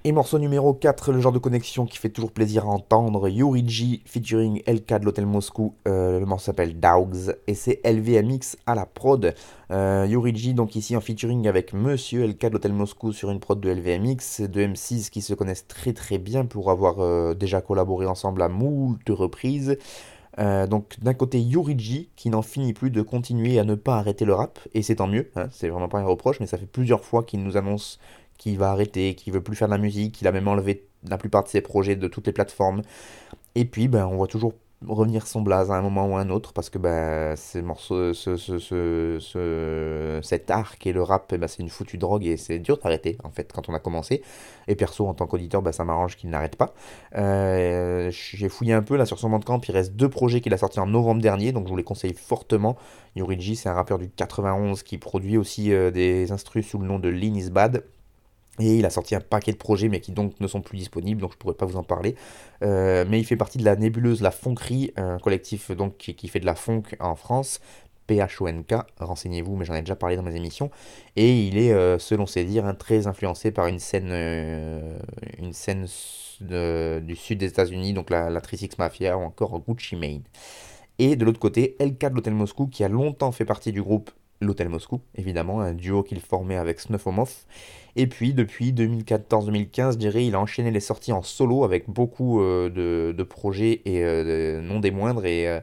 Et 0.03 0.11
morceau 0.13 0.39
numéro 0.39 0.73
4, 0.73 1.11
le 1.11 1.19
genre 1.19 1.31
de 1.31 1.37
connexion 1.37 1.85
qui 1.85 1.99
fait 1.99 2.09
toujours 2.09 2.31
plaisir 2.31 2.65
à 2.65 2.69
entendre, 2.69 3.29
Yoriji 3.29 4.01
featuring 4.07 4.63
LK 4.65 4.99
de 4.99 5.05
l'Hôtel 5.05 5.27
Moscou, 5.27 5.75
euh, 5.87 6.19
le 6.19 6.25
morceau 6.25 6.45
s'appelle 6.45 6.79
Dogs 6.79 7.35
et 7.45 7.53
c'est 7.53 7.81
LVMX 7.85 8.57
à 8.65 8.73
la 8.73 8.87
prod. 8.87 9.35
Euh, 9.69 10.07
Yoriji 10.09 10.55
donc 10.55 10.75
ici 10.75 10.97
en 10.97 11.01
featuring 11.01 11.47
avec 11.47 11.73
Monsieur 11.73 12.25
LK 12.25 12.47
de 12.47 12.49
l'Hôtel 12.53 12.73
Moscou 12.73 13.13
sur 13.13 13.29
une 13.29 13.39
prod 13.39 13.59
de 13.59 13.69
LVMX, 13.69 14.41
deux 14.49 14.65
M6 14.65 15.11
qui 15.11 15.21
se 15.21 15.35
connaissent 15.35 15.67
très 15.67 15.93
très 15.93 16.17
bien 16.17 16.45
pour 16.45 16.71
avoir 16.71 16.95
euh, 16.97 17.35
déjà 17.35 17.61
collaboré 17.61 18.07
ensemble 18.07 18.41
à 18.41 18.49
moult 18.49 19.07
reprises. 19.09 19.77
Euh, 20.39 20.65
donc 20.65 20.95
d'un 21.01 21.13
côté 21.13 21.41
Yoriji 21.41 22.09
qui 22.15 22.29
n'en 22.29 22.41
finit 22.41 22.73
plus 22.73 22.89
de 22.89 23.01
continuer 23.01 23.59
à 23.59 23.65
ne 23.65 23.75
pas 23.75 23.97
arrêter 23.97 24.23
le 24.23 24.33
rap 24.33 24.59
et 24.73 24.81
c'est 24.81 24.95
tant 24.95 25.07
mieux, 25.07 25.29
hein, 25.35 25.49
c'est 25.51 25.67
vraiment 25.67 25.89
pas 25.89 25.99
un 25.99 26.05
reproche 26.05 26.39
mais 26.39 26.45
ça 26.45 26.57
fait 26.57 26.65
plusieurs 26.65 27.03
fois 27.03 27.23
qu'il 27.23 27.43
nous 27.43 27.57
annonce 27.57 27.99
qu'il 28.41 28.57
va 28.57 28.71
arrêter, 28.71 29.13
qu'il 29.13 29.33
veut 29.33 29.41
plus 29.43 29.55
faire 29.55 29.67
de 29.67 29.73
la 29.73 29.77
musique, 29.77 30.15
qu'il 30.15 30.27
a 30.27 30.31
même 30.31 30.47
enlevé 30.47 30.87
la 31.07 31.17
plupart 31.19 31.43
de 31.43 31.47
ses 31.47 31.61
projets 31.61 31.95
de 31.95 32.07
toutes 32.07 32.25
les 32.25 32.33
plateformes. 32.33 32.81
Et 33.53 33.65
puis, 33.65 33.87
ben, 33.87 34.07
on 34.07 34.15
voit 34.17 34.27
toujours 34.27 34.53
revenir 34.87 35.27
son 35.27 35.41
blaze 35.41 35.69
à 35.69 35.75
un 35.75 35.81
moment 35.83 36.07
ou 36.07 36.15
à 36.15 36.21
un 36.21 36.31
autre 36.31 36.53
parce 36.53 36.71
que 36.71 36.79
ben, 36.79 37.35
ces 37.35 37.61
morceaux, 37.61 38.15
ce, 38.15 38.35
ce, 38.37 38.57
ce, 38.57 40.19
cet 40.23 40.49
art 40.49 40.79
qui 40.79 40.89
est 40.89 40.91
le 40.91 41.03
rap, 41.03 41.35
ben, 41.35 41.47
c'est 41.47 41.61
une 41.61 41.69
foutue 41.69 41.99
drogue 41.99 42.25
et 42.25 42.35
c'est 42.35 42.57
dur 42.57 42.79
d'arrêter 42.79 43.15
en 43.23 43.29
fait 43.29 43.51
quand 43.53 43.69
on 43.69 43.75
a 43.75 43.79
commencé. 43.79 44.23
Et 44.67 44.75
perso, 44.75 45.07
en 45.07 45.13
tant 45.13 45.27
qu'auditeur, 45.27 45.61
ben, 45.61 45.71
ça 45.71 45.85
m'arrange 45.85 46.17
qu'il 46.17 46.31
n'arrête 46.31 46.55
pas. 46.55 46.73
Euh, 47.17 48.09
J'ai 48.11 48.49
fouillé 48.49 48.73
un 48.73 48.81
peu 48.81 48.95
là 48.97 49.05
sur 49.05 49.19
son 49.19 49.29
bandcamp, 49.29 49.61
il 49.67 49.71
reste 49.71 49.93
deux 49.95 50.09
projets 50.09 50.41
qu'il 50.41 50.53
a 50.55 50.57
sortis 50.57 50.79
en 50.79 50.87
novembre 50.87 51.21
dernier, 51.21 51.51
donc 51.51 51.65
je 51.65 51.69
vous 51.69 51.77
les 51.77 51.83
conseille 51.83 52.15
fortement. 52.15 52.75
Yoriji, 53.15 53.55
c'est 53.55 53.69
un 53.69 53.73
rappeur 53.75 53.99
du 53.99 54.09
91 54.09 54.81
qui 54.81 54.97
produit 54.97 55.37
aussi 55.37 55.71
euh, 55.73 55.91
des 55.91 56.31
instrus 56.31 56.67
sous 56.67 56.79
le 56.79 56.87
nom 56.87 56.97
de 56.97 57.09
Lean 57.09 57.35
is 57.35 57.51
Bad. 57.51 57.83
Et 58.59 58.77
il 58.77 58.85
a 58.85 58.89
sorti 58.89 59.15
un 59.15 59.21
paquet 59.21 59.53
de 59.53 59.57
projets, 59.57 59.87
mais 59.87 60.01
qui 60.01 60.11
donc 60.11 60.39
ne 60.39 60.47
sont 60.47 60.61
plus 60.61 60.77
disponibles, 60.77 61.21
donc 61.21 61.31
je 61.31 61.35
ne 61.35 61.39
pourrais 61.39 61.55
pas 61.55 61.65
vous 61.65 61.77
en 61.77 61.83
parler. 61.83 62.15
Euh, 62.63 63.05
mais 63.07 63.19
il 63.19 63.25
fait 63.25 63.37
partie 63.37 63.57
de 63.57 63.65
la 63.65 63.75
nébuleuse 63.75 64.21
La 64.21 64.31
Fonquerie, 64.31 64.91
un 64.97 65.19
collectif 65.19 65.71
donc, 65.71 65.97
qui, 65.97 66.15
qui, 66.15 66.27
fait 66.27 66.39
de 66.39 66.45
la 66.45 66.55
funk 66.55 66.83
en 66.99 67.15
France. 67.15 67.61
P-H-O-N-K, 68.07 68.73
renseignez-vous, 68.99 69.55
mais 69.55 69.63
j'en 69.63 69.73
ai 69.73 69.81
déjà 69.81 69.95
parlé 69.95 70.17
dans 70.17 70.23
mes 70.23 70.35
émissions. 70.35 70.69
Et 71.15 71.47
il 71.47 71.57
est, 71.57 71.71
euh, 71.71 71.97
selon 71.97 72.25
ses 72.25 72.43
dires, 72.43 72.65
hein, 72.65 72.73
très 72.73 73.07
influencé 73.07 73.51
par 73.51 73.67
une 73.67 73.79
scène, 73.79 74.09
euh, 74.11 74.99
une 75.37 75.53
scène 75.53 75.87
du 76.41 77.15
sud 77.15 77.37
des 77.39 77.47
États-Unis, 77.47 77.93
donc 77.93 78.09
la, 78.09 78.29
la 78.29 78.41
36 78.41 78.77
Mafia 78.79 79.17
ou 79.17 79.21
encore 79.21 79.57
Gucci 79.59 79.95
Mane. 79.95 80.23
Et 80.99 81.15
de 81.15 81.23
l'autre 81.23 81.39
côté, 81.39 81.77
LK 81.79 82.09
de 82.09 82.15
l'Hôtel 82.15 82.33
Moscou, 82.33 82.67
qui 82.67 82.83
a 82.83 82.89
longtemps 82.89 83.31
fait 83.31 83.45
partie 83.45 83.71
du 83.71 83.81
groupe 83.81 84.11
L'Hôtel 84.41 84.69
Moscou, 84.69 85.01
évidemment, 85.15 85.61
un 85.61 85.73
duo 85.73 86.01
qu'il 86.01 86.19
formait 86.19 86.57
avec 86.57 86.79
Snuffomov. 86.79 87.31
Et 87.95 88.07
puis, 88.07 88.33
depuis 88.33 88.73
2014-2015, 88.73 89.93
je 89.93 89.97
dirais, 89.97 90.25
il 90.25 90.33
a 90.33 90.39
enchaîné 90.39 90.71
les 90.71 90.79
sorties 90.79 91.11
en 91.11 91.21
solo 91.21 91.63
avec 91.63 91.89
beaucoup 91.89 92.41
euh, 92.41 92.69
de, 93.13 93.23
projets, 93.23 93.81
et 93.85 94.03
euh, 94.03 94.61
non 94.61 94.79
des 94.79 94.89
moindres, 94.89 95.25
et, 95.25 95.47
euh, 95.47 95.59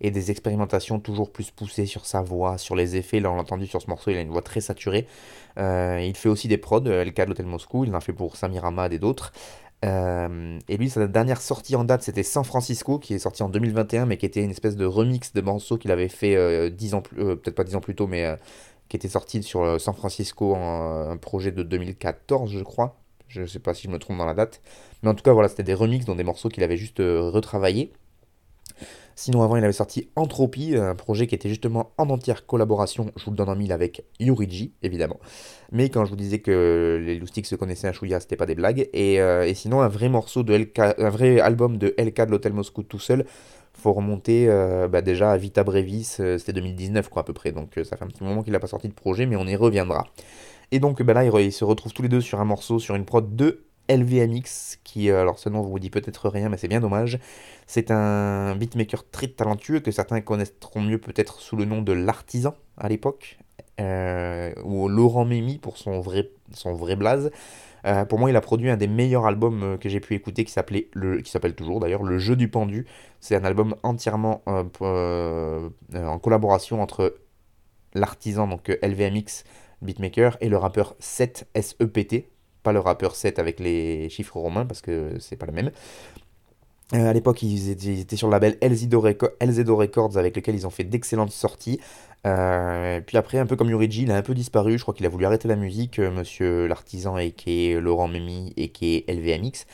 et, 0.00 0.10
des 0.10 0.30
expérimentations 0.30 0.98
toujours 0.98 1.30
plus 1.30 1.50
poussées 1.50 1.84
sur 1.84 2.06
sa 2.06 2.22
voix, 2.22 2.56
sur 2.56 2.74
les 2.74 2.96
effets. 2.96 3.20
Là, 3.20 3.30
on 3.30 3.34
l'a 3.34 3.42
entendu 3.42 3.66
sur 3.66 3.82
ce 3.82 3.88
morceau, 3.88 4.10
il 4.10 4.16
a 4.16 4.20
une 4.20 4.30
voix 4.30 4.42
très 4.42 4.60
saturée. 4.60 5.06
il 5.58 6.14
fait 6.16 6.28
aussi 6.28 6.48
des 6.48 6.58
prods, 6.58 6.80
LK 6.80 7.16
de 7.16 7.24
l'Hôtel 7.24 7.46
Moscou, 7.46 7.84
il 7.84 7.94
en 7.94 8.00
fait 8.00 8.14
pour 8.14 8.36
Samir 8.36 8.64
Ahmad 8.64 8.92
et 8.92 8.98
d'autres. 8.98 9.32
Euh, 9.84 10.58
et 10.68 10.76
lui, 10.76 10.88
sa 10.90 11.06
dernière 11.08 11.40
sortie 11.40 11.74
en 11.76 11.84
date, 11.84 12.02
c'était 12.02 12.22
San 12.22 12.44
Francisco, 12.44 12.98
qui 12.98 13.14
est 13.14 13.18
sorti 13.18 13.42
en 13.42 13.48
2021, 13.48 14.06
mais 14.06 14.16
qui 14.16 14.26
était 14.26 14.42
une 14.42 14.50
espèce 14.50 14.76
de 14.76 14.84
remix 14.84 15.32
de 15.32 15.40
morceaux 15.40 15.76
qu'il 15.76 15.90
avait 15.90 16.08
fait 16.08 16.36
euh, 16.36 16.70
10 16.70 16.94
ans 16.94 17.02
plus, 17.02 17.20
euh, 17.20 17.36
peut-être 17.36 17.56
pas 17.56 17.64
10 17.64 17.76
ans 17.76 17.80
plus 17.80 17.94
tôt, 17.94 18.06
mais 18.06 18.24
euh, 18.24 18.36
qui 18.88 18.96
était 18.96 19.08
sorti 19.08 19.42
sur 19.42 19.80
San 19.80 19.94
Francisco, 19.94 20.54
en, 20.54 21.10
un 21.10 21.16
projet 21.16 21.50
de 21.50 21.62
2014, 21.62 22.52
je 22.52 22.60
crois. 22.60 23.00
Je 23.28 23.46
sais 23.46 23.58
pas 23.58 23.74
si 23.74 23.84
je 23.84 23.90
me 23.90 23.98
trompe 23.98 24.18
dans 24.18 24.26
la 24.26 24.34
date. 24.34 24.60
Mais 25.02 25.08
en 25.08 25.14
tout 25.14 25.22
cas, 25.22 25.32
voilà, 25.32 25.48
c'était 25.48 25.62
des 25.62 25.74
remixes 25.74 26.04
dans 26.04 26.14
des 26.14 26.24
morceaux 26.24 26.50
qu'il 26.50 26.62
avait 26.62 26.76
juste 26.76 26.98
retravaillés. 26.98 27.92
Sinon, 29.14 29.42
avant, 29.42 29.56
il 29.56 29.64
avait 29.64 29.72
sorti 29.72 30.10
Entropie, 30.16 30.76
un 30.76 30.94
projet 30.94 31.26
qui 31.26 31.34
était 31.34 31.48
justement 31.48 31.92
en 31.98 32.08
entière 32.10 32.46
collaboration, 32.46 33.12
je 33.16 33.24
vous 33.24 33.30
le 33.30 33.36
donne 33.36 33.48
en 33.48 33.56
mille, 33.56 33.72
avec 33.72 34.04
Yoriji, 34.20 34.72
évidemment. 34.82 35.18
Mais 35.70 35.88
quand 35.88 36.04
je 36.04 36.10
vous 36.10 36.16
disais 36.16 36.40
que 36.40 37.02
les 37.04 37.18
loustiques 37.18 37.46
se 37.46 37.54
connaissaient 37.54 37.88
un 37.88 37.92
chouïa, 37.92 38.20
c'était 38.20 38.36
pas 38.36 38.46
des 38.46 38.54
blagues. 38.54 38.88
Et, 38.92 39.20
euh, 39.20 39.46
et, 39.46 39.54
sinon, 39.54 39.80
un 39.80 39.88
vrai 39.88 40.08
morceau 40.08 40.42
de 40.42 40.54
LK, 40.54 40.78
un 40.98 41.10
vrai 41.10 41.40
album 41.40 41.78
de 41.78 41.94
LK 41.98 42.26
de 42.26 42.30
l'Hôtel 42.30 42.52
Moscou 42.52 42.82
tout 42.82 42.98
seul, 42.98 43.24
faut 43.74 43.92
remonter 43.92 44.46
euh, 44.48 44.86
bah 44.88 45.00
déjà 45.00 45.32
à 45.32 45.36
Vita 45.36 45.64
Brevis, 45.64 46.16
euh, 46.20 46.36
c'était 46.38 46.52
2019 46.52 47.08
quoi 47.08 47.22
à 47.22 47.24
peu 47.24 47.32
près. 47.32 47.52
Donc 47.52 47.72
ça 47.84 47.96
fait 47.96 48.04
un 48.04 48.08
petit 48.08 48.22
moment 48.22 48.42
qu'il 48.42 48.52
n'a 48.52 48.60
pas 48.60 48.66
sorti 48.66 48.88
de 48.88 48.94
projet, 48.94 49.26
mais 49.26 49.36
on 49.36 49.46
y 49.46 49.56
reviendra. 49.56 50.06
Et 50.70 50.78
donc 50.78 51.02
bah 51.02 51.14
là, 51.14 51.24
ils 51.24 51.52
se 51.52 51.64
retrouvent 51.64 51.92
tous 51.92 52.02
les 52.02 52.08
deux 52.08 52.20
sur 52.20 52.40
un 52.40 52.44
morceau, 52.44 52.78
sur 52.78 52.94
une 52.94 53.04
prod 53.04 53.34
de 53.34 53.64
LVMX, 53.96 54.78
qui, 54.84 55.10
alors 55.10 55.38
ce 55.38 55.48
nom 55.48 55.62
vous 55.62 55.78
dit 55.78 55.90
peut-être 55.90 56.28
rien, 56.28 56.48
mais 56.48 56.56
c'est 56.56 56.68
bien 56.68 56.80
dommage. 56.80 57.18
C'est 57.66 57.90
un 57.90 58.54
beatmaker 58.56 59.08
très 59.10 59.28
talentueux 59.28 59.80
que 59.80 59.90
certains 59.90 60.20
connaîtront 60.20 60.80
mieux 60.80 60.98
peut-être 60.98 61.40
sous 61.40 61.56
le 61.56 61.64
nom 61.64 61.82
de 61.82 61.92
l'artisan 61.92 62.54
à 62.76 62.88
l'époque, 62.88 63.38
euh, 63.80 64.52
ou 64.64 64.88
Laurent 64.88 65.24
Mimi 65.24 65.58
pour 65.58 65.76
son 65.78 66.00
vrai, 66.00 66.30
son 66.52 66.74
vrai 66.74 66.96
blaze. 66.96 67.30
Euh, 67.84 68.04
pour 68.04 68.18
moi, 68.18 68.30
il 68.30 68.36
a 68.36 68.40
produit 68.40 68.70
un 68.70 68.76
des 68.76 68.86
meilleurs 68.86 69.26
albums 69.26 69.76
que 69.78 69.88
j'ai 69.88 70.00
pu 70.00 70.14
écouter 70.14 70.44
qui 70.44 70.52
s'appelait 70.52 70.88
le, 70.92 71.20
qui 71.20 71.30
s'appelle 71.30 71.54
toujours 71.54 71.80
d'ailleurs 71.80 72.02
Le 72.02 72.18
Jeu 72.18 72.36
du 72.36 72.48
Pendu. 72.48 72.86
C'est 73.20 73.36
un 73.36 73.44
album 73.44 73.74
entièrement 73.82 74.42
euh, 74.48 74.64
euh, 74.82 75.68
en 75.94 76.18
collaboration 76.18 76.80
entre 76.82 77.16
l'artisan 77.94 78.46
donc 78.48 78.68
LVMX 78.82 79.44
beatmaker 79.82 80.36
et 80.40 80.48
le 80.48 80.56
rappeur 80.56 80.94
7 81.00 81.48
SEPT, 81.60 82.26
pas 82.62 82.72
le 82.72 82.80
rappeur 82.80 83.16
7 83.16 83.38
avec 83.38 83.60
les 83.60 84.08
chiffres 84.08 84.36
romains 84.36 84.66
parce 84.66 84.80
que 84.80 85.16
c'est 85.18 85.36
pas 85.36 85.46
le 85.46 85.52
même. 85.52 85.70
Euh, 86.94 87.08
à 87.08 87.12
l'époque, 87.12 87.42
ils, 87.42 87.70
étaient, 87.70 88.16
sur 88.16 88.28
le 88.28 88.32
label 88.32 88.58
LZO, 88.60 89.00
Records 89.00 90.18
avec 90.18 90.36
lequel 90.36 90.54
ils 90.54 90.66
ont 90.66 90.70
fait 90.70 90.84
d'excellentes 90.84 91.30
sorties. 91.30 91.80
Euh, 92.26 93.00
puis 93.00 93.16
après, 93.16 93.38
un 93.38 93.46
peu 93.46 93.56
comme 93.56 93.70
Yoriji, 93.70 94.02
il 94.02 94.10
a 94.10 94.16
un 94.16 94.22
peu 94.22 94.34
disparu. 94.34 94.76
Je 94.76 94.82
crois 94.82 94.94
qu'il 94.94 95.06
a 95.06 95.08
voulu 95.08 95.24
arrêter 95.24 95.48
la 95.48 95.56
musique, 95.56 95.98
euh, 95.98 96.10
monsieur 96.10 96.66
l'artisan 96.66 97.16
et 97.18 97.32
qui 97.32 97.70
est 97.70 97.80
Laurent 97.80 98.08
Mimi 98.08 98.52
et 98.56 98.68
qui 98.68 98.96
est 98.96 99.10
LVMX. 99.10 99.66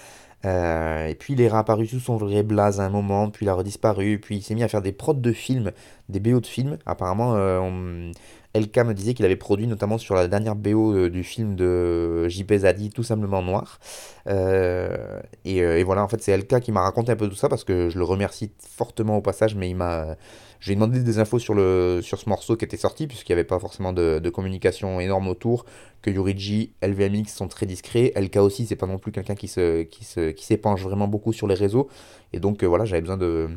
Euh, 0.45 1.09
et 1.09 1.15
puis 1.17 1.35
il 1.35 1.41
est 1.41 1.49
réapparu 1.49 1.87
sous 1.87 1.99
son 1.99 2.17
vrai 2.17 2.45
blaze 2.45 2.81
à 2.81 2.85
un 2.85 2.91
moment, 2.91 3.29
puis 3.29 3.45
il 3.47 3.49
a 3.49 3.55
redisparu, 3.55 4.21
puis 4.21 4.37
il 4.37 4.43
s'est 4.43 4.55
mis 4.55 4.63
à 4.63 4.69
faire 4.69 4.83
des 4.83 4.93
prods 4.93 5.15
de 5.15 5.33
films, 5.33 5.73
des 6.09 6.21
BO 6.21 6.41
de 6.41 6.47
films. 6.47 6.79
Apparemment, 6.87 7.33
on, 7.33 8.13
LK 8.59 8.79
me 8.79 8.95
disait 8.95 9.15
qu'il 9.15 9.25
avait 9.25 9.37
produit 9.37 9.67
notamment 9.67 9.99
sur 9.99 10.15
la 10.15 10.29
dernière 10.29 10.57
BO 10.57 10.95
euh, 10.95 11.11
du 11.11 11.23
film 11.23 11.57
de 11.57 12.29
JP 12.29 12.53
Zadi, 12.55 12.91
Tout 12.91 13.03
simplement 13.03 13.43
noir. 13.43 13.79
Euh, 14.27 15.21
et, 15.45 15.63
euh, 15.63 15.83
voilà, 15.85 16.03
en 16.03 16.09
fait, 16.09 16.23
c'est 16.23 16.37
LK 16.37 16.61
qui 16.61 16.73
m'a 16.73 16.83
raconté 16.83 17.13
un 17.13 17.17
peu 17.17 17.29
tout 17.29 17.37
ça 17.37 17.49
parce 17.49 17.65
que 17.65 17.89
je 17.89 17.99
le 17.99 18.05
remercie 18.05 18.53
fortement 18.59 19.17
au 19.17 19.23
passage, 19.23 19.55
mais 19.55 19.71
il 19.71 19.77
m'a. 19.77 20.17
J'ai 20.61 20.75
demandé 20.75 21.01
des 21.01 21.21
infos 21.21 21.39
sur, 21.39 21.55
ce 21.55 22.29
morceau 22.29 22.57
qui 22.57 22.65
était 22.65 22.77
sorti, 22.77 23.07
puisqu'il 23.07 23.33
n'y 23.33 23.35
avait 23.35 23.45
pas 23.47 23.61
forcément 23.61 23.93
de, 23.93 24.29
communication 24.31 24.99
énorme 24.99 25.29
autour, 25.29 25.65
que 26.03 26.11
Yuriji, 26.11 26.73
LVMX 26.83 27.29
sont 27.29 27.47
très 27.47 27.65
discrets, 27.65 28.13
LK 28.17 28.37
aussi, 28.39 28.67
c'est 28.67 28.75
pas 28.75 28.87
non 28.89 28.99
plus 28.99 29.13
quelqu'un 29.13 29.37
qui 29.37 29.47
s'épanche 29.47 30.83
vraiment 30.83 31.07
beaucoup 31.07 31.33
sur 31.33 31.47
les 31.47 31.55
réseaux, 31.55 31.89
et 32.33 32.41
donc 32.41 32.63
euh, 32.63 32.67
voilà, 32.67 32.85
j'avais 32.85 33.01
besoin 33.01 33.17
de 33.17 33.49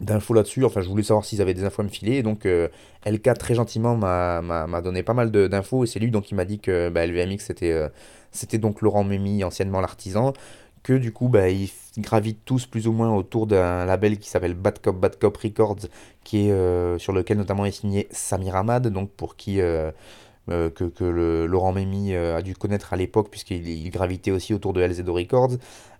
d'infos 0.00 0.34
là-dessus, 0.34 0.64
enfin 0.64 0.80
je 0.80 0.88
voulais 0.88 1.02
savoir 1.02 1.24
s'ils 1.24 1.40
avaient 1.40 1.54
des 1.54 1.64
infos 1.64 1.82
à 1.82 1.84
me 1.84 1.90
filer, 1.90 2.22
donc 2.22 2.46
euh, 2.46 2.68
LK 3.06 3.34
très 3.38 3.54
gentiment 3.54 3.96
m'a, 3.96 4.80
donné 4.82 5.02
pas 5.02 5.14
mal 5.14 5.30
d'infos, 5.30 5.84
et 5.84 5.86
c'est 5.86 6.00
lui 6.00 6.10
donc 6.10 6.24
qui 6.24 6.34
m'a 6.34 6.44
dit 6.44 6.58
que 6.58 6.88
bah, 6.88 7.06
LVMX 7.06 7.38
c'était, 7.38 7.72
euh, 7.72 7.88
c'était 8.32 8.58
donc 8.58 8.82
Laurent 8.82 9.04
Mémy, 9.04 9.44
anciennement 9.44 9.80
l'artisan, 9.80 10.32
que 10.82 10.94
du 10.94 11.12
coup 11.12 11.28
bah, 11.28 11.48
ils 11.48 11.70
gravitent 11.98 12.44
tous 12.44 12.66
plus 12.66 12.88
ou 12.88 12.92
moins 12.92 13.14
autour 13.14 13.46
d'un 13.46 13.84
label 13.84 14.18
qui 14.18 14.28
s'appelle 14.28 14.54
Bad 14.54 14.80
Cop 14.80 14.98
Bad 14.98 15.16
Cop 15.16 15.36
Records, 15.36 15.86
qui 16.24 16.48
est 16.48 16.52
euh, 16.52 16.98
sur 16.98 17.12
lequel 17.12 17.38
notamment 17.38 17.64
est 17.64 17.70
signé 17.70 18.08
Samir 18.10 18.56
Ahmad, 18.56 18.88
donc 18.88 19.10
pour 19.10 19.36
qui 19.36 19.60
que, 20.46 20.70
que 20.70 21.04
le, 21.04 21.46
Laurent 21.46 21.72
Mémy 21.72 22.14
a 22.14 22.42
dû 22.42 22.54
connaître 22.54 22.92
à 22.92 22.96
l'époque 22.96 23.30
puisqu'il 23.30 23.66
il 23.66 23.90
gravitait 23.90 24.30
aussi 24.30 24.52
autour 24.52 24.72
de 24.72 24.82
LZO 24.82 25.14
Records. 25.14 25.56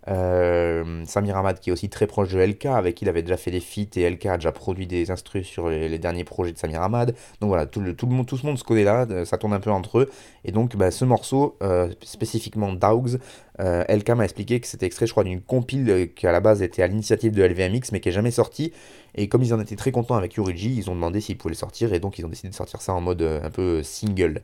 Euh, 0.08 1.04
Samir 1.06 1.36
Ahmad 1.36 1.60
qui 1.60 1.70
est 1.70 1.72
aussi 1.72 1.88
très 1.88 2.06
proche 2.06 2.32
de 2.32 2.38
LK, 2.38 2.66
avec 2.66 2.96
qui 2.96 3.04
il 3.04 3.08
avait 3.08 3.22
déjà 3.22 3.36
fait 3.36 3.50
des 3.50 3.60
feats 3.60 3.96
et 3.96 4.08
LK 4.08 4.26
a 4.26 4.36
déjà 4.36 4.52
produit 4.52 4.86
des 4.86 5.10
instrus 5.10 5.46
sur 5.46 5.68
les, 5.68 5.98
derniers 5.98 6.24
projets 6.24 6.52
de 6.52 6.58
Samir 6.58 6.82
Ahmad. 6.82 7.14
Donc 7.40 7.48
voilà, 7.48 7.66
tout, 7.66 7.80
le, 7.80 7.94
monde, 8.06 8.26
tout 8.26 8.36
ce 8.36 8.46
monde 8.46 8.58
se 8.58 8.64
connaît 8.64 8.84
là, 8.84 9.06
euh, 9.10 9.24
ça 9.24 9.38
tourne 9.38 9.52
un 9.52 9.60
peu 9.60 9.70
entre 9.70 10.00
eux. 10.00 10.10
Et 10.44 10.52
donc 10.52 10.76
bah, 10.76 10.90
ce 10.90 11.04
morceau, 11.04 11.56
euh, 11.62 11.90
spécifiquement 12.02 12.72
Dogs, 12.72 13.18
euh, 13.60 13.84
LK 13.88 14.10
m'a 14.10 14.24
expliqué 14.24 14.60
que 14.60 14.66
c'était 14.66 14.86
extrait, 14.86 15.06
je 15.06 15.12
crois, 15.12 15.24
d'une 15.24 15.40
compile 15.40 16.10
qui 16.14 16.26
à 16.26 16.32
la 16.32 16.40
base 16.40 16.62
était 16.62 16.82
à 16.82 16.86
l'initiative 16.86 17.32
de 17.32 17.42
LVMX, 17.42 17.92
mais 17.92 18.00
qui 18.00 18.08
est 18.08 18.12
jamais 18.12 18.30
sortie. 18.30 18.72
Et 19.14 19.28
comme 19.28 19.42
ils 19.42 19.54
en 19.54 19.60
étaient 19.60 19.76
très 19.76 19.92
contents 19.92 20.16
avec 20.16 20.34
Yuriji, 20.34 20.74
ils 20.76 20.90
ont 20.90 20.94
demandé 20.94 21.20
s'ils 21.20 21.38
pouvaient 21.38 21.52
le 21.52 21.56
sortir, 21.56 21.92
et 21.92 22.00
donc 22.00 22.18
ils 22.18 22.24
ont 22.26 22.28
décidé 22.28 22.48
de 22.48 22.54
sortir 22.54 22.80
ça 22.82 22.94
en 22.94 23.00
mode 23.00 23.22
euh, 23.22 23.40
un 23.44 23.50
peu 23.50 23.82
single. 23.82 24.42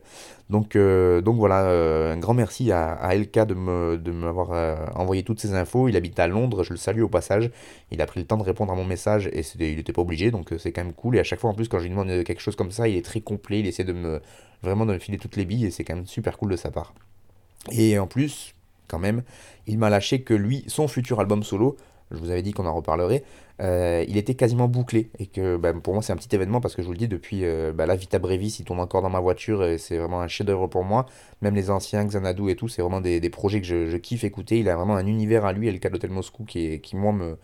Donc, 0.49 0.75
euh, 0.75 1.21
voilà, 1.25 1.63
euh, 1.63 2.13
un 2.13 2.17
grand 2.17 2.33
merci 2.33 2.71
à, 2.71 3.15
LK 3.15 3.39
de 3.45 4.11
m'avoir 4.11 4.51
euh, 4.51 4.75
envoyé 4.95 5.23
toutes 5.23 5.39
ces 5.39 5.53
infos. 5.53 5.87
Il 5.87 5.95
habite 5.95 6.19
à 6.19 6.27
Londres, 6.27 6.63
je 6.63 6.71
le 6.71 6.77
salue 6.77 7.01
au 7.01 7.07
passage. 7.07 7.49
Il 7.89 8.01
a 8.01 8.05
pris 8.05 8.19
le 8.19 8.25
temps 8.25 8.37
de 8.37 8.43
répondre 8.43 8.71
à 8.71 8.75
mon 8.75 8.85
message, 8.85 9.27
et 9.27 9.43
il 9.59 9.75
n'était 9.77 9.93
pas 9.93 10.01
obligé, 10.01 10.29
donc 10.29 10.51
euh, 10.51 10.57
c'est 10.57 10.71
quand 10.71 10.83
même 10.83 10.93
cool. 10.93 11.15
Et 11.15 11.19
à 11.19 11.23
chaque 11.23 11.39
fois, 11.39 11.49
en 11.49 11.53
plus, 11.53 11.67
quand 11.67 11.79
je 11.79 11.83
lui 11.83 11.89
demande 11.89 12.09
euh, 12.09 12.23
quelque 12.23 12.41
chose 12.41 12.55
comme 12.55 12.71
ça, 12.71 12.87
il 12.87 12.97
est 12.97 13.05
très 13.05 13.21
complet, 13.21 13.59
il 13.61 13.67
essaie 13.67 13.83
de 13.83 13.93
me 13.93 14.21
vraiment 14.61 14.85
de 14.85 14.93
me 14.93 14.99
filer 14.99 15.17
toutes 15.17 15.37
les 15.37 15.45
billes, 15.45 15.65
et 15.65 15.71
c'est 15.71 15.83
quand 15.83 15.95
même 15.95 16.05
super 16.05 16.37
cool 16.37 16.51
de 16.51 16.55
sa 16.57 16.69
part. 16.69 16.93
Et 17.71 17.97
en 17.97 18.07
plus, 18.07 18.53
quand 18.87 18.99
même, 18.99 19.23
il 19.67 19.77
m'a 19.77 19.89
lâché 19.89 20.21
que 20.21 20.33
lui, 20.33 20.63
son 20.67 20.87
futur 20.87 21.19
album 21.19 21.43
solo, 21.43 21.77
je 22.11 22.17
vous 22.17 22.31
avais 22.31 22.41
dit 22.41 22.51
qu'on 22.51 22.65
en 22.65 22.73
reparlerait, 22.73 23.23
euh, 23.61 24.03
il 24.07 24.17
était 24.17 24.35
quasiment 24.35 24.67
bouclé. 24.67 25.09
Et 25.19 25.27
que 25.27 25.57
bah, 25.57 25.73
pour 25.73 25.93
moi, 25.93 26.03
c'est 26.03 26.13
un 26.13 26.17
petit 26.17 26.33
événement 26.35 26.61
parce 26.61 26.75
que 26.75 26.81
je 26.81 26.87
vous 26.87 26.93
le 26.93 26.97
dis, 26.97 27.07
depuis 27.07 27.45
euh, 27.45 27.71
bah, 27.73 27.85
la 27.85 27.95
Vita 27.95 28.19
Brevis, 28.19 28.59
il 28.59 28.65
tourne 28.65 28.79
encore 28.79 29.01
dans 29.01 29.09
ma 29.09 29.19
voiture 29.19 29.63
et 29.63 29.77
c'est 29.77 29.97
vraiment 29.97 30.21
un 30.21 30.27
chef-d'œuvre 30.27 30.67
pour 30.67 30.83
moi. 30.83 31.05
Même 31.41 31.55
les 31.55 31.69
anciens, 31.69 32.05
Xanadu 32.05 32.49
et 32.49 32.55
tout, 32.55 32.67
c'est 32.67 32.81
vraiment 32.81 33.01
des, 33.01 33.29
projets 33.29 33.61
que 33.61 33.67
je, 33.67 33.97
kiffe 33.97 34.23
écouter. 34.23 34.59
Il 34.59 34.69
a 34.69 34.75
vraiment 34.75 34.95
un 34.95 35.05
univers 35.05 35.45
à 35.45 35.53
lui 35.53 35.67
et 35.67 35.71
le 35.71 35.79
cas 35.79 35.89
d'Hôtel 35.89 36.11
Moscou 36.11 36.43
qui, 36.45 36.81
moi, 36.93 37.13
me, 37.13 37.37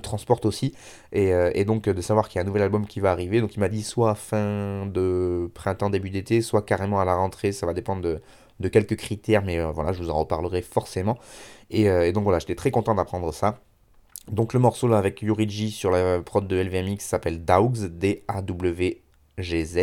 transporte 0.00 0.44
aussi. 0.44 0.74
Et, 1.12 1.32
euh, 1.32 1.64
donc, 1.64 1.86
euh, 1.86 1.94
de 1.94 2.00
savoir 2.00 2.28
qu'il 2.28 2.36
y 2.36 2.38
a 2.40 2.42
un 2.42 2.46
nouvel 2.46 2.62
album 2.62 2.86
qui 2.86 3.00
va 3.00 3.12
arriver. 3.12 3.40
Donc, 3.40 3.54
il 3.56 3.60
m'a 3.60 3.68
dit 3.68 3.82
soit 3.82 4.14
fin 4.16 4.86
de 4.86 5.50
printemps, 5.54 5.88
début 5.88 6.10
d'été, 6.10 6.40
soit 6.42 6.62
carrément 6.62 7.00
à 7.00 7.04
la 7.04 7.14
rentrée. 7.14 7.52
Ça 7.52 7.64
va 7.64 7.74
dépendre 7.74 8.02
de 8.60 8.68
quelques 8.68 8.96
critères, 8.96 9.42
mais 9.42 9.58
euh, 9.58 9.70
voilà, 9.72 9.92
je 9.92 10.02
vous 10.02 10.10
en 10.10 10.18
reparlerai 10.18 10.62
forcément. 10.62 11.18
Euh, 11.74 12.02
et 12.02 12.12
donc 12.12 12.24
voilà, 12.24 12.38
j'étais 12.38 12.54
très 12.54 12.70
content 12.70 12.94
d'apprendre 12.94 13.32
ça. 13.32 13.58
Donc 14.30 14.54
le 14.54 14.60
morceau 14.60 14.88
là 14.88 14.98
avec 14.98 15.20
Yuriji 15.22 15.70
sur 15.70 15.90
la 15.90 16.20
prod 16.20 16.46
de 16.46 16.56
LVMX 16.56 17.00
s'appelle 17.04 17.44
Dogs, 17.44 17.86
D-A-W-G-Z. 17.98 19.78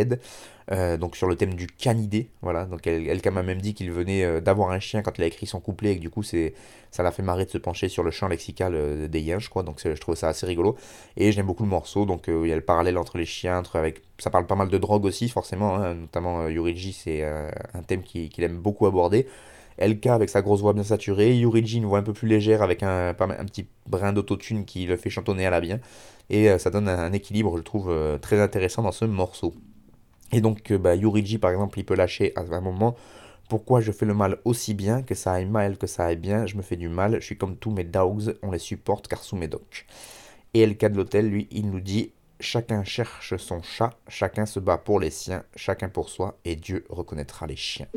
Euh, 0.70 0.96
donc 0.96 1.16
sur 1.16 1.26
le 1.26 1.34
thème 1.36 1.54
du 1.54 1.66
canidé, 1.66 2.30
voilà. 2.40 2.64
Donc 2.66 2.86
elle, 2.86 3.08
elle 3.08 3.32
m'a 3.32 3.42
même 3.42 3.60
dit 3.60 3.74
qu'il 3.74 3.90
venait 3.90 4.24
euh, 4.24 4.40
d'avoir 4.40 4.70
un 4.70 4.78
chien 4.80 5.02
quand 5.02 5.18
il 5.18 5.24
a 5.24 5.26
écrit 5.26 5.46
son 5.46 5.60
couplet 5.60 5.92
et 5.92 5.96
que 5.96 6.00
du 6.00 6.08
coup 6.10 6.22
ça 6.22 7.02
l'a 7.02 7.10
fait 7.12 7.22
marrer 7.22 7.44
de 7.44 7.50
se 7.50 7.58
pencher 7.58 7.88
sur 7.88 8.02
le 8.04 8.10
champ 8.10 8.28
lexical 8.28 8.74
euh, 8.74 9.08
des 9.08 9.20
yinches, 9.20 9.48
quoi. 9.48 9.62
Donc 9.64 9.80
c'est- 9.80 9.94
je 9.94 10.00
trouve 10.00 10.14
ça 10.14 10.28
assez 10.28 10.46
rigolo. 10.46 10.76
Et 11.16 11.32
j'aime 11.32 11.46
beaucoup 11.46 11.64
le 11.64 11.68
morceau, 11.68 12.04
donc 12.06 12.24
il 12.28 12.46
y 12.46 12.52
a 12.52 12.56
le 12.56 12.62
parallèle 12.62 12.96
entre 12.98 13.18
les 13.18 13.26
chiens, 13.26 13.62
avec, 13.74 14.02
ça 14.18 14.30
parle 14.30 14.46
pas 14.46 14.54
mal 14.54 14.68
de 14.68 14.78
drogue 14.78 15.04
aussi 15.04 15.28
forcément, 15.28 15.76
hein, 15.76 15.94
notamment 15.94 16.42
euh, 16.42 16.50
Yuriji 16.50 16.92
c'est 16.92 17.22
un 17.24 17.82
thème 17.86 18.02
qui- 18.02 18.28
qu'il 18.30 18.44
aime 18.44 18.58
beaucoup 18.58 18.86
aborder. 18.86 19.26
LK 19.86 20.06
avec 20.06 20.30
sa 20.30 20.42
grosse 20.42 20.60
voix 20.60 20.72
bien 20.72 20.84
saturée, 20.84 21.36
Yuriji 21.36 21.78
une 21.78 21.86
voix 21.86 21.98
un 21.98 22.02
peu 22.02 22.12
plus 22.12 22.28
légère 22.28 22.62
avec 22.62 22.82
un, 22.82 23.14
petit 23.14 23.66
brin 23.86 24.12
d'autotune 24.12 24.64
qui 24.64 24.86
le 24.86 24.96
fait 24.96 25.10
chantonner 25.10 25.46
à 25.46 25.50
la 25.50 25.60
bien. 25.60 25.80
Et 26.30 26.50
euh, 26.50 26.58
ça 26.58 26.70
donne 26.70 26.88
un, 26.88 27.12
équilibre, 27.12 27.56
je 27.56 27.62
trouve, 27.62 27.90
euh, 27.90 28.18
très 28.18 28.40
intéressant 28.40 28.82
dans 28.82 28.92
ce 28.92 29.04
morceau. 29.04 29.54
Et 30.32 30.40
donc, 30.40 30.70
euh, 30.70 30.78
bah, 30.78 30.94
Yuriji, 30.94 31.38
par 31.38 31.50
exemple, 31.50 31.78
il 31.78 31.84
peut 31.84 31.94
lâcher 31.94 32.32
à 32.36 32.40
un 32.40 32.60
moment 32.60 32.94
pourquoi 33.48 33.80
je 33.80 33.92
fais 33.92 34.06
le 34.06 34.14
mal 34.14 34.38
aussi 34.44 34.72
bien, 34.72 35.02
que 35.02 35.14
ça 35.14 35.32
aille 35.32 35.46
mal, 35.46 35.76
que 35.76 35.86
ça 35.86 36.06
aille 36.06 36.16
bien, 36.16 36.46
je 36.46 36.56
me 36.56 36.62
fais 36.62 36.76
du 36.76 36.88
mal, 36.88 37.16
je 37.20 37.26
suis 37.26 37.36
comme 37.36 37.56
tous 37.56 37.70
mes 37.70 37.84
dogs, 37.84 38.34
on 38.42 38.50
les 38.50 38.58
supporte 38.58 39.08
car 39.08 39.22
sous 39.22 39.36
mes 39.36 39.48
docs. 39.48 39.84
Et 40.54 40.64
LK 40.64 40.86
de 40.86 40.96
l'hôtel, 40.96 41.28
lui, 41.28 41.48
il 41.50 41.70
nous 41.70 41.80
dit 41.80 42.12
chacun 42.40 42.82
cherche 42.82 43.36
son 43.36 43.62
chat, 43.62 43.90
chacun 44.08 44.46
se 44.46 44.58
bat 44.58 44.78
pour 44.78 45.00
les 45.00 45.10
siens, 45.10 45.44
chacun 45.54 45.88
pour 45.88 46.08
soi, 46.08 46.38
et 46.44 46.56
Dieu 46.56 46.84
reconnaîtra 46.88 47.46
les 47.46 47.56
chiens. 47.56 47.88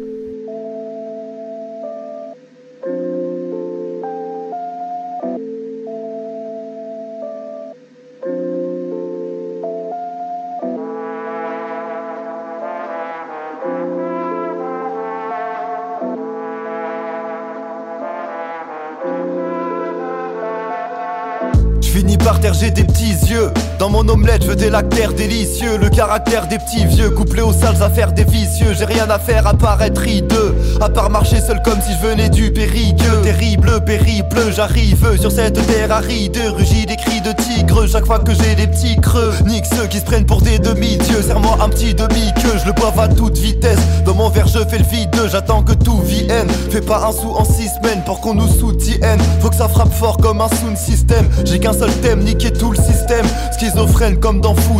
Des 22.71 22.83
petits 22.83 23.13
yeux. 23.29 23.51
Dans 23.79 23.89
mon 23.89 24.07
omelette, 24.07 24.43
je 24.43 24.49
veux 24.49 24.55
des 24.55 24.69
lactaires 24.69 25.13
délicieux. 25.13 25.77
Le 25.77 25.89
caractère 25.89 26.47
des 26.47 26.57
petits 26.57 26.85
vieux, 26.85 27.09
couplé 27.09 27.41
aux 27.41 27.53
sales 27.53 27.81
affaires 27.83 28.11
des 28.11 28.23
vicieux. 28.23 28.73
J'ai 28.77 28.85
rien 28.85 29.09
à 29.09 29.19
faire 29.19 29.47
à 29.47 29.53
part 29.53 29.81
être 29.81 30.07
hideux. 30.07 30.24
À 30.81 30.89
part 30.89 31.09
marcher 31.09 31.39
seul 31.39 31.61
comme 31.63 31.79
si 31.81 31.93
je 31.93 32.07
venais 32.07 32.29
du 32.29 32.51
périgueux. 32.51 33.21
Terrible 33.23 33.83
périple, 33.85 34.51
j'arrive 34.55 35.17
sur 35.19 35.31
cette 35.31 35.65
terre 35.67 35.91
aride. 35.91 36.37
Rugis 36.55 36.85
des 36.85 36.95
cris 36.95 37.21
de 37.21 37.31
tigre 37.31 37.87
chaque 37.87 38.05
fois 38.05 38.19
que 38.19 38.33
j'ai 38.33 38.55
des 38.55 38.67
petits 38.67 38.95
creux. 39.01 39.33
Nique 39.45 39.65
ceux 39.65 39.87
qui 39.87 39.99
se 39.99 40.05
prennent 40.05 40.25
pour 40.25 40.41
des 40.41 40.59
demi-dieux. 40.59 41.21
Serre-moi 41.21 41.57
un 41.61 41.69
petit 41.69 41.93
demi-queue, 41.93 42.57
je 42.61 42.67
le 42.67 42.73
boive 42.73 42.99
à 42.99 43.07
toute 43.07 43.37
vitesse. 43.37 43.79
Dans 44.05 44.13
mon 44.13 44.29
verre, 44.29 44.47
je 44.47 44.59
fais 44.69 44.77
le 44.77 44.85
vide, 44.85 45.09
j'attends 45.31 45.63
que 45.63 45.73
tout 45.73 46.01
vienne. 46.01 46.47
Fais 46.69 46.81
pas 46.81 47.07
un 47.07 47.11
sou 47.11 47.33
en 47.35 47.45
six 47.45 47.69
semaines 47.81 48.03
pour 48.05 48.21
qu'on 48.21 48.35
nous 48.35 48.47
soutienne. 48.47 49.19
Faut 49.41 49.49
que 49.49 49.55
ça 49.55 49.67
frappe 49.67 49.93
fort 49.93 50.17
comme 50.17 50.41
un 50.41 50.49
sound 50.49 50.77
system. 50.77 51.27
J'ai 51.45 51.59
qu'un 51.59 51.73
seul 51.73 51.91
thème, 52.01 52.23
niquer 52.23 52.51
tout 52.51 52.71
le 52.71 52.77
système. 52.77 53.25
Schizophrène 53.57 54.19
comme 54.19 54.41
dans 54.41 54.55
Fou. 54.55 54.75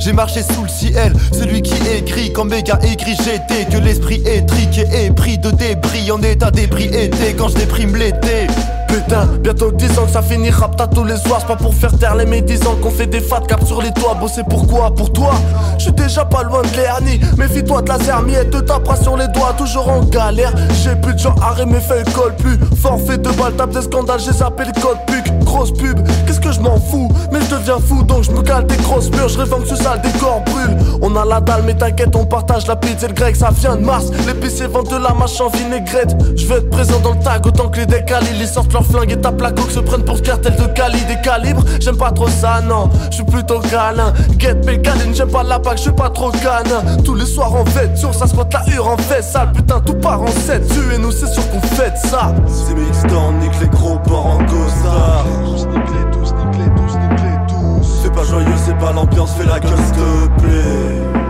J'ai 0.00 0.12
marché 0.12 0.42
sous 0.42 0.62
le 0.62 0.68
ciel, 0.68 1.12
celui 1.32 1.62
qui 1.62 1.74
écrit 1.96 2.32
quand 2.32 2.44
méga 2.44 2.78
écrit 2.82 3.16
j'étais. 3.16 3.64
Que 3.70 3.78
l'esprit 3.78 4.22
est 4.26 4.46
triqué 4.46 4.84
et 4.92 5.10
pris 5.20 5.36
de 5.36 5.50
débris 5.50 6.10
en 6.10 6.22
état 6.22 6.50
d'ébriété 6.50 7.34
quand 7.36 7.48
je 7.48 7.56
déprime 7.56 7.94
l'été. 7.94 8.46
Putain, 8.90 9.26
bientôt 9.40 9.70
10 9.70 9.98
ans 9.98 10.06
que 10.06 10.10
ça 10.10 10.20
finira 10.20 10.68
t'as 10.76 10.88
tous 10.88 11.04
les 11.04 11.16
soirs. 11.16 11.38
C'est 11.40 11.46
pas 11.46 11.56
pour 11.56 11.72
faire 11.74 11.96
taire 11.96 12.16
les 12.16 12.26
médisants 12.26 12.74
qu'on 12.82 12.90
fait 12.90 13.06
des 13.06 13.20
fat 13.20 13.40
caps 13.46 13.66
sur 13.66 13.80
les 13.80 13.92
toits. 13.92 14.14
Bosser 14.14 14.42
pourquoi? 14.48 14.92
Pour 14.94 15.12
toi? 15.12 15.30
Je 15.78 15.84
suis 15.84 15.92
déjà 15.92 16.24
pas 16.24 16.42
loin 16.42 16.62
de 16.62 16.76
l'hernie. 16.76 17.20
Méfie-toi 17.38 17.82
de 17.82 17.88
la 17.88 17.98
zermiette, 17.98 18.50
te 18.50 18.58
tapera 18.58 18.96
sur 18.96 19.16
les 19.16 19.28
doigts, 19.28 19.54
toujours 19.56 19.88
en 19.88 20.02
galère. 20.02 20.52
J'ai 20.82 20.96
plus 20.96 21.14
de 21.14 21.18
gens 21.18 21.34
arrêt, 21.40 21.66
mes 21.66 21.80
faits 21.80 22.12
collent 22.12 22.34
plus. 22.36 22.58
Forfait 22.76 23.18
de 23.18 23.30
balles, 23.30 23.54
tape 23.54 23.70
des 23.70 23.82
scandales, 23.82 24.20
j'ai 24.20 24.32
zappé 24.32 24.64
le 24.64 24.80
code 24.80 24.98
puc. 25.06 25.44
Grosse 25.44 25.72
pub, 25.72 26.00
qu'est-ce 26.26 26.40
que 26.40 26.52
je 26.52 26.60
m'en 26.60 26.78
fous? 26.80 27.10
Mais 27.32 27.40
je 27.40 27.54
deviens 27.54 27.78
fou 27.78 28.02
donc 28.02 28.24
je 28.24 28.32
me 28.32 28.42
cale 28.42 28.66
des 28.66 28.76
grosses 28.76 29.10
murs. 29.10 29.28
Je 29.28 29.38
rêve 29.38 29.50
que 29.62 29.68
ce 29.68 29.76
sale 29.76 30.00
décor 30.00 30.42
brûle. 30.46 30.76
On 31.00 31.14
a 31.16 31.24
la 31.24 31.40
dalle, 31.40 31.62
mais 31.64 31.74
t'inquiète, 31.74 32.14
on 32.16 32.26
partage 32.26 32.66
la 32.66 32.76
pizza 32.76 33.06
et 33.06 33.08
le 33.08 33.14
grec, 33.14 33.36
ça 33.36 33.50
vient 33.50 33.76
de 33.76 33.84
Mars. 33.84 34.06
L'épicier 34.26 34.66
vend 34.66 34.82
de 34.82 34.96
la 34.96 35.12
mâche 35.14 35.40
en 35.40 35.48
vinaigrette. 35.48 36.14
Je 36.36 36.46
veux 36.46 36.58
être 36.58 36.70
présent 36.70 36.98
dans 37.00 37.12
le 37.12 37.18
tag 37.18 37.46
autant 37.46 37.68
que 37.68 37.78
les 37.78 37.86
décalés. 37.86 38.26
Ils 38.38 38.46
sortent 38.46 38.79
leur 38.80 38.86
flingue 38.86 39.12
et 39.12 39.20
tapent 39.20 39.40
la 39.40 39.50
coque, 39.52 39.70
se 39.70 39.80
prennent 39.80 40.04
pour 40.04 40.16
ce 40.16 40.22
cartel 40.22 40.54
de 40.56 40.64
Cali. 40.72 41.00
Des 41.04 41.20
calibres, 41.20 41.64
j'aime 41.80 41.96
pas 41.96 42.10
trop 42.10 42.28
ça, 42.28 42.60
non. 42.62 42.88
Je 43.10 43.16
suis 43.16 43.24
plutôt 43.24 43.60
câlin. 43.60 44.12
Get 44.38 44.54
Pécaline, 44.54 45.14
j'aime 45.14 45.30
pas 45.30 45.42
la 45.42 45.58
pack, 45.58 45.76
je 45.76 45.82
suis 45.82 45.92
pas 45.92 46.10
trop 46.10 46.30
canin. 46.30 46.96
Tous 47.04 47.14
les 47.14 47.26
soirs 47.26 47.54
en 47.54 47.64
fête, 47.64 47.96
sur 47.96 48.14
ça 48.14 48.26
squatte 48.26 48.52
la 48.52 48.74
hure 48.74 48.88
en 48.88 48.96
fait 48.96 49.22
sale. 49.22 49.52
Putain, 49.52 49.80
tout 49.80 49.94
part 49.94 50.22
en 50.22 50.26
7. 50.26 50.66
Tuez-nous, 50.68 51.12
c'est 51.12 51.28
sûr 51.28 51.42
qu'on 51.50 51.60
fête 51.60 51.96
ça. 51.96 52.32
C'est 52.46 52.74
mixtant, 52.74 53.32
nique 53.40 53.58
les 53.60 53.68
gros 53.68 53.98
porcs 53.98 54.26
en 54.26 54.38
costard. 54.38 55.24
Tous 55.44 55.66
nique 55.66 55.90
les 55.90 56.18
tous, 56.18 56.32
nique 56.34 56.58
les 56.58 56.82
tous, 56.82 56.94
nique 56.98 57.20
les 57.20 57.54
tous. 57.54 58.00
C'est 58.02 58.12
pas 58.12 58.24
joyeux, 58.24 58.56
c'est 58.64 58.78
pas 58.78 58.92
l'ambiance, 58.92 59.32
fais 59.32 59.46
la 59.46 59.60
gueule, 59.60 59.72
s'il 59.76 59.96
te 59.96 60.42
plaît. 60.42 61.20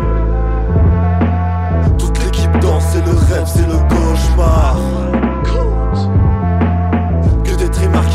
c'est 2.92 3.05
le 3.05 3.12
rêve, 3.12 3.46
c'est 3.46 3.66
le 3.66 3.78
cauchemar. 3.88 5.30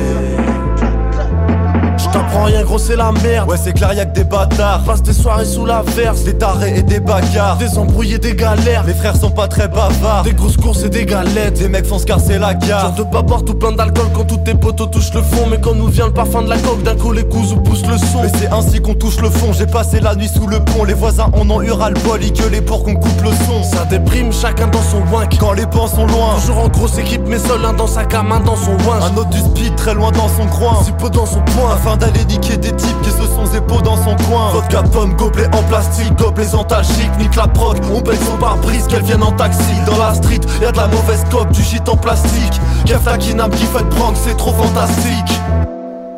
T'apprends 2.14 2.44
rien 2.44 2.62
gros 2.62 2.78
c'est 2.78 2.94
la 2.94 3.10
merde. 3.10 3.50
Ouais 3.50 3.56
c'est 3.56 3.72
clair 3.72 3.92
y'a 3.92 4.04
que 4.04 4.14
des 4.14 4.22
bâtards. 4.22 4.84
Passe 4.84 5.02
des 5.02 5.12
soirées 5.12 5.44
sous 5.44 5.66
la 5.66 5.82
verse. 5.82 6.22
Des 6.22 6.38
tarés 6.38 6.78
et 6.78 6.82
des 6.82 7.00
bagarres. 7.00 7.56
Des 7.56 7.76
embrouillés, 7.76 8.18
des 8.18 8.36
galères. 8.36 8.84
Les 8.86 8.94
frères 8.94 9.16
sont 9.16 9.32
pas 9.32 9.48
très 9.48 9.66
bavards. 9.66 10.22
Des 10.22 10.32
grosses 10.32 10.56
courses 10.56 10.84
et 10.84 10.88
des 10.88 11.06
galettes. 11.06 11.58
Des 11.58 11.68
mecs 11.68 11.86
font 11.86 11.98
se 11.98 12.06
casser 12.06 12.38
la 12.38 12.54
gare. 12.54 12.82
Genre 12.82 12.94
de 12.94 13.02
pas 13.02 13.22
boire 13.22 13.44
tout 13.44 13.54
plein 13.54 13.72
d'alcool 13.72 14.06
quand 14.14 14.22
tous 14.22 14.36
tes 14.36 14.54
potos 14.54 14.92
touchent 14.92 15.12
le 15.12 15.22
fond. 15.22 15.48
Mais 15.50 15.58
quand 15.60 15.74
nous 15.74 15.88
vient 15.88 16.06
le 16.06 16.12
parfum 16.12 16.42
de 16.42 16.50
la 16.50 16.58
coque 16.58 16.84
d'un 16.84 16.94
coup 16.94 17.10
les 17.10 17.22
ou 17.22 17.56
poussent 17.56 17.86
le 17.88 17.98
son. 17.98 18.22
Mais 18.22 18.30
c'est 18.38 18.52
ainsi 18.52 18.80
qu'on 18.80 18.94
touche 18.94 19.20
le 19.20 19.28
fond. 19.28 19.52
J'ai 19.52 19.66
passé 19.66 19.98
la 19.98 20.14
nuit 20.14 20.28
sous 20.28 20.46
le 20.46 20.60
pont. 20.60 20.84
Les 20.84 20.94
voisins 20.94 21.30
en 21.32 21.50
ont 21.50 21.62
eu 21.62 21.72
ras 21.72 21.90
le 21.90 21.98
bol 21.98 22.22
Ils 22.22 22.32
gueulaient 22.32 22.62
pour 22.62 22.84
qu'on 22.84 22.94
coupe 22.94 23.22
le 23.24 23.30
son. 23.30 23.64
Ça 23.64 23.86
déprime 23.86 24.32
chacun 24.32 24.68
dans 24.68 24.82
son 24.82 24.98
wank 25.12 25.36
Quand 25.40 25.52
les 25.52 25.66
bancs 25.66 25.90
sont 25.90 26.06
loin. 26.06 26.36
Toujours 26.36 26.58
en 26.58 26.68
grosse 26.68 26.96
équipe 26.96 27.22
mais 27.26 27.40
seul 27.40 27.64
un 27.64 27.72
dans 27.72 27.88
sa 27.88 28.04
cam 28.04 28.30
un 28.30 28.38
dans 28.38 28.54
son 28.54 28.70
winch 28.70 29.02
Un 29.02 29.16
autre 29.16 29.30
du 29.30 29.40
speed 29.40 29.74
très 29.74 29.94
loin 29.94 30.12
dans 30.12 30.28
son 30.28 30.46
coin. 30.46 30.80
Si 30.84 30.92
peu 30.92 31.10
dans 31.10 31.26
son 31.26 31.40
point. 31.40 31.72
Afin 31.74 31.96
d'aller 32.04 32.24
niquer 32.26 32.56
des 32.56 32.72
types 32.72 33.00
qui 33.02 33.10
se 33.10 33.26
sont 33.26 33.46
épaules 33.56 33.82
dans 33.82 33.96
son 33.96 34.16
coin. 34.28 34.50
Vodka 34.52 34.82
pomme, 34.82 35.14
gobelet 35.14 35.46
en 35.54 35.62
plastique, 35.64 36.14
gobelet 36.16 36.54
antalgiques, 36.54 37.18
nique 37.18 37.36
la 37.36 37.46
prod. 37.46 37.78
On 37.94 38.00
paye 38.00 38.18
son 38.18 38.36
pare-brise, 38.36 38.86
qu'elle 38.86 39.02
vienne 39.02 39.22
en 39.22 39.32
taxi. 39.32 39.74
Dans 39.86 39.98
la 39.98 40.14
street, 40.14 40.40
y'a 40.60 40.72
de 40.72 40.76
la 40.76 40.86
mauvaise 40.86 41.24
coque, 41.30 41.50
du 41.52 41.62
shit 41.62 41.88
en 41.88 41.96
plastique. 41.96 42.60
Kefta 42.86 43.18
Kinam 43.18 43.50
qui 43.50 43.64
fait 43.64 43.88
prank, 43.90 44.16
c'est 44.22 44.36
trop 44.36 44.52
fantastique 44.52 45.73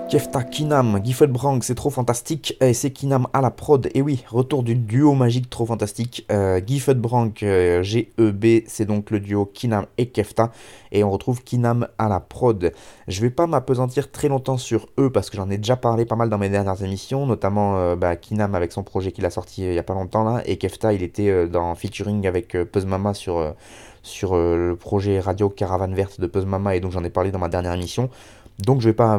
Kefta 0.08 0.44
Kinam, 0.44 1.00
Gifford 1.02 1.26
Brank, 1.26 1.64
c'est 1.64 1.74
trop 1.74 1.90
fantastique, 1.90 2.56
et 2.60 2.74
c'est 2.74 2.92
Kinam 2.92 3.26
à 3.32 3.40
la 3.40 3.50
prod, 3.50 3.90
et 3.92 4.02
oui, 4.02 4.22
retour 4.28 4.62
du 4.62 4.76
duo 4.76 5.14
magique 5.14 5.50
trop 5.50 5.66
fantastique, 5.66 6.24
euh, 6.30 6.60
Brank, 6.94 7.42
euh, 7.42 7.82
GEB, 7.82 8.62
c'est 8.68 8.84
donc 8.84 9.10
le 9.10 9.18
duo 9.18 9.46
Kinam 9.46 9.86
et 9.98 10.06
Kefta, 10.06 10.52
et 10.92 11.02
on 11.02 11.10
retrouve 11.10 11.42
Kinam 11.42 11.88
à 11.98 12.08
la 12.08 12.20
prod. 12.20 12.72
Je 13.08 13.20
vais 13.20 13.30
pas 13.30 13.48
m'apesantir 13.48 14.12
très 14.12 14.28
longtemps 14.28 14.58
sur 14.58 14.86
eux, 14.96 15.10
parce 15.10 15.28
que 15.28 15.38
j'en 15.38 15.50
ai 15.50 15.58
déjà 15.58 15.74
parlé 15.74 16.04
pas 16.04 16.14
mal 16.14 16.30
dans 16.30 16.38
mes 16.38 16.50
dernières 16.50 16.84
émissions, 16.84 17.26
notamment 17.26 17.76
euh, 17.76 17.96
bah, 17.96 18.14
Kinam 18.14 18.54
avec 18.54 18.70
son 18.70 18.84
projet 18.84 19.10
qu'il 19.10 19.26
a 19.26 19.30
sorti 19.30 19.64
euh, 19.64 19.72
il 19.72 19.74
y 19.74 19.80
a 19.80 19.82
pas 19.82 19.94
longtemps 19.94 20.22
là, 20.22 20.40
et 20.46 20.56
Kefta 20.56 20.92
il 20.92 21.02
était 21.02 21.48
dans 21.48 21.74
featuring 21.74 22.28
avec 22.28 22.54
euh, 22.54 22.64
Mama 22.86 23.12
sur, 23.12 23.54
sur 24.04 24.36
le 24.36 24.76
projet 24.76 25.18
Radio 25.18 25.48
Caravane 25.48 25.94
Verte 25.94 26.20
de 26.20 26.28
Puzz 26.28 26.46
Mama, 26.46 26.76
et 26.76 26.80
donc 26.80 26.92
j'en 26.92 27.02
ai 27.02 27.10
parlé 27.10 27.32
dans 27.32 27.40
ma 27.40 27.48
dernière 27.48 27.72
émission. 27.72 28.08
Donc 28.58 28.80
je 28.80 28.88
vais 28.88 28.94
pas 28.94 29.18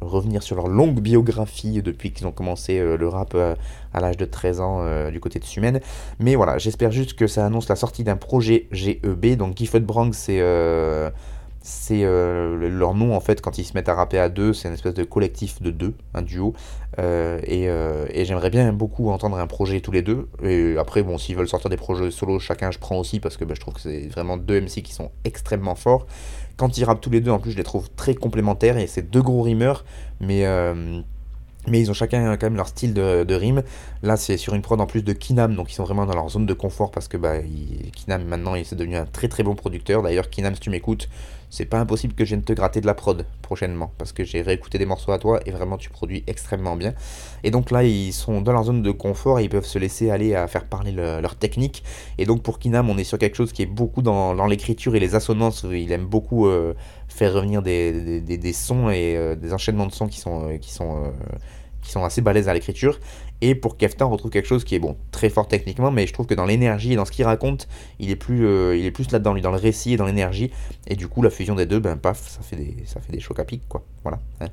revenir 0.00 0.42
sur 0.42 0.56
leur 0.56 0.68
longue 0.68 1.00
biographie 1.00 1.82
depuis 1.82 2.12
qu'ils 2.12 2.26
ont 2.26 2.32
commencé 2.32 2.78
euh, 2.78 2.96
le 2.96 3.08
rap 3.08 3.32
euh, 3.34 3.54
à 3.94 4.00
l'âge 4.00 4.16
de 4.16 4.24
13 4.24 4.60
ans 4.60 4.78
euh, 4.82 5.10
du 5.10 5.20
côté 5.20 5.38
de 5.38 5.44
Sumen. 5.44 5.80
Mais 6.18 6.34
voilà, 6.34 6.58
j'espère 6.58 6.90
juste 6.90 7.14
que 7.14 7.26
ça 7.26 7.46
annonce 7.46 7.68
la 7.68 7.76
sortie 7.76 8.04
d'un 8.04 8.16
projet 8.16 8.66
GEB. 8.72 9.36
Donc 9.36 9.56
Gifford 9.56 9.80
Brank, 9.82 10.14
c'est 10.14 10.42
c'est 11.60 12.02
le- 12.02 12.68
leur 12.70 12.94
nom 12.94 13.14
en 13.14 13.20
fait 13.20 13.42
quand 13.42 13.58
ils 13.58 13.64
se 13.64 13.74
mettent 13.74 13.88
à 13.90 13.94
rapper 13.94 14.18
à 14.18 14.28
deux. 14.28 14.52
C'est 14.52 14.68
une 14.68 14.74
espèce 14.74 14.94
de 14.94 15.04
collectif 15.04 15.60
de 15.60 15.70
deux, 15.70 15.94
un 16.14 16.22
duo. 16.22 16.54
Et 16.98 17.64
et 17.66 18.24
j'aimerais 18.24 18.50
bien 18.50 18.72
beaucoup 18.72 19.10
entendre 19.10 19.38
un 19.38 19.46
projet 19.46 19.80
tous 19.80 19.92
les 19.92 20.02
deux. 20.02 20.28
Et 20.42 20.76
après, 20.78 21.02
bon, 21.02 21.18
s'ils 21.18 21.36
veulent 21.36 21.48
sortir 21.48 21.68
des 21.70 21.76
projets 21.76 22.10
solo, 22.10 22.38
chacun 22.38 22.70
je 22.70 22.78
prends 22.78 22.96
aussi 22.98 23.20
parce 23.20 23.36
que 23.36 23.44
bah, 23.44 23.54
je 23.54 23.60
trouve 23.60 23.74
que 23.74 23.80
c'est 23.80 24.08
vraiment 24.08 24.36
deux 24.36 24.60
MC 24.60 24.82
qui 24.82 24.92
sont 24.92 25.10
extrêmement 25.24 25.74
forts. 25.74 26.06
Quand 26.58 26.76
ils 26.76 26.84
rappent 26.84 27.00
tous 27.00 27.10
les 27.10 27.20
deux, 27.20 27.30
en 27.30 27.38
plus, 27.38 27.52
je 27.52 27.56
les 27.56 27.62
trouve 27.62 27.88
très 27.94 28.14
complémentaires 28.14 28.76
et 28.76 28.88
c'est 28.88 29.10
deux 29.10 29.22
gros 29.22 29.42
rimeurs, 29.42 29.84
mais, 30.20 30.44
euh, 30.44 31.00
mais 31.68 31.80
ils 31.80 31.88
ont 31.88 31.94
chacun 31.94 32.36
quand 32.36 32.46
même 32.46 32.56
leur 32.56 32.66
style 32.66 32.92
de, 32.92 33.34
rime. 33.34 33.62
Là, 34.02 34.16
c'est 34.16 34.36
sur 34.36 34.54
une 34.54 34.62
prod 34.62 34.80
en 34.80 34.86
plus 34.86 35.02
de 35.02 35.12
Kinam, 35.12 35.54
donc 35.54 35.70
ils 35.70 35.74
sont 35.74 35.84
vraiment 35.84 36.04
dans 36.04 36.14
leur 36.14 36.28
zone 36.28 36.46
de 36.46 36.54
confort 36.54 36.90
parce 36.90 37.06
que 37.06 37.16
bah, 37.16 37.36
Kinam 37.94 38.24
maintenant, 38.24 38.56
il 38.56 38.64
s'est 38.66 38.74
devenu 38.74 38.96
un 38.96 39.06
très 39.06 39.28
très 39.28 39.44
bon 39.44 39.54
producteur. 39.54 40.02
D'ailleurs, 40.02 40.30
Kinam, 40.30 40.54
si 40.54 40.60
tu 40.60 40.70
m'écoutes, 40.70 41.08
c'est 41.50 41.64
pas 41.64 41.78
impossible 41.80 42.14
que 42.14 42.24
je 42.24 42.30
vienne 42.30 42.42
te 42.42 42.52
gratter 42.52 42.80
de 42.80 42.86
la 42.86 42.94
prod 42.94 43.24
prochainement 43.42 43.92
parce 43.98 44.12
que 44.12 44.24
j'ai 44.24 44.42
réécouté 44.42 44.78
des 44.78 44.86
morceaux 44.86 45.12
à 45.12 45.18
toi 45.18 45.40
et 45.46 45.50
vraiment 45.50 45.76
tu 45.78 45.90
produis 45.90 46.24
extrêmement 46.26 46.76
bien. 46.76 46.94
Et 47.44 47.50
donc 47.50 47.70
là, 47.70 47.84
ils 47.84 48.12
sont 48.12 48.40
dans 48.40 48.52
leur 48.52 48.64
zone 48.64 48.82
de 48.82 48.90
confort 48.90 49.40
et 49.40 49.44
ils 49.44 49.48
peuvent 49.48 49.64
se 49.64 49.78
laisser 49.78 50.10
aller 50.10 50.34
à 50.34 50.46
faire 50.46 50.64
parler 50.64 50.92
le- 50.92 51.20
leur 51.20 51.36
technique. 51.36 51.82
Et 52.18 52.26
donc 52.26 52.42
pour 52.42 52.58
Kinam, 52.58 52.90
on 52.90 52.98
est 52.98 53.04
sur 53.04 53.18
quelque 53.18 53.36
chose 53.36 53.52
qui 53.52 53.62
est 53.62 53.66
beaucoup 53.66 54.02
dans, 54.02 54.46
l'écriture 54.46 54.94
et 54.94 55.00
les 55.00 55.14
assonances. 55.14 55.66
Il 55.70 55.92
aime 55.92 56.06
beaucoup 56.06 56.46
euh, 56.46 56.74
faire 57.08 57.32
revenir 57.32 57.62
des, 57.62 58.52
sons 58.52 58.90
et 58.90 59.16
euh, 59.16 59.34
des 59.34 59.52
enchaînements 59.52 59.86
de 59.86 59.92
sons 59.92 60.08
qui 60.08 60.20
sont, 60.20 60.58
qui 60.58 60.72
sont, 60.72 61.04
euh, 61.04 61.10
qui 61.82 61.90
sont 61.90 62.04
assez 62.04 62.20
balèzes 62.20 62.48
à 62.48 62.54
l'écriture. 62.54 62.98
Et 63.40 63.54
pour 63.54 63.76
Kefta, 63.76 64.06
on 64.06 64.10
retrouve 64.10 64.30
quelque 64.30 64.48
chose 64.48 64.64
qui 64.64 64.74
est 64.74 64.80
bon, 64.80 64.96
très 65.12 65.30
fort 65.30 65.46
techniquement, 65.46 65.90
mais 65.90 66.06
je 66.06 66.12
trouve 66.12 66.26
que 66.26 66.34
dans 66.34 66.44
l'énergie 66.44 66.92
et 66.92 66.96
dans 66.96 67.04
ce 67.04 67.12
qu'il 67.12 67.24
raconte, 67.24 67.68
il 68.00 68.10
est 68.10 68.16
plus, 68.16 68.46
euh, 68.46 68.76
il 68.76 68.84
est 68.84 68.90
plus 68.90 69.10
là-dedans, 69.12 69.32
lui, 69.32 69.42
dans 69.42 69.52
le 69.52 69.58
récit 69.58 69.92
et 69.92 69.96
dans 69.96 70.06
l'énergie. 70.06 70.50
Et 70.88 70.96
du 70.96 71.06
coup, 71.06 71.22
la 71.22 71.30
fusion 71.30 71.54
des 71.54 71.66
deux, 71.66 71.78
ben 71.78 71.96
paf, 71.96 72.28
ça 72.28 72.40
fait 72.42 72.56
des, 72.56 72.76
ça 72.84 73.00
fait 73.00 73.12
des 73.12 73.20
chocs 73.20 73.38
à 73.38 73.44
pic, 73.44 73.62
quoi. 73.68 73.84
Voilà. 74.02 74.18
hein. 74.40 74.46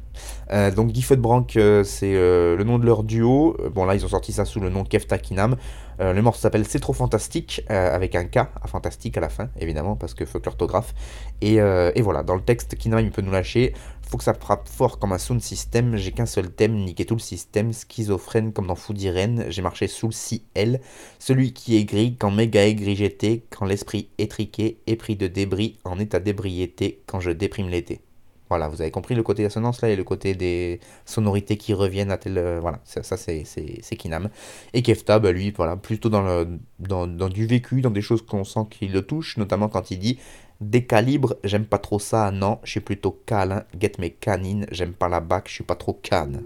Euh, 0.51 0.71
donc 0.71 0.93
Gifford 0.93 1.17
Brank, 1.17 1.55
euh, 1.55 1.83
c'est 1.83 2.13
le 2.13 2.63
nom 2.63 2.77
de 2.77 2.85
leur 2.85 3.03
duo. 3.03 3.57
Bon 3.73 3.85
là, 3.85 3.95
ils 3.95 4.05
ont 4.05 4.09
sorti 4.09 4.31
ça 4.33 4.45
sous 4.45 4.59
le 4.59 4.69
nom 4.69 4.83
Kefta 4.83 5.17
Kinam. 5.17 5.55
Le 5.97 6.19
morceau 6.21 6.41
s'appelle 6.41 6.65
C'est 6.67 6.81
trop 6.81 6.91
fantastique, 6.91 7.63
avec 7.69 8.15
un 8.15 8.25
K 8.25 8.37
à 8.37 8.67
fantastique 8.67 9.17
à 9.17 9.21
la 9.21 9.29
fin, 9.29 9.47
évidemment, 9.57 9.95
parce 9.95 10.13
que 10.13 10.25
fuck 10.25 10.45
l'orthographe. 10.45 10.93
Et, 11.39 11.53
et 11.55 12.01
voilà, 12.01 12.21
dans 12.21 12.35
le 12.35 12.41
texte, 12.41 12.75
Kinam, 12.75 12.99
il 12.99 13.11
peut 13.11 13.21
nous 13.21 13.31
lâcher. 13.31 13.73
Faut 14.07 14.17
que 14.17 14.23
ça 14.23 14.33
frappe 14.33 14.67
fort 14.67 14.99
comme 14.99 15.13
un 15.13 15.17
sound 15.17 15.41
system. 15.41 15.95
J'ai 15.97 16.11
qu'un 16.11 16.25
seul 16.25 16.51
thème, 16.51 16.75
niquer 16.75 17.05
tout 17.05 17.15
le 17.15 17.19
système. 17.19 17.73
Schizophrène 17.73 18.53
comme 18.53 18.67
dans 18.67 18.75
Food 18.75 19.01
Irene. 19.01 19.45
J'ai 19.49 19.61
marché 19.61 19.87
sous 19.87 20.07
le 20.07 20.13
ciel. 20.13 20.79
Celui 21.19 21.53
qui 21.53 21.75
est 21.77 21.85
gris 21.85 22.15
quand 22.17 22.31
méga 22.31 22.65
aigri 22.65 22.95
j'étais. 22.95 23.43
Quand 23.49 23.65
l'esprit 23.65 24.09
étriqué, 24.17 24.77
épris 24.87 25.15
de 25.15 25.27
débris, 25.27 25.79
en 25.83 25.99
état 25.99 26.19
d'ébriété. 26.19 27.01
Quand 27.07 27.19
je 27.19 27.31
déprime 27.31 27.69
l'été. 27.69 28.01
Voilà, 28.49 28.67
vous 28.67 28.79
avez 28.81 28.91
compris 28.91 29.15
le 29.15 29.23
côté 29.23 29.43
assonance 29.43 29.81
là 29.81 29.89
et 29.89 29.95
le 29.95 30.03
côté 30.03 30.35
des 30.35 30.79
sonorités 31.05 31.57
qui 31.57 31.73
reviennent 31.73 32.11
à 32.11 32.17
tel. 32.17 32.37
euh, 32.37 32.59
voilà, 32.61 32.79
ça, 32.83 33.01
ça, 33.01 33.17
c'est, 33.17 33.43
c'est, 33.43 33.95
Kinam. 33.95 34.29
Et 34.73 34.83
Kefta, 34.83 35.17
bah, 35.17 35.31
lui, 35.31 35.49
voilà, 35.49 35.75
plutôt 35.75 36.09
dans, 36.09 36.21
le, 36.21 36.59
dans, 36.77 37.07
dans 37.07 37.29
du 37.29 37.47
vécu, 37.47 37.81
dans 37.81 37.89
des 37.89 38.01
choses 38.01 38.21
qu'on 38.23 38.43
sent 38.43 38.67
qu'il 38.69 38.91
le 38.91 39.01
touche, 39.01 39.37
notamment 39.37 39.67
quand 39.67 39.89
il 39.89 39.97
dit 39.97 40.19
Des 40.61 40.85
calibres, 40.85 41.35
j'aime 41.43 41.65
pas 41.65 41.79
trop 41.79 41.99
ça, 41.99 42.31
non, 42.31 42.59
je 42.63 42.71
suis 42.71 42.79
plutôt 42.79 43.19
câlin, 43.25 43.63
get 43.77 43.91
mes 43.99 44.11
canines, 44.11 44.65
j'aime 44.71 44.93
pas 44.93 45.09
la 45.09 45.19
bac, 45.19 45.49
je 45.49 45.53
suis 45.53 45.63
pas 45.65 45.75
trop 45.75 45.93
canne. 45.93 46.43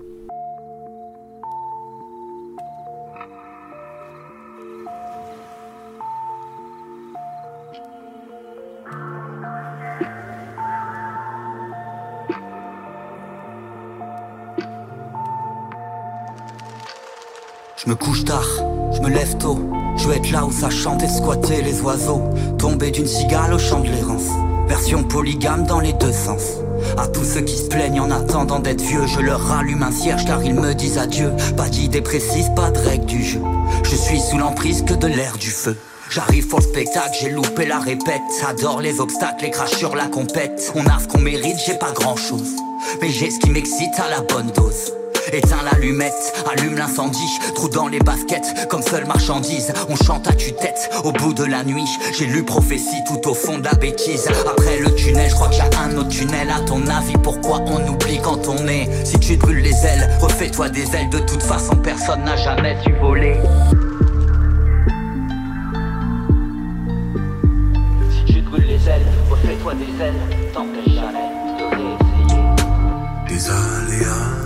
Je 17.77 17.89
me 17.89 17.95
couche 17.95 18.25
tard, 18.25 18.43
je 18.91 19.01
me 19.01 19.09
lève 19.09 19.37
tôt. 19.37 19.78
Je 19.99 20.07
veux 20.07 20.15
être 20.15 20.31
là 20.31 20.45
où 20.45 20.51
ça 20.51 20.69
chante 20.69 21.03
et 21.03 21.09
squatter 21.09 21.61
les 21.61 21.81
oiseaux. 21.81 22.21
Tomber 22.57 22.89
d'une 22.91 23.07
cigale 23.07 23.53
au 23.53 23.59
champ 23.59 23.81
de 23.81 23.89
l'errance. 23.89 24.29
Version 24.67 25.03
polygame 25.03 25.65
dans 25.65 25.79
les 25.79 25.93
deux 25.93 26.13
sens. 26.13 26.61
À 26.97 27.07
tous 27.07 27.25
ceux 27.25 27.41
qui 27.41 27.57
se 27.57 27.67
plaignent 27.67 27.99
en 27.99 28.11
attendant 28.11 28.59
d'être 28.59 28.81
vieux, 28.81 29.05
je 29.07 29.19
leur 29.19 29.41
rallume 29.41 29.83
un 29.83 29.91
cierge 29.91 30.25
car 30.25 30.43
ils 30.43 30.53
me 30.53 30.73
disent 30.73 30.97
adieu. 30.97 31.33
Pas 31.57 31.67
d'idée 31.67 32.01
précise, 32.01 32.49
pas 32.55 32.71
de 32.71 32.79
règle 32.79 33.05
du 33.05 33.23
jeu. 33.23 33.41
Je 33.83 33.95
suis 33.95 34.21
sous 34.21 34.37
l'emprise 34.37 34.83
que 34.83 34.93
de 34.93 35.07
l'air 35.07 35.37
du 35.37 35.49
feu. 35.49 35.75
J'arrive 36.09 36.47
pour 36.47 36.59
le 36.59 36.65
spectacle, 36.65 37.17
j'ai 37.19 37.29
loupé 37.29 37.65
la 37.65 37.79
répète. 37.79 38.21
Adore 38.47 38.81
les 38.81 39.01
obstacles, 39.01 39.43
les 39.43 39.51
crash 39.51 39.71
sur 39.71 39.95
la 39.95 40.07
compète. 40.07 40.71
On 40.75 40.85
a 40.85 40.97
ce 40.99 41.07
qu'on 41.07 41.19
mérite, 41.19 41.57
j'ai 41.65 41.77
pas 41.77 41.91
grand 41.91 42.15
chose. 42.15 42.55
Mais 43.01 43.09
j'ai 43.09 43.29
ce 43.29 43.39
qui 43.39 43.49
m'excite 43.49 43.99
à 43.99 44.09
la 44.09 44.21
bonne 44.21 44.51
dose. 44.55 44.93
Éteins 45.31 45.63
l'allumette, 45.63 46.33
allume 46.51 46.75
l'incendie, 46.75 47.39
trou 47.55 47.69
dans 47.69 47.87
les 47.87 47.99
baskets, 47.99 48.67
comme 48.69 48.81
seule 48.81 49.05
marchandise. 49.05 49.73
On 49.89 49.95
chante 49.95 50.27
à 50.27 50.33
tue-tête, 50.33 50.89
au 51.03 51.11
bout 51.11 51.33
de 51.33 51.45
la 51.45 51.63
nuit. 51.63 51.89
J'ai 52.17 52.25
lu 52.25 52.43
prophétie 52.43 53.03
tout 53.07 53.29
au 53.29 53.33
fond 53.33 53.57
de 53.57 53.65
la 53.65 53.73
bêtise. 53.73 54.27
Après 54.49 54.79
le 54.79 54.93
tunnel, 54.95 55.29
je 55.29 55.35
crois 55.35 55.49
qu'il 55.49 55.59
y 55.59 55.61
a 55.61 55.81
un 55.81 55.95
autre 55.97 56.09
tunnel. 56.09 56.49
À 56.49 56.61
ton 56.61 56.85
avis, 56.87 57.17
pourquoi 57.21 57.59
on 57.67 57.87
oublie 57.87 58.19
quand 58.23 58.47
on 58.47 58.67
est? 58.67 58.89
Si 59.05 59.19
tu 59.19 59.37
te 59.37 59.45
brûles 59.45 59.61
les 59.61 59.85
ailes, 59.85 60.09
refais-toi 60.19 60.69
des 60.69 60.95
ailes. 60.95 61.09
De 61.09 61.19
toute 61.19 61.43
façon, 61.43 61.75
personne 61.75 62.23
n'a 62.23 62.35
jamais 62.35 62.77
su 62.83 62.91
voler. 62.93 63.37
Si 68.11 68.33
tu 68.33 68.41
te 68.41 68.49
brûles 68.49 68.65
les 68.65 68.89
ailes, 68.89 69.05
refais-toi 69.29 69.73
des 69.75 70.03
ailes. 70.03 70.21
T'empêche 70.53 70.93
jamais 70.95 71.29
de. 71.59 71.69
Des 73.27 73.45
aléas, 73.47 74.38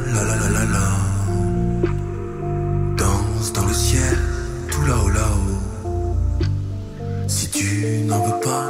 Danse 2.98 3.54
dans 3.54 3.66
le 3.66 3.74
ciel, 3.74 4.18
tout 4.72 4.82
là-haut 4.86 5.10
là-haut. 5.10 5.60
Si 7.28 7.50
tu 7.50 8.04
n'en 8.08 8.24
veux 8.24 8.40
pas, 8.40 8.68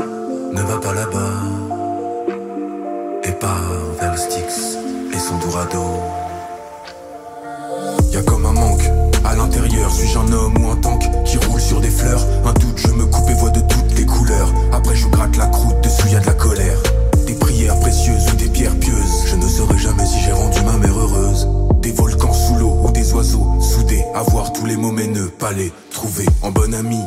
ne 0.53 0.61
va 0.61 0.77
pas 0.79 0.93
là-bas. 0.93 1.43
Et 3.23 3.31
pas 3.33 3.61
vers 3.99 4.11
le 4.11 4.17
Styx 4.17 4.77
et 5.13 5.19
son 5.19 5.37
Dorado. 5.37 5.83
Y'a 8.11 8.23
comme 8.23 8.45
un 8.45 8.53
manque 8.53 8.89
à 9.23 9.35
l'intérieur, 9.35 9.91
suis-je 9.91 10.17
un 10.17 10.31
homme 10.31 10.57
ou 10.63 10.69
un 10.69 10.75
tank 10.77 11.03
qui 11.25 11.37
roule 11.37 11.61
sur 11.61 11.79
des 11.81 11.89
fleurs? 11.89 12.25
Un 12.45 12.53
doute, 12.53 12.77
je 12.77 12.89
me 12.89 13.05
coupe 13.05 13.29
et 13.29 13.33
vois 13.35 13.49
de 13.51 13.61
toutes 13.61 13.95
les 13.95 14.05
couleurs. 14.05 14.51
Après, 14.71 14.95
je 14.95 15.07
gratte 15.07 15.37
la 15.37 15.47
croûte, 15.47 15.81
dessus 15.83 16.09
y 16.09 16.15
a 16.15 16.19
de 16.19 16.25
la 16.25 16.33
colère. 16.33 16.77
Des 17.25 17.33
prières 17.33 17.79
précieuses 17.79 18.27
ou 18.31 18.35
des 18.35 18.49
pierres 18.49 18.77
pieuses. 18.79 19.25
Je 19.27 19.35
ne 19.35 19.47
saurais 19.47 19.77
jamais 19.77 20.05
si 20.05 20.19
j'ai 20.19 20.31
rendu 20.31 20.61
ma 20.61 20.77
mère 20.77 20.97
heureuse. 20.97 21.47
Des 21.81 21.91
volcans 21.91 22.33
sous 22.33 22.55
l'eau 22.55 22.77
ou 22.83 22.91
des 22.91 23.13
oiseaux 23.13 23.47
soudés. 23.61 24.03
Avoir 24.13 24.53
tous 24.53 24.65
les 24.65 24.75
mots 24.75 24.91
mais 24.91 25.07
pas 25.39 25.51
les 25.51 25.71
trouver. 25.91 26.25
En 26.41 26.51
bon 26.51 26.73
ami, 26.73 26.99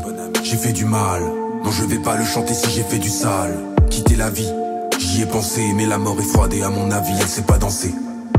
j'ai 0.43 0.57
fait 0.57 0.73
du 0.73 0.85
mal. 0.85 1.23
Non, 1.65 1.71
je 1.71 1.85
vais 1.85 1.99
pas 1.99 2.17
le 2.17 2.25
chanter 2.25 2.55
si 2.55 2.71
j'ai 2.71 2.83
fait 2.83 2.99
du 2.99 3.09
sale. 3.09 3.57
Quitter 3.91 4.17
la 4.17 4.31
vie, 4.31 4.53
j'y 4.99 5.23
ai 5.23 5.27
pensé, 5.27 5.63
mais 5.75 5.87
la 5.87 5.99
mort 5.99 6.17
est 6.19 6.25
froide 6.25 6.53
et 6.55 6.63
à 6.63 6.71
mon 6.71 6.91
avis, 6.91 7.15
elle 7.21 7.29
sait 7.29 7.43
pas 7.43 7.59
danser. 7.59 7.95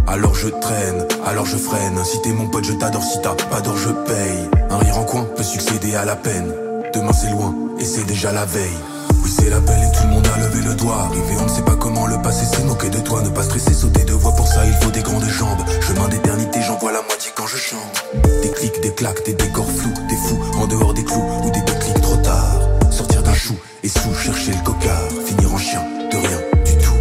Alors 0.07 0.35
je 0.35 0.47
traîne, 0.47 1.05
alors 1.25 1.45
je 1.45 1.57
freine. 1.57 1.99
Si 2.05 2.21
t'es 2.21 2.31
mon 2.31 2.47
pote, 2.47 2.63
je 2.63 2.73
t'adore. 2.73 3.03
Si 3.03 3.19
t'as 3.21 3.33
pas 3.33 3.61
d'or, 3.61 3.77
je 3.77 3.89
paye. 3.89 4.49
Un 4.69 4.77
rire 4.77 4.97
en 4.97 5.03
coin 5.03 5.27
peut 5.35 5.43
succéder 5.43 5.95
à 5.95 6.05
la 6.05 6.15
peine. 6.15 6.53
Demain 6.93 7.13
c'est 7.13 7.29
loin 7.29 7.53
et 7.79 7.85
c'est 7.85 8.05
déjà 8.05 8.31
la 8.31 8.45
veille. 8.45 8.77
Oui, 9.23 9.31
c'est 9.35 9.49
l'appel 9.49 9.79
et 9.83 9.91
tout 9.95 10.03
le 10.03 10.09
monde 10.09 10.27
a 10.27 10.37
levé 10.39 10.61
le 10.61 10.75
doigt. 10.75 11.03
Arrivé, 11.03 11.35
on 11.39 11.43
ne 11.43 11.49
sait 11.49 11.61
pas 11.61 11.75
comment 11.75 12.07
le 12.07 12.21
passer, 12.21 12.45
c'est 12.45 12.63
moquer 12.63 12.89
de 12.89 12.99
toi. 12.99 13.21
Ne 13.23 13.29
pas 13.29 13.43
stresser, 13.43 13.73
sauter 13.73 14.03
de 14.03 14.13
voix, 14.13 14.33
pour 14.35 14.47
ça 14.47 14.65
il 14.65 14.73
faut 14.73 14.91
des 14.91 15.01
grandes 15.01 15.25
jambes. 15.25 15.63
Chemin 15.81 16.07
d'éternité, 16.07 16.59
j'en 16.61 16.77
vois 16.77 16.91
la 16.91 17.01
moitié 17.01 17.31
quand 17.35 17.47
je 17.47 17.57
chante. 17.57 18.05
Des 18.41 18.51
clics, 18.51 18.81
des 18.81 18.93
claques, 18.93 19.25
des 19.25 19.33
décors 19.33 19.69
flous, 19.69 19.93
des 20.09 20.15
fous 20.15 20.39
en 20.59 20.67
dehors 20.67 20.93
des 20.93 21.03
clous 21.03 21.23
ou 21.43 21.49
des 21.51 21.61
déclics 21.61 22.01
trop 22.01 22.17
tard. 22.17 22.59
Sortir 22.91 23.23
d'un 23.23 23.33
chou 23.33 23.55
et 23.83 23.89
sous, 23.89 24.13
chercher 24.13 24.51
le 24.51 24.63
cocard. 24.63 25.07
Finir 25.25 25.53
en 25.53 25.57
chien, 25.57 25.83
de 26.11 26.17
rien 26.17 26.39
du 26.65 26.77
tout. 26.83 26.97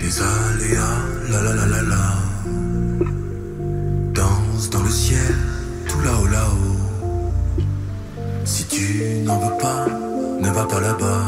Des 0.00 0.20
aléas, 0.20 1.04
la 1.30 1.42
la 1.42 1.54
la 1.54 1.66
la 1.66 1.82
la. 1.82 2.16
Danse 4.14 4.70
dans 4.70 4.82
le 4.82 4.90
ciel, 4.90 5.34
tout 5.88 6.00
là-haut 6.00 6.26
là-haut. 6.26 7.64
Si 8.44 8.64
tu 8.64 9.22
n'en 9.24 9.38
veux 9.38 9.56
pas, 9.58 9.86
va 10.56 10.64
pas 10.64 10.80
là-bas. 10.80 11.22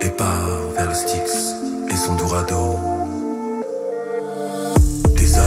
Et 0.00 0.10
pars 0.10 0.48
vers 0.74 0.88
le 0.88 0.94
Styx 0.94 1.54
et 1.88 1.96
son 1.96 2.16
Dorado. 2.16 2.76
Des 5.16 5.38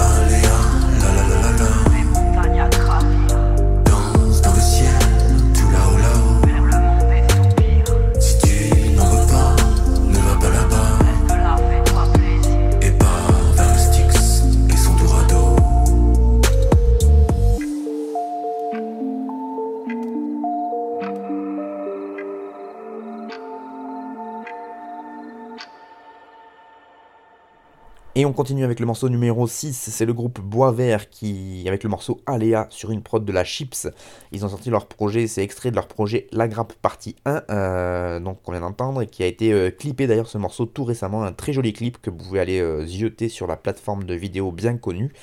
Et 28.20 28.26
on 28.26 28.34
continue 28.34 28.65
avec 28.65 28.82
le 28.82 28.86
morceau 28.86 29.07
numéro 29.07 29.47
6, 29.47 29.72
c'est 29.72 30.05
le 30.05 30.11
groupe 30.11 30.41
Bois 30.41 30.74
Vert 30.74 31.09
qui, 31.09 31.63
avec 31.70 31.86
le 31.86 31.89
morceau 31.89 32.20
Aléa 32.26 32.67
sur 32.70 32.91
une 32.91 33.01
prod 33.01 33.24
de 33.24 33.32
la 33.32 33.45
Chips, 33.45 33.88
ils 34.34 34.43
ont 34.43 34.49
sorti 34.49 34.70
leur 34.70 34.88
projet, 34.88 35.26
c'est 35.28 35.41
extrait 35.41 35.72
de 35.72 35.76
leur 35.78 35.88
projet 35.88 36.28
La 36.34 36.49
Grappe 36.49 36.74
partie 36.74 37.15
1, 37.24 37.43
euh, 37.49 38.20
donc 38.20 38.43
qu'on 38.43 38.51
vient 38.51 38.59
d'entendre, 38.59 39.03
et 39.03 39.07
qui 39.07 39.24
a 39.24 39.26
été 39.26 39.53
euh, 39.53 39.72
clippé 39.72 40.05
d'ailleurs 40.05 40.28
ce 40.28 40.38
morceau 40.38 40.65
tout 40.65 40.84
récemment, 40.84 41.24
un 41.24 41.32
très 41.32 41.53
joli 41.53 41.72
clip 41.72 42.01
que 42.01 42.09
vous 42.09 42.17
pouvez 42.17 42.41
aller 42.41 42.59
euh, 42.59 42.86
zioter 42.86 43.30
sur 43.30 43.47
la 43.47 43.55
plateforme 43.55 44.03
de 44.03 44.15
vidéo 44.15 44.51
bien 44.51 44.76
connue. 44.76 45.13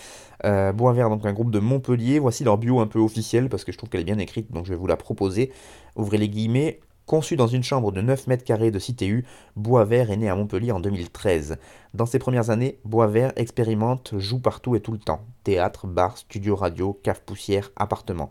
Euh, 0.47 0.73
Bois 0.73 0.95
Vert, 0.95 1.11
donc 1.11 1.27
un 1.27 1.35
groupe 1.35 1.51
de 1.51 1.59
Montpellier, 1.59 2.19
voici 2.19 2.45
leur 2.45 2.57
bio 2.57 2.81
un 2.81 2.87
peu 2.87 2.99
officielle 2.99 3.51
parce 3.51 3.65
que 3.65 3.73
je 3.73 3.77
trouve 3.77 3.91
qu'elle 3.91 4.01
est 4.01 4.05
bien 4.05 4.19
écrite, 4.19 4.53
donc 4.53 4.65
je 4.65 4.71
vais 4.71 4.77
vous 4.77 4.87
la 4.87 4.97
proposer. 4.97 5.53
Ouvrez 5.97 6.17
les 6.17 6.31
guillemets. 6.31 6.81
Conçu 7.07 7.37
dans 7.37 7.47
une 7.47 7.63
chambre 7.63 7.93
de 7.93 8.01
9 8.01 8.27
mètres 8.27 8.43
carrés 8.43 8.73
de 8.73 8.81
CTU, 8.81 9.25
Boisvert 9.55 10.11
est 10.11 10.17
né 10.17 10.29
à 10.29 10.35
Montpellier 10.35 10.73
en 10.73 10.81
2013. 10.81 11.57
Dans 11.95 12.05
ses 12.05 12.19
premières 12.19 12.51
années, 12.51 12.81
Boisvert 12.85 13.33
expérimente, 13.37 14.15
joue 14.19 14.41
partout 14.41 14.75
et 14.75 14.81
tout 14.81 14.91
le 14.91 14.99
temps. 14.99 15.21
Théâtre, 15.45 15.87
bar, 15.87 16.19
studio 16.19 16.57
radio, 16.57 16.99
cave 17.05 17.23
poussière, 17.25 17.71
appartement. 17.77 18.31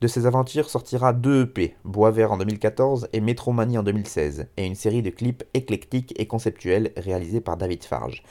De 0.00 0.08
ses 0.08 0.26
aventures 0.26 0.70
sortira 0.70 1.12
deux 1.12 1.44
EP, 1.44 1.76
Boisvert 1.84 2.32
en 2.32 2.38
2014 2.38 3.08
et 3.12 3.20
Métromanie 3.20 3.78
en 3.78 3.84
2016, 3.84 4.48
et 4.56 4.66
une 4.66 4.74
série 4.74 5.02
de 5.02 5.10
clips 5.10 5.44
éclectiques 5.54 6.12
et 6.16 6.26
conceptuels 6.26 6.90
réalisés 6.96 7.40
par 7.40 7.56
David 7.56 7.84
Farge. 7.84 8.24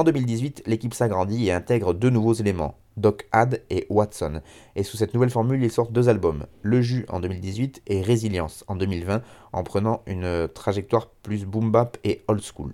En 0.00 0.04
2018, 0.04 0.62
l'équipe 0.64 0.94
s'agrandit 0.94 1.48
et 1.48 1.52
intègre 1.52 1.92
deux 1.92 2.08
nouveaux 2.08 2.32
éléments, 2.32 2.78
Doc 2.96 3.28
Had 3.32 3.60
et 3.68 3.86
Watson. 3.90 4.40
Et 4.74 4.82
sous 4.82 4.96
cette 4.96 5.12
nouvelle 5.12 5.28
formule, 5.28 5.62
ils 5.62 5.70
sortent 5.70 5.92
deux 5.92 6.08
albums, 6.08 6.46
Le 6.62 6.80
Jus 6.80 7.04
en 7.10 7.20
2018 7.20 7.82
et 7.86 8.00
Résilience 8.00 8.64
en 8.66 8.76
2020, 8.76 9.20
en 9.52 9.62
prenant 9.62 10.00
une 10.06 10.48
trajectoire 10.54 11.10
plus 11.22 11.44
boom 11.44 11.70
bap 11.70 11.98
et 12.02 12.22
old 12.28 12.40
school. 12.40 12.72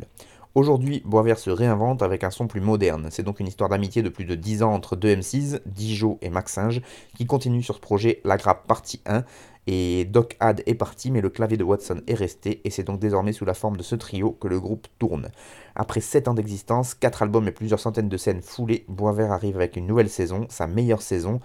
Aujourd'hui, 0.55 1.03
Boisvert 1.05 1.41
se 1.41 1.51
réinvente 1.51 2.01
avec 2.01 2.23
un 2.23 2.31
son 2.31 2.47
plus 2.47 2.61
moderne. 2.61 3.09
C'est 3.11 3.25
donc 3.25 3.41
une 3.41 3.49
histoire 3.49 3.71
d'amitié 3.71 4.03
de 4.05 4.09
plus 4.09 4.25
de 4.25 4.37
10 4.37 4.63
ans 4.63 4.73
entre 4.73 4.95
deux 4.95 5.13
M6, 5.13 5.63
Dijo 5.67 6.19
et 6.23 6.31
Maxinge, 6.31 6.81
qui 7.17 7.27
continue 7.27 7.65
sur 7.65 7.75
ce 7.75 7.81
projet 7.81 8.21
La 8.25 8.37
Grappe 8.37 8.69
partie 8.69 9.01
1. 9.05 9.25
Et 9.67 10.05
Doc 10.05 10.37
Had 10.39 10.63
est 10.67 10.75
parti, 10.75 11.11
mais 11.11 11.21
le 11.21 11.29
clavier 11.29 11.57
de 11.57 11.65
Watson 11.65 12.01
est 12.07 12.15
resté, 12.15 12.61
et 12.65 12.71
c'est 12.71 12.85
donc 12.85 13.01
désormais 13.01 13.33
sous 13.33 13.45
la 13.45 13.53
forme 13.53 13.77
de 13.77 13.83
ce 13.83 13.97
trio 13.97 14.31
que 14.31 14.47
le 14.47 14.61
groupe 14.61 14.87
tourne. 15.01 15.29
Après 15.77 16.01
7 16.01 16.29
ans 16.29 16.35
d'existence, 16.35 16.95
4 16.95 17.23
albums 17.23 17.47
et 17.47 17.53
plusieurs 17.53 17.79
centaines 17.79 18.09
de 18.09 18.17
scènes 18.17 18.41
foulées, 18.41 18.87
Boisvert 18.89 19.31
arrive 19.31 19.57
avec 19.57 19.77
une 19.77 19.87
nouvelle 19.87 20.09
saison, 20.09 20.47
sa 20.49 20.67
meilleure 20.67 21.03
saison. 21.03 21.41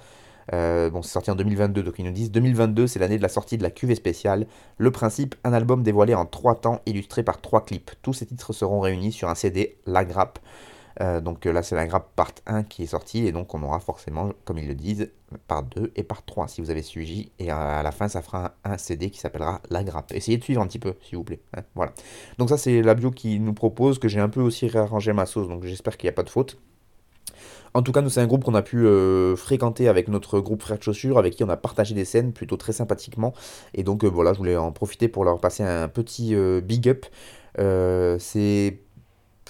Euh, 0.54 0.90
bon, 0.90 1.02
c'est 1.02 1.12
sorti 1.12 1.30
en 1.32 1.36
2022, 1.36 1.84
donc 1.84 1.96
ils 2.00 2.06
nous 2.06 2.12
disent 2.12 2.32
2022, 2.32 2.88
c'est 2.88 3.00
l'année 3.00 3.18
de 3.18 3.22
la 3.22 3.30
sortie 3.30 3.58
de 3.58 3.64
la 3.64 3.70
cuvée 3.70 3.96
spéciale. 3.96 4.48
Le 4.78 4.90
principe, 4.90 5.36
un 5.44 5.52
album 5.52 5.84
dévoilé 5.84 6.16
en 6.16 6.26
3 6.26 6.56
temps, 6.56 6.82
illustré 6.86 7.24
par 7.24 7.42
3 7.42 7.66
clips. 7.66 7.92
Tous 8.02 8.14
ces 8.14 8.26
titres 8.26 8.54
seront 8.54 8.80
réunis 8.80 9.12
sur 9.12 9.30
un 9.30 9.36
CD, 9.36 9.78
La 9.86 10.06
Grappe. 10.06 10.40
Euh, 11.00 11.22
donc 11.22 11.46
là, 11.46 11.64
c'est 11.64 11.76
la 11.76 11.88
grappe 11.88 12.16
part 12.16 12.32
1 12.46 12.64
qui 12.64 12.84
est 12.84 12.88
sortie, 12.88 13.26
et 13.26 13.32
donc 13.32 13.54
on 13.54 13.64
aura 13.64 13.80
forcément, 13.80 14.32
comme 14.46 14.58
ils 14.58 14.68
le 14.68 14.76
disent, 14.76 15.10
part 15.48 15.64
2 15.64 15.94
et 15.96 16.04
part 16.04 16.26
3 16.26 16.48
si 16.48 16.62
vous 16.62 16.70
avez 16.70 16.82
suivi. 16.82 17.32
Et 17.40 17.50
à 17.52 17.82
la 17.84 17.92
fin, 17.92 18.08
ça 18.08 18.22
fera 18.22 18.56
un, 18.64 18.78
CD 18.78 19.10
qui 19.10 19.20
s'appellera 19.20 19.62
La 19.70 19.84
Grappe. 19.84 20.12
Essayez 20.14 20.38
de 20.38 20.44
suivre 20.44 20.62
un 20.62 20.68
petit 20.68 20.80
peu, 20.80 20.96
s'il 21.02 21.18
vous 21.18 21.24
plaît. 21.24 21.40
hein, 21.56 21.62
voilà. 21.76 21.94
Donc 22.38 22.50
ça, 22.50 22.58
c'est 22.58 22.82
la 22.82 22.94
bio 22.96 23.12
qui 23.12 23.40
nous 23.40 23.54
propose, 23.54 24.00
que 24.00 24.08
j'ai 24.08 24.20
un 24.20 24.30
peu 24.30 24.42
aussi 24.42 24.68
réarrangé 24.68 25.14
ma 25.14 25.26
sauce, 25.26 25.48
donc 25.48 25.64
j'espère 25.66 25.98
qu'il 25.98 26.08
n'y 26.08 26.14
a 26.14 26.16
pas 26.16 26.24
de 26.24 26.30
faute. 26.30 26.58
En 27.74 27.82
tout 27.84 27.92
cas, 27.94 28.02
nous, 28.02 28.10
c'est 28.10 28.20
un 28.20 28.28
groupe 28.28 28.44
qu'on 28.44 28.56
a 28.56 28.62
pu 28.62 28.86
euh, 28.86 29.36
fréquenter 29.36 29.88
avec 29.88 30.10
notre 30.10 30.40
groupe 30.42 30.62
Frères 30.62 30.78
de 30.78 30.84
Chaussures, 30.84 31.18
avec 31.18 31.36
qui 31.36 31.44
on 31.44 31.50
a 31.50 31.56
partagé 31.56 31.96
des 31.96 32.04
scènes 32.04 32.34
plutôt 32.34 32.58
très 32.58 32.74
sympathiquement. 32.74 33.34
Et 33.74 33.84
donc, 33.84 34.04
euh, 34.04 34.08
voilà, 34.08 34.34
je 34.34 34.40
voulais 34.40 34.58
en 34.58 34.72
profiter 34.72 35.08
pour 35.08 35.24
leur 35.24 35.40
passer 35.40 35.64
un 35.64 35.88
petit 35.88 36.36
euh, 36.36 36.60
big 36.60 36.90
up. 36.90 37.06
Euh, 37.60 38.18
c'est 38.20 38.80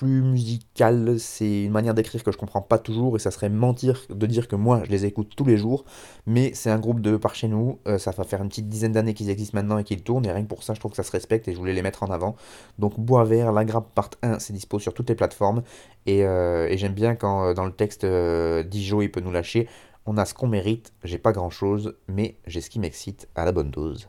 plus 0.02 0.24
musical, 0.24 1.20
c'est 1.20 1.66
une 1.66 1.72
manière 1.72 1.93
d'écrire 1.93 2.24
que 2.24 2.32
je 2.32 2.38
comprends 2.38 2.62
pas 2.62 2.80
toujours, 2.80 3.18
et 3.18 3.20
ça 3.20 3.30
serait 3.30 3.49
mentir 3.49 4.02
de 4.10 4.26
dire 4.26 4.47
que 4.47 4.56
moi, 4.56 4.82
je 4.84 4.89
les 4.89 5.06
écoute 5.06 5.34
tous 5.38 5.45
les 5.45 5.58
jours. 5.58 5.86
Mais 6.26 6.52
c'est 6.56 6.72
un 6.72 6.80
groupe 6.80 7.02
de 7.02 7.18
par 7.18 7.36
chez 7.36 7.47
nous, 7.47 7.78
euh, 7.88 7.99
ça 7.99 8.10
va 8.10 8.24
faire 8.24 8.41
une 8.41 8.49
petite 8.49 8.68
dizaine 8.68 8.93
d'années 8.93 9.14
qu'ils 9.14 9.30
existent 9.30 9.56
maintenant 9.56 9.78
et 9.78 9.84
qu'ils 9.84 10.02
tournent, 10.02 10.26
et 10.26 10.32
rien 10.32 10.41
que 10.41 10.47
pour 10.47 10.64
ça, 10.64 10.74
je 10.74 10.80
trouve 10.80 10.91
que 10.91 10.97
ça 10.97 11.04
se 11.04 11.12
respecte, 11.12 11.47
et 11.47 11.54
je 11.54 11.58
voulais 11.58 11.74
les 11.74 11.84
mettre 11.84 12.02
en 12.02 12.08
avant. 12.08 12.36
Donc, 12.80 12.99
Bois 12.99 13.24
Vert, 13.26 13.52
La 13.52 13.64
Grappe 13.64 13.93
part 13.93 14.10
1, 14.24 14.39
c'est 14.39 14.54
dispo 14.54 14.80
sur 14.80 14.95
toutes 14.95 15.10
les 15.10 15.16
plateformes. 15.16 15.62
Et, 16.08 16.26
euh, 16.26 16.76
j'aime 16.78 16.93
bien 16.93 17.16
quand 17.16 17.45
euh, 17.45 17.54
dans 17.54 17.66
le 17.66 17.72
texte 17.72 18.04
euh, 18.04 18.64
Dijo 18.64 19.02
il 19.02 19.12
peut 19.12 19.22
nous 19.22 19.32
lâcher. 19.32 19.68
On 20.08 20.18
a 20.18 20.26
ce 20.26 20.34
qu'on 20.34 20.47
mérite, 20.47 20.93
j'ai 21.04 21.20
pas 21.20 21.32
grand 21.32 21.52
chose, 21.52 21.95
mais 22.08 22.38
j'ai 22.47 22.62
ce 22.62 22.72
qui 22.72 22.80
m'excite 22.80 23.28
à 23.36 23.45
la 23.45 23.52
bonne 23.52 23.70
dose. 23.70 24.08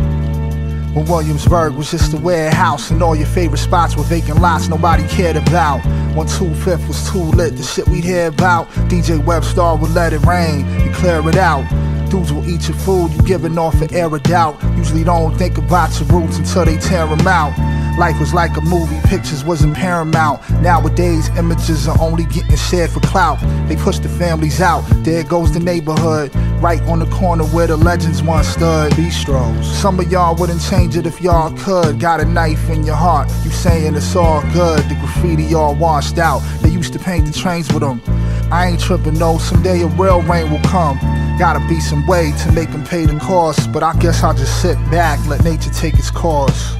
When 0.94 1.06
Williamsburg 1.06 1.72
was 1.72 1.90
just 1.90 2.12
a 2.12 2.18
warehouse 2.18 2.90
and 2.90 3.02
all 3.02 3.16
your 3.16 3.26
favorite 3.26 3.58
spots 3.58 3.96
were 3.96 4.02
vacant 4.02 4.40
lots 4.42 4.68
nobody 4.68 5.08
cared 5.08 5.36
about. 5.36 5.78
When 6.14 6.26
2 6.26 6.44
was 6.86 7.10
too 7.10 7.22
lit, 7.22 7.56
the 7.56 7.62
shit 7.62 7.88
we'd 7.88 8.04
hear 8.04 8.26
about. 8.26 8.68
DJ 8.90 9.18
Webstar 9.18 9.80
would 9.80 9.92
let 9.92 10.12
it 10.12 10.22
rain 10.26 10.66
and 10.66 10.94
clear 10.94 11.26
it 11.26 11.36
out. 11.36 11.64
Dudes 12.12 12.30
will 12.30 12.46
eat 12.46 12.68
your 12.68 12.76
food, 12.76 13.10
you 13.14 13.22
giving 13.22 13.56
off 13.56 13.80
an 13.80 13.88
air 13.94 14.14
of 14.14 14.22
doubt. 14.24 14.62
Usually 14.76 15.02
don't 15.02 15.34
think 15.38 15.56
about 15.56 15.98
your 15.98 16.06
roots 16.10 16.36
until 16.36 16.66
they 16.66 16.76
tear 16.76 17.06
them 17.06 17.26
out. 17.26 17.56
Life 17.98 18.20
was 18.20 18.34
like 18.34 18.54
a 18.58 18.60
movie, 18.60 19.00
pictures 19.08 19.46
wasn't 19.46 19.74
paramount. 19.74 20.42
Nowadays, 20.60 21.30
images 21.38 21.88
are 21.88 21.98
only 21.98 22.26
getting 22.26 22.54
shared 22.56 22.90
for 22.90 23.00
clout. 23.00 23.40
They 23.66 23.76
push 23.76 23.98
the 23.98 24.10
families 24.10 24.60
out, 24.60 24.82
there 25.04 25.24
goes 25.24 25.54
the 25.54 25.60
neighborhood. 25.60 26.34
Right 26.60 26.82
on 26.82 26.98
the 26.98 27.06
corner 27.06 27.44
where 27.44 27.66
the 27.66 27.78
legends 27.78 28.22
once 28.22 28.46
stood. 28.48 28.92
Bistros. 28.92 29.64
Some 29.64 29.98
of 29.98 30.12
y'all 30.12 30.36
wouldn't 30.36 30.60
change 30.60 30.98
it 30.98 31.06
if 31.06 31.22
y'all 31.22 31.56
could. 31.56 31.98
Got 31.98 32.20
a 32.20 32.26
knife 32.26 32.68
in 32.68 32.84
your 32.84 32.94
heart, 32.94 33.30
you 33.42 33.50
saying 33.50 33.94
it's 33.94 34.14
all 34.14 34.42
good. 34.52 34.80
The 34.90 34.96
graffiti 35.00 35.54
all 35.54 35.74
washed 35.74 36.18
out. 36.18 36.40
They 36.60 36.68
used 36.68 36.92
to 36.92 36.98
paint 36.98 37.26
the 37.26 37.32
trains 37.32 37.72
with 37.72 37.80
them. 37.80 38.02
I 38.52 38.66
ain't 38.66 38.80
tripping, 38.80 39.14
no, 39.14 39.38
someday 39.38 39.80
a 39.80 39.86
real 39.86 40.20
rain 40.20 40.50
will 40.50 40.60
come. 40.60 40.98
Gotta 41.38 41.66
be 41.70 41.80
some 41.80 42.06
way 42.06 42.32
to 42.42 42.52
make 42.52 42.70
them 42.70 42.84
pay 42.84 43.06
the 43.06 43.18
cost. 43.18 43.72
But 43.72 43.82
I 43.82 43.94
guess 43.94 44.22
I'll 44.22 44.34
just 44.34 44.60
sit 44.60 44.76
back, 44.90 45.26
let 45.26 45.42
nature 45.42 45.70
take 45.70 45.94
its 45.94 46.10
course. 46.10 46.74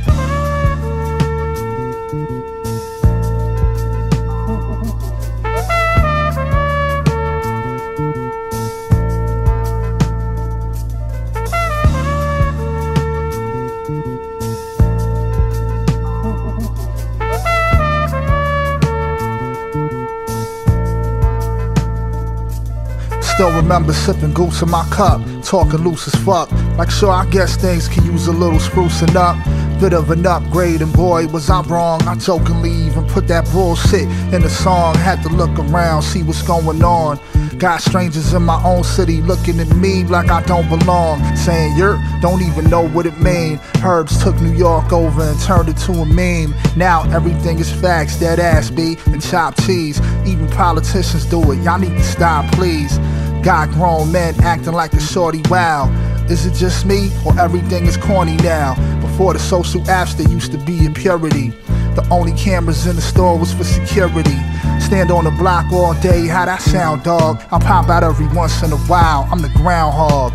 Still 23.42 23.60
remember 23.60 23.92
sipping 23.92 24.32
goose 24.32 24.62
in 24.62 24.70
my 24.70 24.84
cup, 24.90 25.20
talking 25.42 25.80
loose 25.80 26.06
as 26.06 26.14
fuck. 26.22 26.48
Like, 26.78 26.92
sure, 26.92 27.10
I 27.10 27.26
guess 27.26 27.56
things 27.56 27.88
can 27.88 28.04
use 28.04 28.28
a 28.28 28.32
little 28.32 28.60
sprucing 28.60 29.16
up. 29.16 29.36
Bit 29.80 29.94
of 29.94 30.12
an 30.12 30.24
upgrade, 30.24 30.80
and 30.80 30.92
boy, 30.92 31.26
was 31.26 31.50
I 31.50 31.60
wrong. 31.62 32.00
I 32.02 32.14
jokingly 32.14 32.70
even 32.70 33.04
put 33.08 33.26
that 33.26 33.50
bullshit 33.50 34.04
in 34.32 34.42
the 34.42 34.48
song. 34.48 34.94
Had 34.94 35.24
to 35.24 35.28
look 35.28 35.58
around, 35.58 36.02
see 36.02 36.22
what's 36.22 36.40
going 36.42 36.84
on. 36.84 37.18
Got 37.58 37.82
strangers 37.82 38.32
in 38.32 38.42
my 38.42 38.62
own 38.64 38.84
city 38.84 39.20
looking 39.20 39.58
at 39.58 39.74
me 39.76 40.04
like 40.04 40.30
I 40.30 40.42
don't 40.44 40.68
belong. 40.68 41.20
Saying 41.34 41.76
you're 41.76 42.00
don't 42.20 42.42
even 42.42 42.70
know 42.70 42.88
what 42.90 43.06
it 43.06 43.18
mean. 43.18 43.58
Herbs 43.82 44.22
took 44.22 44.40
New 44.40 44.54
York 44.54 44.92
over 44.92 45.20
and 45.22 45.40
turned 45.40 45.68
it 45.68 45.78
to 45.78 45.92
a 45.92 46.06
meme. 46.06 46.54
Now 46.76 47.10
everything 47.10 47.58
is 47.58 47.72
facts, 47.72 48.20
dead 48.20 48.38
ass 48.38 48.70
B, 48.70 48.96
and 49.06 49.20
chopped 49.20 49.66
cheese. 49.66 50.00
Even 50.24 50.48
politicians 50.48 51.24
do 51.24 51.40
it. 51.50 51.58
Y'all 51.64 51.80
need 51.80 51.96
to 51.96 52.04
stop, 52.04 52.48
please. 52.52 52.98
Got 53.42 53.70
grown 53.72 54.12
men 54.12 54.40
acting 54.42 54.72
like 54.72 54.92
the 54.92 55.00
shorty 55.00 55.42
wow. 55.50 55.90
Is 56.30 56.46
it 56.46 56.54
just 56.54 56.86
me 56.86 57.10
or 57.26 57.38
everything 57.40 57.86
is 57.86 57.96
corny 57.96 58.36
now? 58.36 58.74
Before 59.00 59.32
the 59.32 59.40
social 59.40 59.80
apps, 59.82 60.16
there 60.16 60.28
used 60.28 60.52
to 60.52 60.58
be 60.58 60.86
impurity. 60.86 61.50
The 61.96 62.06
only 62.10 62.32
cameras 62.32 62.86
in 62.86 62.94
the 62.94 63.02
store 63.02 63.36
was 63.36 63.52
for 63.52 63.64
security. 63.64 64.38
Stand 64.80 65.10
on 65.10 65.24
the 65.24 65.32
block 65.32 65.72
all 65.72 65.94
day, 65.94 66.28
how 66.28 66.46
that 66.46 66.62
sound, 66.62 67.02
dog? 67.02 67.42
I 67.50 67.58
pop 67.58 67.88
out 67.88 68.04
every 68.04 68.28
once 68.28 68.62
in 68.62 68.72
a 68.72 68.78
while, 68.78 69.28
I'm 69.30 69.42
the 69.42 69.50
groundhog. 69.50 70.32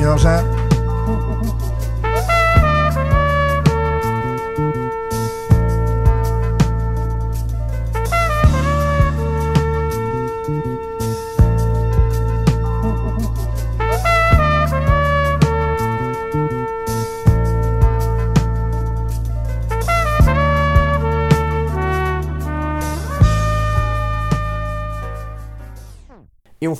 You 0.00 0.06
know 0.06 0.14
what 0.14 0.24
I'm 0.24 0.46
saying? 0.46 0.59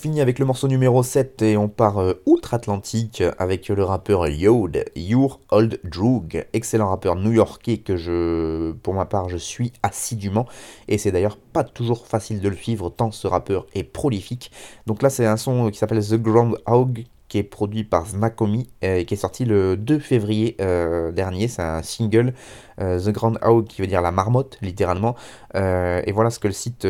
Finit 0.01 0.23
avec 0.23 0.39
le 0.39 0.47
morceau 0.47 0.67
numéro 0.67 1.03
7 1.03 1.43
et 1.43 1.59
on 1.59 1.69
part 1.69 1.99
euh, 1.99 2.15
outre-Atlantique 2.25 3.23
avec 3.39 3.69
le 3.69 3.85
rappeur 3.85 4.29
Yod, 4.29 4.87
Your 4.97 5.41
Old 5.51 5.79
Drug, 5.85 6.47
excellent 6.55 6.89
rappeur 6.89 7.17
new-yorkais 7.17 7.79
que 7.79 7.99
je, 7.99 8.73
pour 8.73 8.95
ma 8.95 9.05
part, 9.05 9.29
je 9.29 9.37
suis 9.37 9.75
assidûment. 9.83 10.47
Et 10.89 10.97
c'est 10.97 11.13
d'ailleurs 11.13 11.37
pas 11.37 11.65
toujours 11.65 12.07
facile 12.07 12.41
de 12.41 12.49
le 12.49 12.57
suivre 12.57 12.89
tant 12.89 13.11
ce 13.11 13.27
rappeur 13.27 13.67
est 13.75 13.85
prolifique. 13.85 14.51
Donc 14.87 15.03
là, 15.03 15.11
c'est 15.11 15.27
un 15.27 15.37
son 15.37 15.71
qui 15.71 15.79
s'appelle 15.79 16.03
The 16.03 16.15
Groundhog 16.15 17.05
qui 17.31 17.39
est 17.39 17.45
produit 17.45 17.85
par 17.85 18.07
Znakomi 18.07 18.69
euh, 18.85 18.99
et 18.99 19.05
qui 19.07 19.15
est 19.15 19.17
sorti 19.17 19.47
le 19.47 19.77
2 19.77 20.01
février 20.01 20.57
euh, 20.61 21.13
dernier. 21.13 21.49
C'est 21.49 21.63
un 21.63 21.83
single, 21.83 22.35
euh, 22.81 23.01
The 23.01 23.11
Grand 23.11 23.35
Hog, 23.41 23.69
qui 23.69 23.81
veut 23.81 23.87
dire 23.87 24.03
la 24.03 24.11
marmotte, 24.11 24.59
littéralement. 24.61 25.15
et 25.55 26.13
voilà 26.13 26.31
ce 26.31 26.39
que 26.39 26.49
le 26.49 26.53
site 26.53 26.87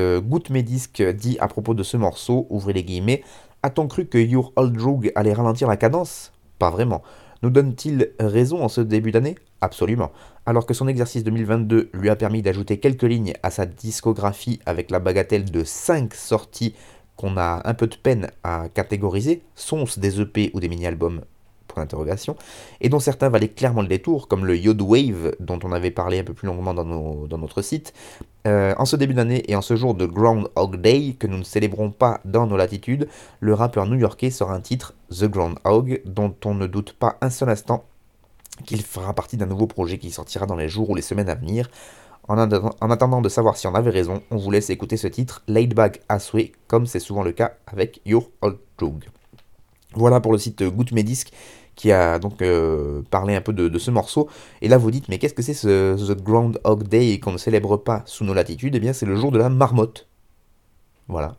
Medisc 0.50 1.02
dit 1.02 1.36
à 1.38 1.46
propos 1.46 1.74
de 1.74 1.82
ce 1.82 1.96
morceau. 1.96 2.46
Ouvrez 2.50 2.72
les 2.72 2.82
guillemets. 2.82 3.22
A-t-on 3.62 3.86
cru 3.86 4.06
que 4.06 4.18
Your 4.18 4.52
Old 4.56 4.74
Drug 4.74 5.12
allait 5.14 5.34
ralentir 5.34 5.68
la 5.68 5.76
cadence? 5.76 6.32
Pas 6.58 6.70
vraiment. 6.70 7.02
Nous 7.42 7.50
donne-t-il 7.50 8.12
raison 8.18 8.62
en 8.62 8.68
ce 8.68 8.80
début 8.80 9.12
d'année? 9.12 9.36
Absolument. 9.60 10.10
Alors 10.46 10.64
que 10.64 10.72
son 10.72 10.88
exercice 10.88 11.22
2022 11.24 11.90
lui 11.92 12.08
a 12.08 12.16
permis 12.16 12.40
d'ajouter 12.40 12.78
quelques 12.80 13.02
lignes 13.02 13.34
à 13.42 13.50
sa 13.50 13.66
discographie 13.66 14.58
avec 14.64 14.90
la 14.90 15.00
bagatelle 15.00 15.50
de 15.50 15.64
5 15.64 16.14
sorties 16.14 16.74
qu'on 17.20 17.36
a 17.36 17.60
un 17.68 17.74
peu 17.74 17.86
de 17.86 17.96
peine 17.96 18.30
à 18.42 18.68
catégoriser, 18.72 19.42
sont-ce 19.54 20.00
des 20.00 20.20
EP 20.20 20.50
ou 20.54 20.60
des 20.60 20.68
mini-albums 20.68 21.20
et 22.80 22.88
dont 22.88 22.98
certains 22.98 23.28
valaient 23.28 23.48
clairement 23.48 23.82
le 23.82 23.88
détour, 23.88 24.28
comme 24.28 24.44
le 24.44 24.56
Yod 24.56 24.80
Wave, 24.82 25.36
dont 25.40 25.58
on 25.62 25.72
avait 25.72 25.90
parlé 25.90 26.18
un 26.18 26.24
peu 26.24 26.34
plus 26.34 26.46
longuement 26.46 26.74
dans, 26.74 27.38
notre 27.38 27.62
site. 27.62 27.92
Euh, 28.46 28.74
en 28.78 28.84
ce 28.86 28.96
début 28.96 29.14
d'année 29.14 29.44
et 29.48 29.56
en 29.56 29.62
ce 29.62 29.76
jour 29.76 29.94
de 29.94 30.06
Groundhog 30.06 30.80
Day, 30.80 31.14
que 31.18 31.26
nous 31.26 31.38
ne 31.38 31.44
célébrons 31.44 31.90
pas 31.90 32.20
dans 32.24 32.46
nos 32.46 32.56
latitudes, 32.56 33.08
le 33.40 33.54
rappeur 33.54 33.86
new-yorkais 33.86 34.30
sort 34.30 34.50
un 34.50 34.60
titre, 34.60 34.94
The 35.10 35.24
Groundhog, 35.24 36.02
dont 36.04 36.34
on 36.44 36.54
ne 36.54 36.66
doute 36.66 36.92
pas 36.92 37.16
un 37.20 37.30
seul 37.30 37.50
instant 37.50 37.84
qu'il 38.64 38.82
fera 38.82 39.14
partie 39.14 39.36
d'un 39.36 39.46
nouveau 39.46 39.66
projet 39.66 39.98
qui 39.98 40.10
sortira 40.10 40.46
dans 40.46 40.56
les 40.56 40.68
jours 40.68 40.90
ou 40.90 40.94
les 40.94 41.02
semaines 41.02 41.28
à 41.28 41.34
venir, 41.34 41.70
en, 42.30 42.90
attendant 42.90 43.20
de 43.20 43.28
savoir 43.28 43.56
si 43.56 43.66
on 43.66 43.74
avait 43.74 43.90
raison, 43.90 44.22
on 44.30 44.36
vous 44.36 44.50
laisse 44.50 44.70
écouter 44.70 44.96
ce 44.96 45.08
titre 45.08 45.42
Laid 45.48 45.74
Back 45.74 46.00
à 46.08 46.18
souhait, 46.18 46.52
comme 46.68 46.86
c'est 46.86 47.00
souvent 47.00 47.22
le 47.22 47.32
cas 47.32 47.54
avec 47.66 48.00
Your 48.06 48.30
Old 48.40 48.58
Drug. 48.78 49.04
Voilà 49.94 50.20
pour 50.20 50.30
le 50.30 50.38
site 50.38 50.62
Medisc 50.92 51.32
qui 51.74 51.90
a 51.90 52.18
donc 52.18 52.42
euh, 52.42 53.02
parlé 53.10 53.34
un 53.34 53.40
peu 53.40 53.52
de, 53.52 53.78
ce 53.78 53.90
morceau. 53.90 54.28
Et 54.60 54.68
là 54.68 54.78
vous 54.78 54.90
dites, 54.90 55.08
mais 55.08 55.18
qu'est-ce 55.18 55.34
que 55.34 55.42
c'est 55.42 55.54
ce 55.54 55.96
The 55.96 56.22
Groundhog 56.22 56.84
Day 56.84 57.18
qu'on 57.18 57.32
ne 57.32 57.38
célèbre 57.38 57.76
pas 57.78 58.02
sous 58.06 58.24
nos 58.24 58.34
latitudes? 58.34 58.76
Eh 58.76 58.80
bien 58.80 58.92
c'est 58.92 59.06
le 59.06 59.16
jour 59.16 59.32
de 59.32 59.38
la 59.38 59.48
marmotte. 59.48 60.06
Voilà, 61.08 61.36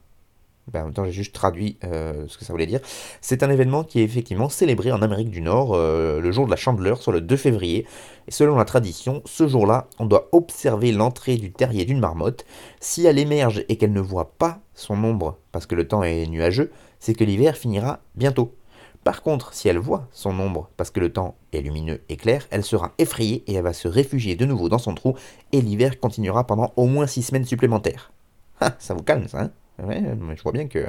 ben, 0.72 0.82
en 0.82 0.86
même 0.86 0.94
temps, 0.94 1.06
j'ai 1.06 1.12
juste 1.12 1.34
traduit 1.34 1.78
euh, 1.84 2.26
ce 2.28 2.38
que 2.38 2.46
ça 2.46 2.54
voulait 2.54 2.66
dire. 2.66 2.80
C'est 3.20 3.44
un 3.44 3.50
événement 3.50 3.84
qui 3.84 4.00
est 4.00 4.04
effectivement 4.04 4.50
célébré 4.50 4.92
en 4.92 5.02
Amérique 5.02 5.30
du 5.30 5.42
Nord 5.42 5.74
euh, 5.74 6.22
le 6.22 6.32
jour 6.32 6.46
de 6.46 6.52
la 6.52 6.56
Chandeleur, 6.56 7.02
sur 7.02 7.12
le 7.12 7.22
2 7.22 7.36
février. 7.36 7.86
Et 8.28 8.32
selon 8.32 8.56
la 8.56 8.66
tradition, 8.66 9.22
ce 9.26 9.48
jour-là, 9.48 9.88
on 10.00 10.06
doit 10.06 10.30
observer 10.32 10.92
l'entrée 10.92 11.38
du 11.38 11.52
terrier 11.52 11.86
d'une 11.86 12.00
marmotte. 12.00 12.46
Si 12.80 13.06
elle 13.06 13.20
émerge 13.20 13.66
et 13.68 13.78
qu'elle 13.78 13.94
ne 13.94 14.02
voit 14.02 14.34
pas 14.38 14.60
son 14.74 15.04
ombre 15.04 15.38
parce 15.52 15.66
que 15.66 15.76
le 15.76 15.88
temps 15.88 16.04
est 16.04 16.28
nuageux, 16.28 16.72
c'est 17.00 17.14
que 17.14 17.24
l'hiver 17.24 17.58
finira 17.58 18.00
bientôt. 18.16 18.56
Par 19.04 19.24
contre, 19.24 19.54
si 19.54 19.68
elle 19.68 19.80
voit 19.80 20.08
son 20.12 20.40
ombre 20.40 20.70
parce 20.78 20.92
que 20.92 21.00
le 21.00 21.12
temps 21.12 21.36
est 21.54 21.62
lumineux 21.62 22.02
et 22.08 22.18
clair, 22.18 22.48
elle 22.52 22.64
sera 22.64 22.94
effrayée 23.00 23.44
et 23.48 23.56
elle 23.56 23.64
va 23.64 23.74
se 23.74 23.88
réfugier 23.88 24.36
de 24.36 24.46
nouveau 24.46 24.70
dans 24.70 24.78
son 24.78 24.94
trou 24.94 25.16
et 25.52 25.62
l'hiver 25.62 26.00
continuera 26.00 26.46
pendant 26.46 26.72
au 26.76 26.86
moins 26.86 27.08
6 27.08 27.24
semaines 27.24 27.46
supplémentaires. 27.46 28.12
Ah, 28.60 28.76
ça 28.78 28.94
vous 28.94 29.02
calme 29.02 29.28
ça, 29.28 29.42
hein? 29.42 29.52
Ouais, 29.80 30.02
mais 30.02 30.36
je 30.36 30.44
vois 30.44 30.52
bien 30.52 30.68
que 30.68 30.86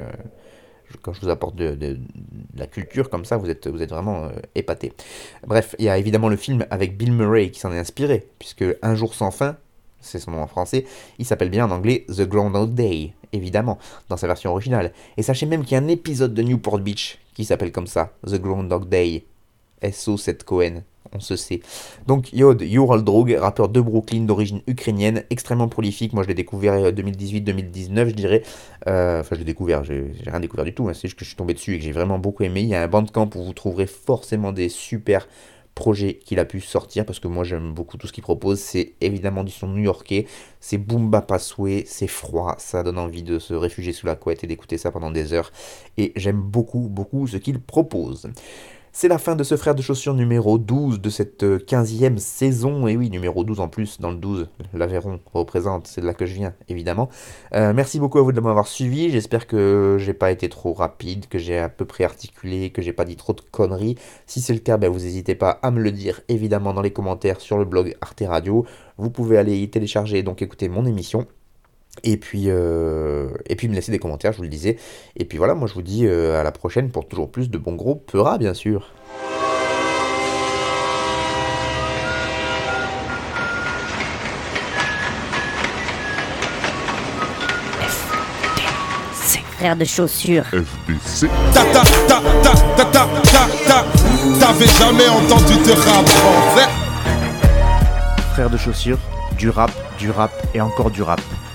quand 1.01 1.13
je 1.13 1.21
vous 1.21 1.29
apporte 1.29 1.55
de, 1.55 1.97
la 2.55 2.67
culture 2.67 3.09
comme 3.09 3.25
ça, 3.25 3.37
vous 3.37 3.49
êtes, 3.49 3.67
vraiment 3.67 4.25
euh, 4.25 4.29
épaté. 4.55 4.93
Bref, 5.45 5.75
il 5.79 5.85
y 5.85 5.89
a 5.89 5.97
évidemment 5.97 6.29
le 6.29 6.35
film 6.35 6.65
avec 6.69 6.97
Bill 6.97 7.11
Murray 7.11 7.49
qui 7.49 7.59
s'en 7.59 7.71
est 7.71 7.79
inspiré, 7.79 8.27
puisque 8.39 8.65
Un 8.81 8.95
jour 8.95 9.13
sans 9.13 9.31
fin, 9.31 9.57
c'est 9.99 10.19
son 10.19 10.31
nom 10.31 10.41
en 10.41 10.47
français, 10.47 10.85
il 11.17 11.25
s'appelle 11.25 11.49
bien 11.49 11.65
en 11.65 11.71
anglais 11.71 12.05
The 12.09 12.21
Groundhog 12.21 12.73
Day, 12.73 13.13
évidemment, 13.31 13.79
dans 14.09 14.17
sa 14.17 14.27
version 14.27 14.51
originale. 14.51 14.91
Et 15.17 15.23
sachez 15.23 15.45
même 15.45 15.63
qu'il 15.63 15.73
y 15.73 15.75
a 15.75 15.83
un 15.83 15.87
épisode 15.87 16.33
de 16.33 16.41
Newport 16.41 16.79
Beach 16.79 17.19
qui 17.33 17.45
s'appelle 17.45 17.71
comme 17.71 17.87
ça, 17.87 18.13
The 18.27 18.35
Groundhog 18.35 18.87
Day. 18.87 19.23
SO 19.91 20.17
7 20.17 20.43
Cohen 20.43 20.83
on 21.15 21.19
se 21.19 21.35
sait. 21.35 21.61
Donc 22.07 22.33
Yod 22.33 22.63
Drog, 23.03 23.37
rappeur 23.39 23.69
de 23.69 23.81
Brooklyn 23.81 24.21
d'origine 24.21 24.61
ukrainienne, 24.67 25.23
extrêmement 25.29 25.67
prolifique. 25.67 26.13
Moi 26.13 26.23
je 26.23 26.27
l'ai 26.27 26.33
découvert 26.33 26.91
2018-2019, 26.91 27.99
euh, 27.99 28.09
je 28.09 28.13
dirais. 28.13 28.43
Euh, 28.87 29.19
enfin, 29.19 29.35
je 29.35 29.39
l'ai 29.39 29.45
découvert, 29.45 29.83
j'ai 29.83 30.11
rien 30.25 30.39
découvert 30.39 30.65
du 30.65 30.73
tout. 30.73 30.87
Hein. 30.87 30.93
C'est 30.93 31.07
juste 31.07 31.17
que 31.17 31.25
je 31.25 31.29
suis 31.29 31.37
tombé 31.37 31.53
dessus 31.53 31.75
et 31.75 31.77
que 31.77 31.83
j'ai 31.83 31.91
vraiment 31.91 32.19
beaucoup 32.19 32.43
aimé. 32.43 32.61
Il 32.61 32.67
y 32.67 32.75
a 32.75 32.81
un 32.81 32.87
bandcamp 32.87 33.29
où 33.35 33.43
vous 33.43 33.53
trouverez 33.53 33.87
forcément 33.87 34.51
des 34.51 34.69
super 34.69 35.27
projets 35.75 36.19
qu'il 36.23 36.37
a 36.37 36.45
pu 36.45 36.61
sortir 36.61 37.03
parce 37.03 37.19
que 37.19 37.27
moi 37.27 37.43
j'aime 37.43 37.73
beaucoup 37.73 37.97
tout 37.97 38.07
ce 38.07 38.13
qu'il 38.13 38.23
propose. 38.23 38.59
C'est 38.59 38.93
évidemment 39.01 39.43
du 39.43 39.51
son 39.51 39.67
new-yorkais, 39.67 40.27
c'est 40.59 40.77
boom 40.77 41.09
bap 41.09 41.33
c'est 41.39 42.07
froid, 42.07 42.55
ça 42.59 42.83
donne 42.83 42.99
envie 42.99 43.23
de 43.23 43.39
se 43.39 43.53
réfugier 43.53 43.91
sous 43.91 44.05
la 44.05 44.15
couette 44.15 44.43
et 44.43 44.47
d'écouter 44.47 44.77
ça 44.77 44.91
pendant 44.91 45.09
des 45.09 45.33
heures. 45.33 45.51
Et 45.97 46.13
j'aime 46.15 46.41
beaucoup, 46.41 46.89
beaucoup 46.89 47.27
ce 47.27 47.37
qu'il 47.37 47.59
propose. 47.59 48.29
C'est 48.95 49.07
la 49.07 49.17
fin 49.17 49.35
de 49.35 49.43
ce 49.43 49.57
frère 49.57 49.73
de 49.73 49.81
chaussures 49.81 50.13
numéro 50.13 50.59
12 50.59 51.01
de 51.01 51.09
cette 51.09 51.43
15e 51.43 52.13
euh, 52.13 52.17
saison. 52.17 52.87
Et 52.87 52.95
oui, 52.95 53.09
numéro 53.09 53.43
12 53.43 53.59
en 53.59 53.67
plus, 53.67 53.99
dans 53.99 54.11
le 54.11 54.17
12, 54.17 54.49
l'Aveyron 54.75 55.19
représente, 55.33 55.87
c'est 55.87 55.99
de 55.99 56.05
là 56.05 56.13
que 56.13 56.27
je 56.27 56.35
viens, 56.35 56.53
évidemment. 56.69 57.09
Euh, 57.55 57.73
merci 57.73 57.99
beaucoup 57.99 58.19
à 58.19 58.21
vous 58.21 58.31
de 58.31 58.39
m'avoir 58.39 58.67
suivi. 58.67 59.09
J'espère 59.09 59.47
que 59.47 59.97
j'ai 59.99 60.13
pas 60.13 60.29
été 60.29 60.47
trop 60.47 60.73
rapide, 60.73 61.27
que 61.27 61.39
j'ai 61.39 61.57
à 61.57 61.69
peu 61.69 61.85
près 61.85 62.03
articulé, 62.03 62.69
que 62.69 62.83
j'ai 62.83 62.93
pas 62.93 63.03
dit 63.03 63.15
trop 63.15 63.33
de 63.33 63.41
conneries. 63.41 63.95
Si 64.27 64.41
c'est 64.41 64.53
le 64.53 64.59
cas, 64.59 64.77
ben, 64.77 64.91
vous 64.91 64.99
n'hésitez 64.99 65.33
pas 65.33 65.57
à 65.63 65.71
me 65.71 65.81
le 65.81 65.91
dire, 65.91 66.21
évidemment, 66.29 66.71
dans 66.71 66.83
les 66.83 66.93
commentaires 66.93 67.41
sur 67.41 67.57
le 67.57 67.65
blog 67.65 67.97
Arte 67.99 68.21
Radio. 68.27 68.63
Vous 68.99 69.09
pouvez 69.09 69.39
aller 69.39 69.57
y 69.57 69.67
télécharger 69.71 70.19
et 70.19 70.23
donc 70.23 70.43
écouter 70.43 70.69
mon 70.69 70.85
émission. 70.85 71.25
Et 72.01 72.17
puis, 72.17 72.45
euh, 72.47 73.29
et 73.47 73.55
puis 73.55 73.67
me 73.67 73.75
laisser 73.75 73.91
des 73.91 73.99
commentaires, 73.99 74.31
je 74.33 74.37
vous 74.37 74.43
le 74.43 74.49
disais. 74.49 74.77
Et 75.15 75.25
puis 75.25 75.37
voilà, 75.37 75.53
moi 75.53 75.67
je 75.67 75.73
vous 75.73 75.83
dis 75.83 76.05
euh, 76.05 76.39
à 76.39 76.43
la 76.43 76.51
prochaine 76.51 76.89
pour 76.89 77.07
toujours 77.07 77.29
plus 77.31 77.49
de 77.49 77.57
bons 77.57 77.75
gros 77.75 77.95
Peura, 77.95 78.37
bien 78.37 78.53
sûr. 78.53 78.91
Frère 89.57 89.75
de 89.77 89.85
chaussures. 89.85 90.43
FDC. 90.45 91.29
Ta 91.53 91.63
ta 91.63 91.83
ta 92.07 92.21
ta 92.43 92.53
ta 92.75 92.85
ta 92.85 93.07
ta 93.23 93.47
ta. 93.65 93.85
T'avais 94.39 94.67
jamais 94.67 95.07
entendu 95.07 95.53
de 95.53 95.71
rap 95.71 96.05
français 96.09 96.69
Frère 98.33 98.49
de 98.49 98.57
chaussures, 98.57 98.99
du 99.37 99.49
rap, 99.49 99.71
du 99.97 100.11
rap 100.11 100.31
et 100.53 100.59
encore 100.59 100.91
du 100.91 101.01
rap. 101.01 101.21